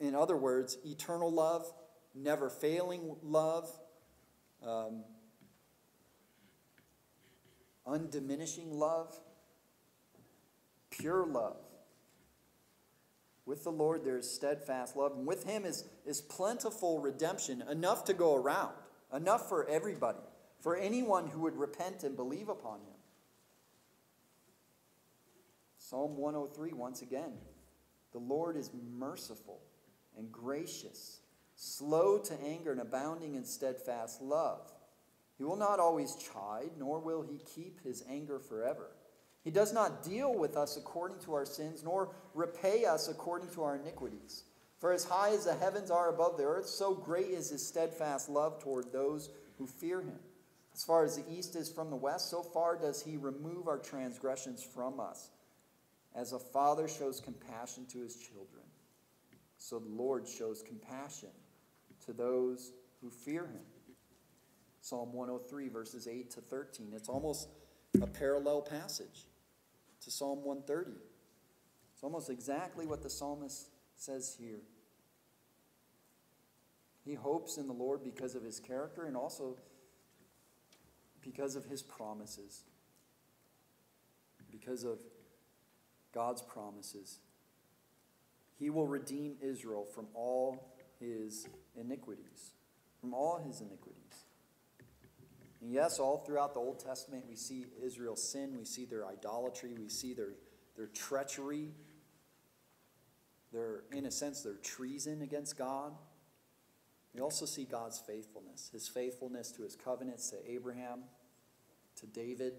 in 0.00 0.14
other 0.14 0.36
words, 0.36 0.78
eternal 0.84 1.30
love, 1.30 1.70
never 2.14 2.48
failing 2.48 3.16
love, 3.22 3.70
um, 4.64 5.04
undiminishing 7.86 8.72
love, 8.72 9.18
pure 10.90 11.26
love. 11.26 11.56
With 13.44 13.64
the 13.64 13.70
Lord 13.70 14.04
there 14.04 14.18
is 14.18 14.30
steadfast 14.30 14.94
love, 14.94 15.12
and 15.12 15.26
with 15.26 15.44
him 15.44 15.64
is, 15.64 15.84
is 16.06 16.20
plentiful 16.20 17.00
redemption, 17.00 17.62
enough 17.70 18.04
to 18.04 18.14
go 18.14 18.36
around, 18.36 18.74
enough 19.14 19.48
for 19.48 19.66
everybody, 19.68 20.18
for 20.60 20.76
anyone 20.76 21.28
who 21.28 21.40
would 21.40 21.56
repent 21.56 22.04
and 22.04 22.14
believe 22.14 22.48
upon 22.50 22.80
him. 22.80 22.97
Psalm 25.88 26.18
103, 26.18 26.74
once 26.74 27.00
again. 27.00 27.32
The 28.12 28.18
Lord 28.18 28.58
is 28.58 28.70
merciful 28.98 29.62
and 30.18 30.30
gracious, 30.30 31.20
slow 31.56 32.18
to 32.18 32.38
anger 32.44 32.72
and 32.72 32.80
abounding 32.82 33.36
in 33.36 33.44
steadfast 33.46 34.20
love. 34.20 34.70
He 35.38 35.44
will 35.44 35.56
not 35.56 35.80
always 35.80 36.14
chide, 36.16 36.72
nor 36.78 37.00
will 37.00 37.22
he 37.22 37.40
keep 37.54 37.82
his 37.82 38.04
anger 38.06 38.38
forever. 38.38 38.90
He 39.42 39.50
does 39.50 39.72
not 39.72 40.04
deal 40.04 40.34
with 40.34 40.58
us 40.58 40.76
according 40.76 41.20
to 41.20 41.32
our 41.32 41.46
sins, 41.46 41.82
nor 41.82 42.14
repay 42.34 42.84
us 42.84 43.08
according 43.08 43.48
to 43.52 43.62
our 43.62 43.76
iniquities. 43.76 44.44
For 44.80 44.92
as 44.92 45.04
high 45.04 45.30
as 45.30 45.46
the 45.46 45.54
heavens 45.54 45.90
are 45.90 46.10
above 46.10 46.36
the 46.36 46.44
earth, 46.44 46.66
so 46.66 46.92
great 46.92 47.28
is 47.28 47.48
his 47.48 47.66
steadfast 47.66 48.28
love 48.28 48.62
toward 48.62 48.92
those 48.92 49.30
who 49.56 49.66
fear 49.66 50.02
him. 50.02 50.18
As 50.74 50.84
far 50.84 51.04
as 51.04 51.16
the 51.16 51.32
east 51.32 51.56
is 51.56 51.70
from 51.70 51.88
the 51.88 51.96
west, 51.96 52.28
so 52.28 52.42
far 52.42 52.76
does 52.76 53.02
he 53.02 53.16
remove 53.16 53.68
our 53.68 53.78
transgressions 53.78 54.62
from 54.62 55.00
us. 55.00 55.30
As 56.18 56.32
a 56.32 56.38
father 56.40 56.88
shows 56.88 57.20
compassion 57.20 57.86
to 57.92 58.00
his 58.00 58.16
children, 58.16 58.64
so 59.56 59.78
the 59.78 59.88
Lord 59.88 60.26
shows 60.26 60.64
compassion 60.66 61.28
to 62.06 62.12
those 62.12 62.72
who 63.00 63.08
fear 63.08 63.42
him. 63.42 63.62
Psalm 64.80 65.12
103, 65.12 65.68
verses 65.68 66.08
8 66.08 66.28
to 66.32 66.40
13. 66.40 66.92
It's 66.92 67.08
almost 67.08 67.48
a 68.02 68.06
parallel 68.08 68.62
passage 68.62 69.26
to 70.00 70.10
Psalm 70.10 70.42
130. 70.42 70.98
It's 71.92 72.02
almost 72.02 72.30
exactly 72.30 72.84
what 72.84 73.00
the 73.00 73.10
psalmist 73.10 73.68
says 73.96 74.36
here. 74.40 74.62
He 77.04 77.14
hopes 77.14 77.58
in 77.58 77.68
the 77.68 77.72
Lord 77.72 78.02
because 78.02 78.34
of 78.34 78.42
his 78.42 78.58
character 78.58 79.04
and 79.04 79.16
also 79.16 79.56
because 81.22 81.54
of 81.54 81.64
his 81.66 81.80
promises. 81.80 82.64
Because 84.50 84.82
of 84.82 84.98
God's 86.12 86.42
promises. 86.42 87.18
He 88.58 88.70
will 88.70 88.86
redeem 88.86 89.36
Israel 89.40 89.84
from 89.84 90.06
all 90.14 90.74
his 90.98 91.46
iniquities. 91.76 92.52
From 93.00 93.14
all 93.14 93.38
his 93.38 93.60
iniquities. 93.60 94.24
And 95.60 95.72
yes, 95.72 95.98
all 95.98 96.18
throughout 96.18 96.54
the 96.54 96.60
Old 96.60 96.78
Testament, 96.80 97.24
we 97.28 97.36
see 97.36 97.66
Israel's 97.82 98.22
sin, 98.22 98.56
we 98.56 98.64
see 98.64 98.84
their 98.84 99.06
idolatry, 99.06 99.74
we 99.78 99.88
see 99.88 100.14
their, 100.14 100.34
their 100.76 100.86
treachery, 100.86 101.70
their, 103.52 103.82
in 103.92 104.06
a 104.06 104.10
sense, 104.10 104.42
their 104.42 104.54
treason 104.54 105.22
against 105.22 105.56
God. 105.56 105.92
We 107.14 107.20
also 107.20 107.46
see 107.46 107.64
God's 107.64 107.98
faithfulness, 107.98 108.70
his 108.72 108.86
faithfulness 108.86 109.50
to 109.52 109.62
his 109.62 109.74
covenants 109.74 110.30
to 110.30 110.36
Abraham, 110.48 111.04
to 111.96 112.06
David. 112.06 112.54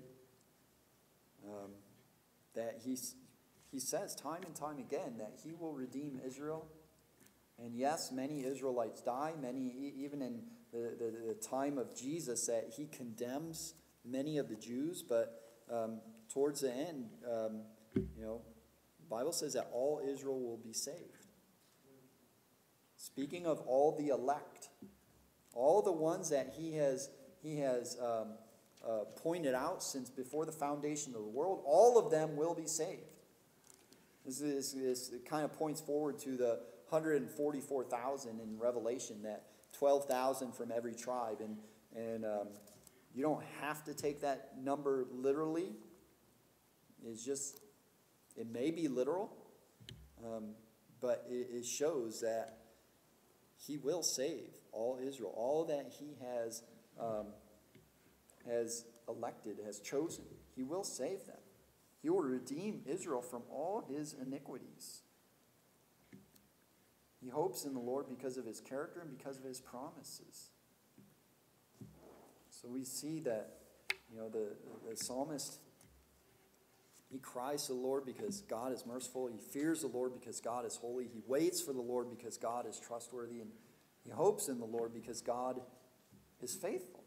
Um, 1.46 1.72
that 2.56 2.82
he, 2.84 2.98
he 3.72 3.80
says 3.80 4.16
time 4.16 4.42
and 4.46 4.56
time 4.56 4.80
again 4.80 5.18
that 5.18 5.34
he 5.44 5.54
will 5.54 5.74
redeem 5.74 6.20
Israel. 6.26 6.68
And 7.64 7.76
yes, 7.76 8.12
many 8.12 8.46
Israelites 8.46 9.02
die, 9.02 9.34
many, 9.40 9.94
even 9.98 10.22
in 10.22 10.42
the, 10.72 10.96
the, 10.98 11.34
the 11.34 11.34
time 11.34 11.78
of 11.78 11.96
Jesus, 11.96 12.48
that 12.48 12.74
he 12.76 12.88
condemns 12.88 13.74
many 14.06 14.38
of 14.38 14.50
the 14.50 14.56
Jews, 14.56 15.04
but 15.04 15.42
um, 15.72 16.00
towards 16.34 16.62
the 16.62 16.72
end, 16.72 17.10
um, 17.30 17.62
you 17.96 18.24
know, 18.24 18.42
Bible 19.10 19.34
says 19.34 19.54
that 19.54 19.70
all 19.74 20.02
Israel 20.08 20.40
will 20.40 20.58
be 20.58 20.74
saved. 20.74 21.26
Speaking 22.96 23.46
of 23.46 23.60
all 23.62 23.96
the 23.98 24.10
elect, 24.10 24.70
all 25.54 25.82
the 25.82 25.92
ones 25.92 26.30
that 26.30 26.54
he 26.58 26.76
has, 26.76 27.10
he 27.42 27.58
has 27.60 27.98
um, 28.02 28.28
uh, 28.88 29.06
pointed 29.16 29.56
out 29.56 29.84
since 29.84 30.10
before 30.10 30.46
the 30.46 30.52
foundation 30.52 31.16
of 31.16 31.22
the 31.22 31.28
world, 31.28 31.62
all 31.66 31.98
of 31.98 32.12
them 32.12 32.36
will 32.36 32.54
be 32.54 32.68
saved. 32.68 33.19
This, 34.26 34.42
is, 34.42 34.74
this 34.74 35.12
kind 35.28 35.46
of 35.46 35.54
points 35.54 35.82
forward 35.82 36.20
to 36.20 36.32
the 36.32 36.60
144,000 36.90 38.40
in 38.40 38.60
Revelation, 38.60 39.24
that 39.24 39.46
12,000 39.74 40.54
from 40.54 40.72
every 40.72 40.94
tribe. 40.94 41.38
And, 41.42 41.58
and 41.96 42.26
um, 42.26 42.48
you 43.14 43.24
don't 43.24 43.44
have 43.62 43.84
to 43.86 43.94
take 43.94 44.22
that 44.22 44.52
number 44.62 45.06
literally. 45.12 45.72
It's 47.06 47.24
just, 47.24 47.60
it 48.36 48.52
may 48.52 48.72
be 48.72 48.88
literal, 48.88 49.32
um, 50.24 50.56
but 51.02 51.26
it, 51.30 51.48
it 51.52 51.66
shows 51.66 52.22
that 52.22 52.58
he 53.66 53.78
will 53.78 54.04
save 54.04 54.50
all 54.72 55.00
Israel, 55.02 55.34
all 55.36 55.66
that 55.66 55.92
he 56.00 56.18
has, 56.22 56.64
um, 57.00 57.28
has 58.46 58.86
elected, 59.08 59.58
has 59.66 59.80
chosen. 59.80 60.26
He 60.56 60.64
will 60.64 60.84
save 60.84 61.26
them. 61.26 61.39
He 62.02 62.10
will 62.10 62.22
redeem 62.22 62.82
Israel 62.86 63.22
from 63.22 63.44
all 63.50 63.84
his 63.90 64.14
iniquities. 64.14 65.02
He 67.22 67.30
hopes 67.30 67.66
in 67.66 67.74
the 67.74 67.80
Lord 67.80 68.08
because 68.08 68.38
of 68.38 68.46
his 68.46 68.62
character 68.62 69.02
and 69.02 69.10
because 69.10 69.38
of 69.38 69.44
his 69.44 69.60
promises. 69.60 70.50
So 72.50 72.70
we 72.70 72.84
see 72.84 73.20
that, 73.22 73.58
you 74.12 74.18
know, 74.18 74.30
the, 74.30 74.56
the 74.90 74.96
psalmist, 74.96 75.60
he 77.12 77.18
cries 77.18 77.66
to 77.68 77.74
the 77.74 77.80
Lord 77.80 78.06
because 78.06 78.42
God 78.42 78.72
is 78.72 78.86
merciful. 78.86 79.28
He 79.28 79.38
fears 79.38 79.82
the 79.82 79.88
Lord 79.88 80.14
because 80.14 80.40
God 80.40 80.66
is 80.66 80.76
holy. 80.78 81.06
He 81.06 81.22
waits 81.28 81.62
for 81.62 81.74
the 81.74 81.82
Lord 81.82 82.10
because 82.10 82.38
God 82.38 82.66
is 82.68 82.80
trustworthy. 82.80 83.42
And 83.42 83.50
he 84.06 84.12
hopes 84.12 84.48
in 84.48 84.60
the 84.60 84.66
Lord 84.66 84.94
because 84.94 85.22
God 85.22 85.60
is 86.42 86.56
faithful. 86.56 87.04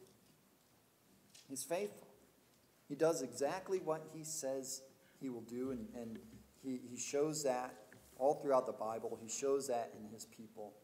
He's 1.48 1.64
faithful. 1.64 2.08
He 2.92 2.96
does 2.96 3.22
exactly 3.22 3.78
what 3.78 4.04
he 4.12 4.22
says 4.22 4.82
he 5.18 5.30
will 5.30 5.46
do, 5.48 5.70
and, 5.70 5.88
and 5.96 6.18
he, 6.62 6.78
he 6.90 6.98
shows 6.98 7.42
that 7.44 7.72
all 8.18 8.34
throughout 8.34 8.66
the 8.66 8.74
Bible. 8.74 9.18
He 9.22 9.30
shows 9.30 9.68
that 9.68 9.94
in 9.98 10.12
his 10.12 10.26
people. 10.26 10.74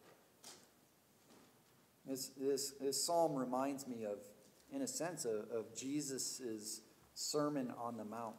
This, 2.06 2.28
this, 2.28 2.72
this 2.80 3.04
psalm 3.04 3.34
reminds 3.34 3.86
me 3.86 4.06
of, 4.06 4.20
in 4.72 4.80
a 4.80 4.86
sense, 4.86 5.26
of, 5.26 5.50
of 5.54 5.76
Jesus' 5.76 6.80
Sermon 7.12 7.74
on 7.78 7.98
the 7.98 8.06
Mount. 8.06 8.36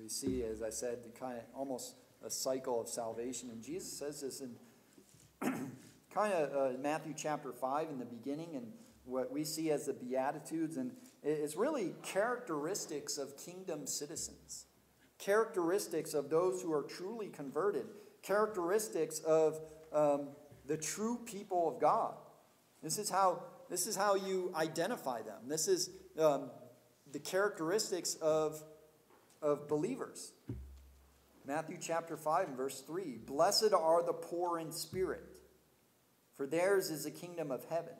We 0.00 0.08
see, 0.08 0.44
as 0.44 0.62
I 0.62 0.70
said, 0.70 0.98
the 1.02 1.18
kind 1.18 1.38
of 1.38 1.42
almost 1.52 1.96
a 2.24 2.30
cycle 2.30 2.80
of 2.80 2.88
salvation. 2.88 3.50
And 3.50 3.60
Jesus 3.60 3.92
says 3.92 4.20
this 4.20 4.40
in 4.40 4.54
kind 6.14 6.32
of 6.32 6.76
uh, 6.76 6.78
Matthew 6.78 7.14
chapter 7.16 7.52
5 7.52 7.88
in 7.90 7.98
the 7.98 8.04
beginning, 8.04 8.50
and 8.54 8.68
what 9.04 9.32
we 9.32 9.44
see 9.44 9.70
as 9.70 9.86
the 9.86 9.92
Beatitudes. 9.92 10.76
And 10.76 10.92
it's 11.22 11.56
really 11.56 11.94
characteristics 12.02 13.18
of 13.18 13.36
kingdom 13.36 13.86
citizens 13.86 14.66
characteristics 15.18 16.14
of 16.14 16.28
those 16.28 16.60
who 16.60 16.72
are 16.72 16.82
truly 16.82 17.28
converted, 17.28 17.86
characteristics 18.22 19.20
of 19.20 19.58
um, 19.92 20.28
the 20.66 20.76
true 20.76 21.18
people 21.24 21.68
of 21.68 21.80
God. 21.80 22.14
This 22.82 22.98
is 22.98 23.08
how, 23.08 23.42
this 23.70 23.86
is 23.86 23.96
how 23.96 24.16
you 24.16 24.52
identify 24.54 25.22
them. 25.22 25.48
This 25.48 25.68
is 25.68 25.90
um, 26.18 26.50
the 27.10 27.18
characteristics 27.18 28.16
of, 28.16 28.62
of 29.40 29.68
believers. 29.68 30.32
Matthew 31.46 31.76
chapter 31.80 32.16
5 32.16 32.48
and 32.48 32.56
verse 32.56 32.80
3 32.80 33.18
Blessed 33.26 33.72
are 33.72 34.02
the 34.02 34.12
poor 34.12 34.58
in 34.58 34.72
spirit, 34.72 35.22
for 36.36 36.46
theirs 36.46 36.90
is 36.90 37.04
the 37.04 37.10
kingdom 37.10 37.50
of 37.50 37.64
heaven. 37.70 37.94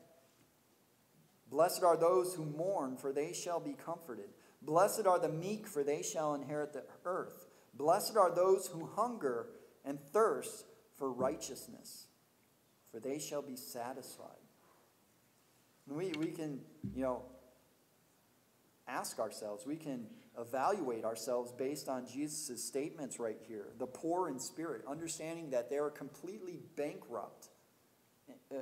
Blessed 1.55 1.85
are 1.85 1.97
those 1.97 2.35
who 2.35 2.45
mourn, 2.45 2.97
for 2.97 3.13
they 3.13 3.33
shall 3.33 3.61
be 3.61 3.75
comforted. 3.75 4.25
Blessed 4.61 5.07
are 5.07 5.21
the 5.21 5.29
meek, 5.29 5.69
for 5.69 5.85
they 5.85 6.03
shall 6.03 6.35
inherit 6.35 6.73
the 6.73 6.83
earth. 7.05 7.47
Blessed 7.75 8.17
are 8.17 8.35
those 8.35 8.67
who 8.67 8.91
hunger 8.97 9.47
and 9.85 10.01
thirst 10.13 10.65
for 10.97 11.13
righteousness, 11.13 12.09
for 12.91 12.99
they 12.99 13.21
shall 13.21 13.41
be 13.41 13.55
satisfied. 13.55 14.27
And 15.87 15.97
we, 15.97 16.11
we 16.19 16.33
can, 16.33 16.59
you 16.93 17.03
know, 17.03 17.23
ask 18.89 19.21
ourselves, 19.21 19.65
we 19.65 19.77
can 19.77 20.09
evaluate 20.37 21.05
ourselves 21.05 21.53
based 21.53 21.89
on 21.89 22.05
Jesus' 22.13 22.65
statements 22.65 23.21
right 23.21 23.39
here. 23.47 23.69
The 23.79 23.87
poor 23.87 24.29
in 24.29 24.41
spirit, 24.41 24.83
understanding 24.89 25.51
that 25.51 25.71
they 25.71 25.79
are 25.79 25.91
completely 25.91 26.59
bankrupt 26.77 27.51
in, 28.51 28.59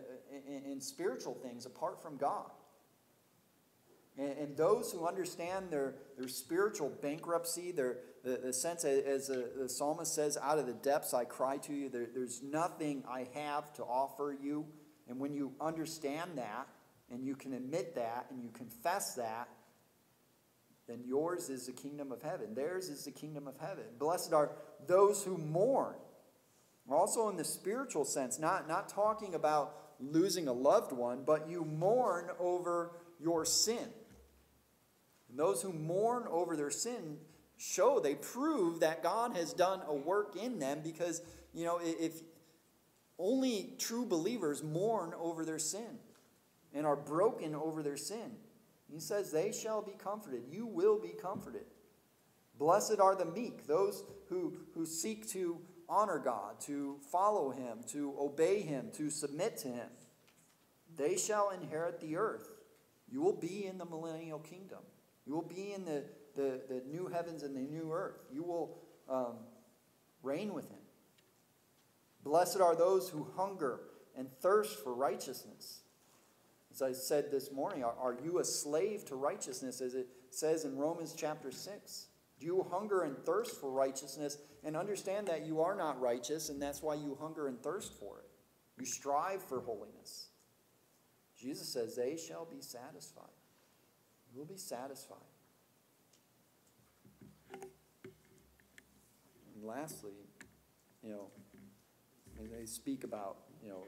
in, 0.47 0.73
in 0.73 0.81
spiritual 0.83 1.33
things 1.33 1.65
apart 1.65 2.03
from 2.03 2.19
God. 2.19 2.51
And, 4.19 4.39
and 4.39 4.57
those 4.57 4.93
who 4.93 5.07
understand 5.07 5.71
their, 5.71 5.95
their 6.19 6.29
spiritual 6.29 6.91
bankruptcy, 7.01 7.73
their, 7.73 7.99
the, 8.25 8.41
the 8.45 8.53
sense, 8.53 8.85
as 8.85 9.29
the, 9.29 9.51
the 9.57 9.69
psalmist 9.69 10.15
says, 10.15 10.37
out 10.41 10.59
of 10.59 10.67
the 10.67 10.75
depths 10.75 11.15
I 11.15 11.25
cry 11.25 11.57
to 11.59 11.73
you, 11.73 11.89
there, 11.89 12.07
there's 12.15 12.43
nothing 12.43 13.05
I 13.09 13.29
have 13.35 13.73
to 13.75 13.83
offer 13.83 14.37
you. 14.41 14.67
And 15.09 15.19
when 15.19 15.35
you 15.35 15.53
understand 15.61 16.33
that, 16.37 16.69
and 17.11 17.25
you 17.25 17.35
can 17.35 17.53
admit 17.53 17.95
that, 17.97 18.27
and 18.31 18.43
you 18.43 18.51
confess 18.51 19.15
that, 19.15 19.49
then 20.89 21.03
yours 21.07 21.49
is 21.49 21.67
the 21.67 21.73
kingdom 21.73 22.13
of 22.13 22.23
heaven. 22.23 22.55
Theirs 22.55 22.89
is 22.89 23.05
the 23.05 23.11
kingdom 23.11 23.47
of 23.47 23.57
heaven. 23.57 23.85
Blessed 23.99 24.33
are 24.33 24.53
those 24.87 25.23
who 25.23 25.39
mourn. 25.39 25.95
Also, 26.91 27.29
in 27.29 27.37
the 27.37 27.45
spiritual 27.45 28.05
sense, 28.05 28.39
not, 28.39 28.69
not 28.69 28.89
talking 28.89 29.35
about 29.35 29.77
losing 30.01 30.49
a 30.49 30.53
loved 30.53 30.93
one, 30.93 31.23
but 31.25 31.49
you 31.49 31.65
mourn 31.65 32.29
over 32.41 32.93
your 33.21 33.45
sin. 33.45 33.89
And 35.33 35.41
those 35.41 35.63
who 35.63 35.73
mourn 35.73 36.27
over 36.31 36.57
their 36.57 36.71
sin 36.71 37.17
show, 37.57 37.99
they 37.99 38.15
prove 38.15 38.81
that 38.81 39.03
God 39.03 39.35
has 39.35 39.55
done 39.55 39.81
a 39.89 39.95
work 39.95 40.37
in 40.37 40.59
them 40.59 40.83
because, 40.85 41.23
you 41.55 41.65
know, 41.65 41.81
if 41.83 42.21
only 43.19 43.73
true 43.79 44.05
believers 44.05 44.63
mourn 44.63 45.15
over 45.19 45.47
their 45.47 45.59
sin 45.59 45.99
and 46.75 46.85
are 46.85 46.97
broken 46.97 47.55
over 47.55 47.83
their 47.83 47.97
sin. 47.97 48.37
He 48.93 49.01
says, 49.01 49.33
They 49.33 49.53
shall 49.53 49.81
be 49.81 49.93
comforted. 49.93 50.43
You 50.51 50.67
will 50.67 51.01
be 51.01 51.15
comforted. 51.21 51.65
Blessed 52.59 53.01
are 53.01 53.17
the 53.17 53.25
meek, 53.25 53.67
those 53.67 54.05
who, 54.29 54.59
who 54.75 54.85
seek 54.85 55.27
to 55.31 55.59
honor 55.89 56.19
God, 56.19 56.61
to 56.63 56.99
follow 57.11 57.51
Him, 57.51 57.79
to 57.89 58.15
obey 58.21 58.61
Him, 58.61 58.91
to 58.95 59.09
submit 59.09 59.57
to 59.59 59.69
Him. 59.69 59.89
They 60.95 61.17
shall 61.17 61.51
inherit 61.51 62.01
the 62.01 62.17
earth. 62.17 62.51
You 63.09 63.23
will 63.23 63.37
be 63.37 63.65
in 63.65 63.79
the 63.79 63.87
millennial 63.87 64.39
kingdom. 64.39 64.81
You 65.27 65.35
will 65.35 65.43
be 65.43 65.73
in 65.73 65.85
the, 65.85 66.05
the, 66.35 66.61
the 66.69 66.83
new 66.91 67.07
heavens 67.07 67.43
and 67.43 67.55
the 67.55 67.61
new 67.61 67.93
earth. 67.93 68.19
You 68.33 68.43
will 68.43 68.79
um, 69.09 69.37
reign 70.23 70.53
with 70.55 70.69
him. 70.69 70.79
Blessed 72.25 72.61
are 72.61 72.77
those 72.77 73.09
who 73.09 73.27
hunger 73.37 73.81
and 74.17 74.29
thirst 74.41 74.83
for 74.83 74.95
righteousness. 74.95 75.83
As 76.73 76.83
I 76.83 76.93
said 76.93 77.31
this 77.31 77.53
morning, 77.53 77.85
are, 77.85 77.95
are 78.01 78.17
you 78.25 78.39
a 78.39 78.45
slave 78.45 79.05
to 79.07 79.17
righteousness, 79.17 79.81
as 79.81 79.95
it 79.95 80.07
says 80.31 80.65
in 80.65 80.77
Romans 80.77 81.15
chapter 81.17 81.51
6? 81.51 82.07
Do 82.41 82.47
you 82.47 82.67
hunger 82.71 83.03
and 83.03 83.17
thirst 83.25 83.61
for 83.61 83.71
righteousness 83.71 84.39
and 84.65 84.77
understand 84.77 85.27
that 85.27 85.45
you 85.45 85.61
are 85.61 85.75
not 85.75 86.01
righteous, 86.01 86.49
and 86.49 86.61
that's 86.61 86.83
why 86.83 86.95
you 86.95 87.17
hunger 87.21 87.49
and 87.49 87.61
thirst 87.63 87.93
for 87.99 88.19
it. 88.19 88.31
You 88.79 88.87
strive 88.87 89.43
for 89.43 89.61
holiness. 89.61 90.29
Jesus 91.37 91.69
says, 91.69 91.97
They 91.97 92.17
shall 92.17 92.45
be 92.45 92.61
satisfied. 92.61 93.27
Will 94.35 94.45
be 94.45 94.57
satisfied. 94.57 95.19
And 99.55 99.65
lastly, 99.65 100.13
you 101.03 101.11
know, 101.11 101.27
they 102.39 102.67
speak 102.67 103.05
about, 103.05 103.37
you 103.63 103.69
know, 103.69 103.85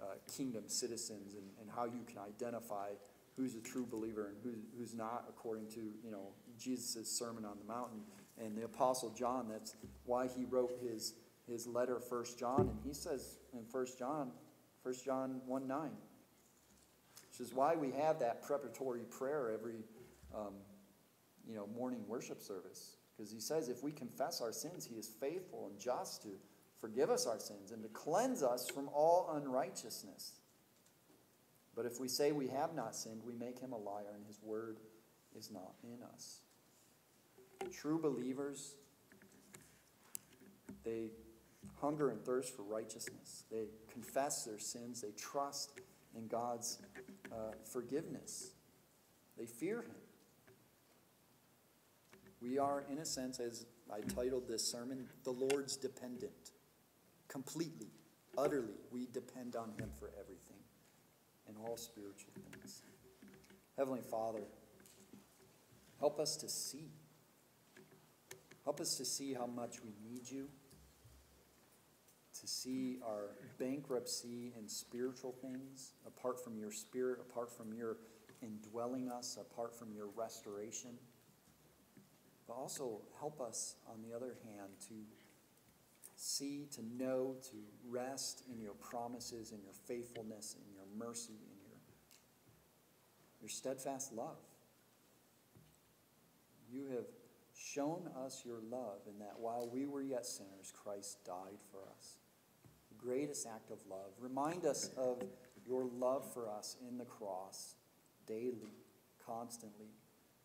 uh, 0.00 0.14
kingdom 0.36 0.64
citizens 0.68 1.34
and, 1.34 1.44
and 1.60 1.70
how 1.74 1.84
you 1.84 2.04
can 2.06 2.18
identify 2.18 2.90
who's 3.36 3.54
a 3.54 3.60
true 3.60 3.86
believer 3.90 4.28
and 4.28 4.36
who's, 4.42 4.64
who's 4.78 4.94
not 4.94 5.24
according 5.28 5.68
to, 5.68 5.80
you 6.02 6.10
know, 6.10 6.28
Jesus' 6.58 7.10
Sermon 7.10 7.44
on 7.44 7.58
the 7.58 7.64
Mountain. 7.64 8.00
And 8.38 8.56
the 8.56 8.64
Apostle 8.64 9.10
John, 9.10 9.48
that's 9.50 9.74
why 10.04 10.26
he 10.26 10.44
wrote 10.44 10.72
his, 10.82 11.14
his 11.46 11.66
letter, 11.66 12.00
First 12.00 12.38
John. 12.38 12.60
And 12.60 12.78
he 12.84 12.94
says 12.94 13.38
in 13.52 13.64
First 13.64 13.98
John, 13.98 14.30
First 14.82 15.04
John 15.04 15.40
1 15.46 15.66
9, 15.66 15.90
which 17.36 17.46
is 17.46 17.54
why 17.54 17.74
we 17.74 17.90
have 17.90 18.18
that 18.20 18.42
preparatory 18.42 19.02
prayer 19.10 19.50
every, 19.52 19.84
um, 20.34 20.54
you 21.46 21.54
know, 21.54 21.66
morning 21.66 22.02
worship 22.08 22.40
service. 22.40 22.96
Because 23.14 23.30
he 23.30 23.40
says 23.40 23.68
if 23.68 23.82
we 23.82 23.92
confess 23.92 24.40
our 24.40 24.52
sins, 24.52 24.86
he 24.86 24.94
is 24.96 25.08
faithful 25.20 25.68
and 25.70 25.78
just 25.78 26.22
to 26.22 26.28
forgive 26.80 27.10
us 27.10 27.26
our 27.26 27.38
sins 27.38 27.72
and 27.72 27.82
to 27.82 27.88
cleanse 27.90 28.42
us 28.42 28.68
from 28.70 28.88
all 28.88 29.30
unrighteousness. 29.34 30.40
But 31.74 31.84
if 31.84 32.00
we 32.00 32.08
say 32.08 32.32
we 32.32 32.48
have 32.48 32.74
not 32.74 32.96
sinned, 32.96 33.20
we 33.22 33.34
make 33.34 33.58
him 33.58 33.72
a 33.72 33.78
liar, 33.78 34.14
and 34.14 34.24
his 34.26 34.40
word 34.42 34.78
is 35.38 35.50
not 35.50 35.74
in 35.82 36.02
us. 36.14 36.40
True 37.70 37.98
believers, 38.00 38.76
they 40.84 41.10
hunger 41.82 42.08
and 42.08 42.24
thirst 42.24 42.56
for 42.56 42.62
righteousness. 42.62 43.44
They 43.50 43.66
confess 43.92 44.44
their 44.44 44.58
sins. 44.58 45.02
They 45.02 45.10
trust 45.10 45.72
in 46.16 46.28
God's 46.28 46.78
uh, 47.32 47.52
forgiveness. 47.72 48.52
They 49.36 49.46
fear 49.46 49.82
him. 49.82 49.96
We 52.40 52.58
are, 52.58 52.84
in 52.90 52.98
a 52.98 53.04
sense, 53.04 53.40
as 53.40 53.66
I 53.90 54.00
titled 54.00 54.48
this 54.48 54.62
sermon, 54.62 55.08
the 55.24 55.30
Lord's 55.30 55.76
dependent. 55.76 56.52
Completely, 57.28 57.88
utterly, 58.36 58.74
we 58.90 59.06
depend 59.12 59.56
on 59.56 59.70
Him 59.78 59.90
for 59.98 60.10
everything 60.20 60.56
and 61.48 61.56
all 61.64 61.76
spiritual 61.76 62.32
things. 62.50 62.82
Heavenly 63.76 64.02
Father, 64.02 64.42
help 65.98 66.18
us 66.20 66.36
to 66.36 66.48
see. 66.48 66.90
Help 68.64 68.80
us 68.80 68.96
to 68.96 69.04
see 69.04 69.32
how 69.32 69.46
much 69.46 69.76
we 69.82 69.90
need 70.02 70.28
you, 70.28 70.48
to 72.46 72.52
see 72.52 72.98
our 73.04 73.30
bankruptcy 73.58 74.52
in 74.56 74.68
spiritual 74.68 75.34
things, 75.42 75.94
apart 76.06 76.42
from 76.42 76.56
your 76.56 76.70
Spirit, 76.70 77.18
apart 77.20 77.50
from 77.50 77.74
your 77.74 77.96
indwelling 78.40 79.10
us, 79.10 79.36
apart 79.40 79.76
from 79.76 79.92
your 79.92 80.06
restoration. 80.14 80.90
But 82.46 82.54
also 82.54 83.00
help 83.18 83.40
us, 83.40 83.74
on 83.88 84.00
the 84.08 84.14
other 84.14 84.36
hand, 84.44 84.70
to 84.88 84.94
see, 86.14 86.66
to 86.76 86.82
know, 86.96 87.34
to 87.50 87.56
rest 87.88 88.44
in 88.52 88.60
your 88.60 88.74
promises, 88.74 89.50
in 89.50 89.58
your 89.62 89.74
faithfulness, 89.86 90.54
in 90.56 90.72
your 90.72 90.86
mercy, 90.96 91.32
in 91.32 91.58
your, 91.64 91.78
your 93.40 93.48
steadfast 93.48 94.12
love. 94.12 94.38
You 96.70 96.84
have 96.94 97.06
shown 97.56 98.08
us 98.24 98.44
your 98.46 98.60
love 98.70 99.00
in 99.08 99.18
that 99.18 99.34
while 99.38 99.68
we 99.68 99.86
were 99.86 100.02
yet 100.02 100.26
sinners, 100.26 100.72
Christ 100.84 101.24
died 101.24 101.58
for 101.72 101.80
us. 101.98 102.15
Greatest 103.06 103.46
act 103.46 103.70
of 103.70 103.78
love. 103.88 104.10
Remind 104.18 104.66
us 104.66 104.90
of 104.96 105.22
your 105.64 105.84
love 105.84 106.24
for 106.34 106.48
us 106.48 106.76
in 106.88 106.98
the 106.98 107.04
cross 107.04 107.76
daily, 108.26 108.74
constantly, 109.24 109.92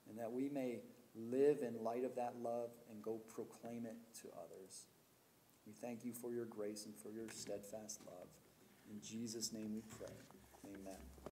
and 0.08 0.20
that 0.20 0.32
we 0.32 0.48
may 0.48 0.82
live 1.16 1.64
in 1.64 1.84
light 1.84 2.04
of 2.04 2.16
that 2.16 2.36
love 2.40 2.70
and 2.92 3.02
go 3.02 3.20
proclaim 3.34 3.88
it 3.88 3.98
to 4.22 4.28
others. 4.38 4.86
We 5.66 5.74
thank 5.74 6.06
you 6.06 6.14
for 6.14 6.32
your 6.32 6.46
grace 6.46 6.86
and 6.86 6.96
for 6.96 7.10
your 7.10 7.30
steadfast 7.34 8.02
love. 8.06 8.28
In 8.92 9.02
Jesus' 9.02 9.52
name 9.52 9.74
we 9.74 9.82
pray. 9.82 10.14
Amen. 10.66 11.11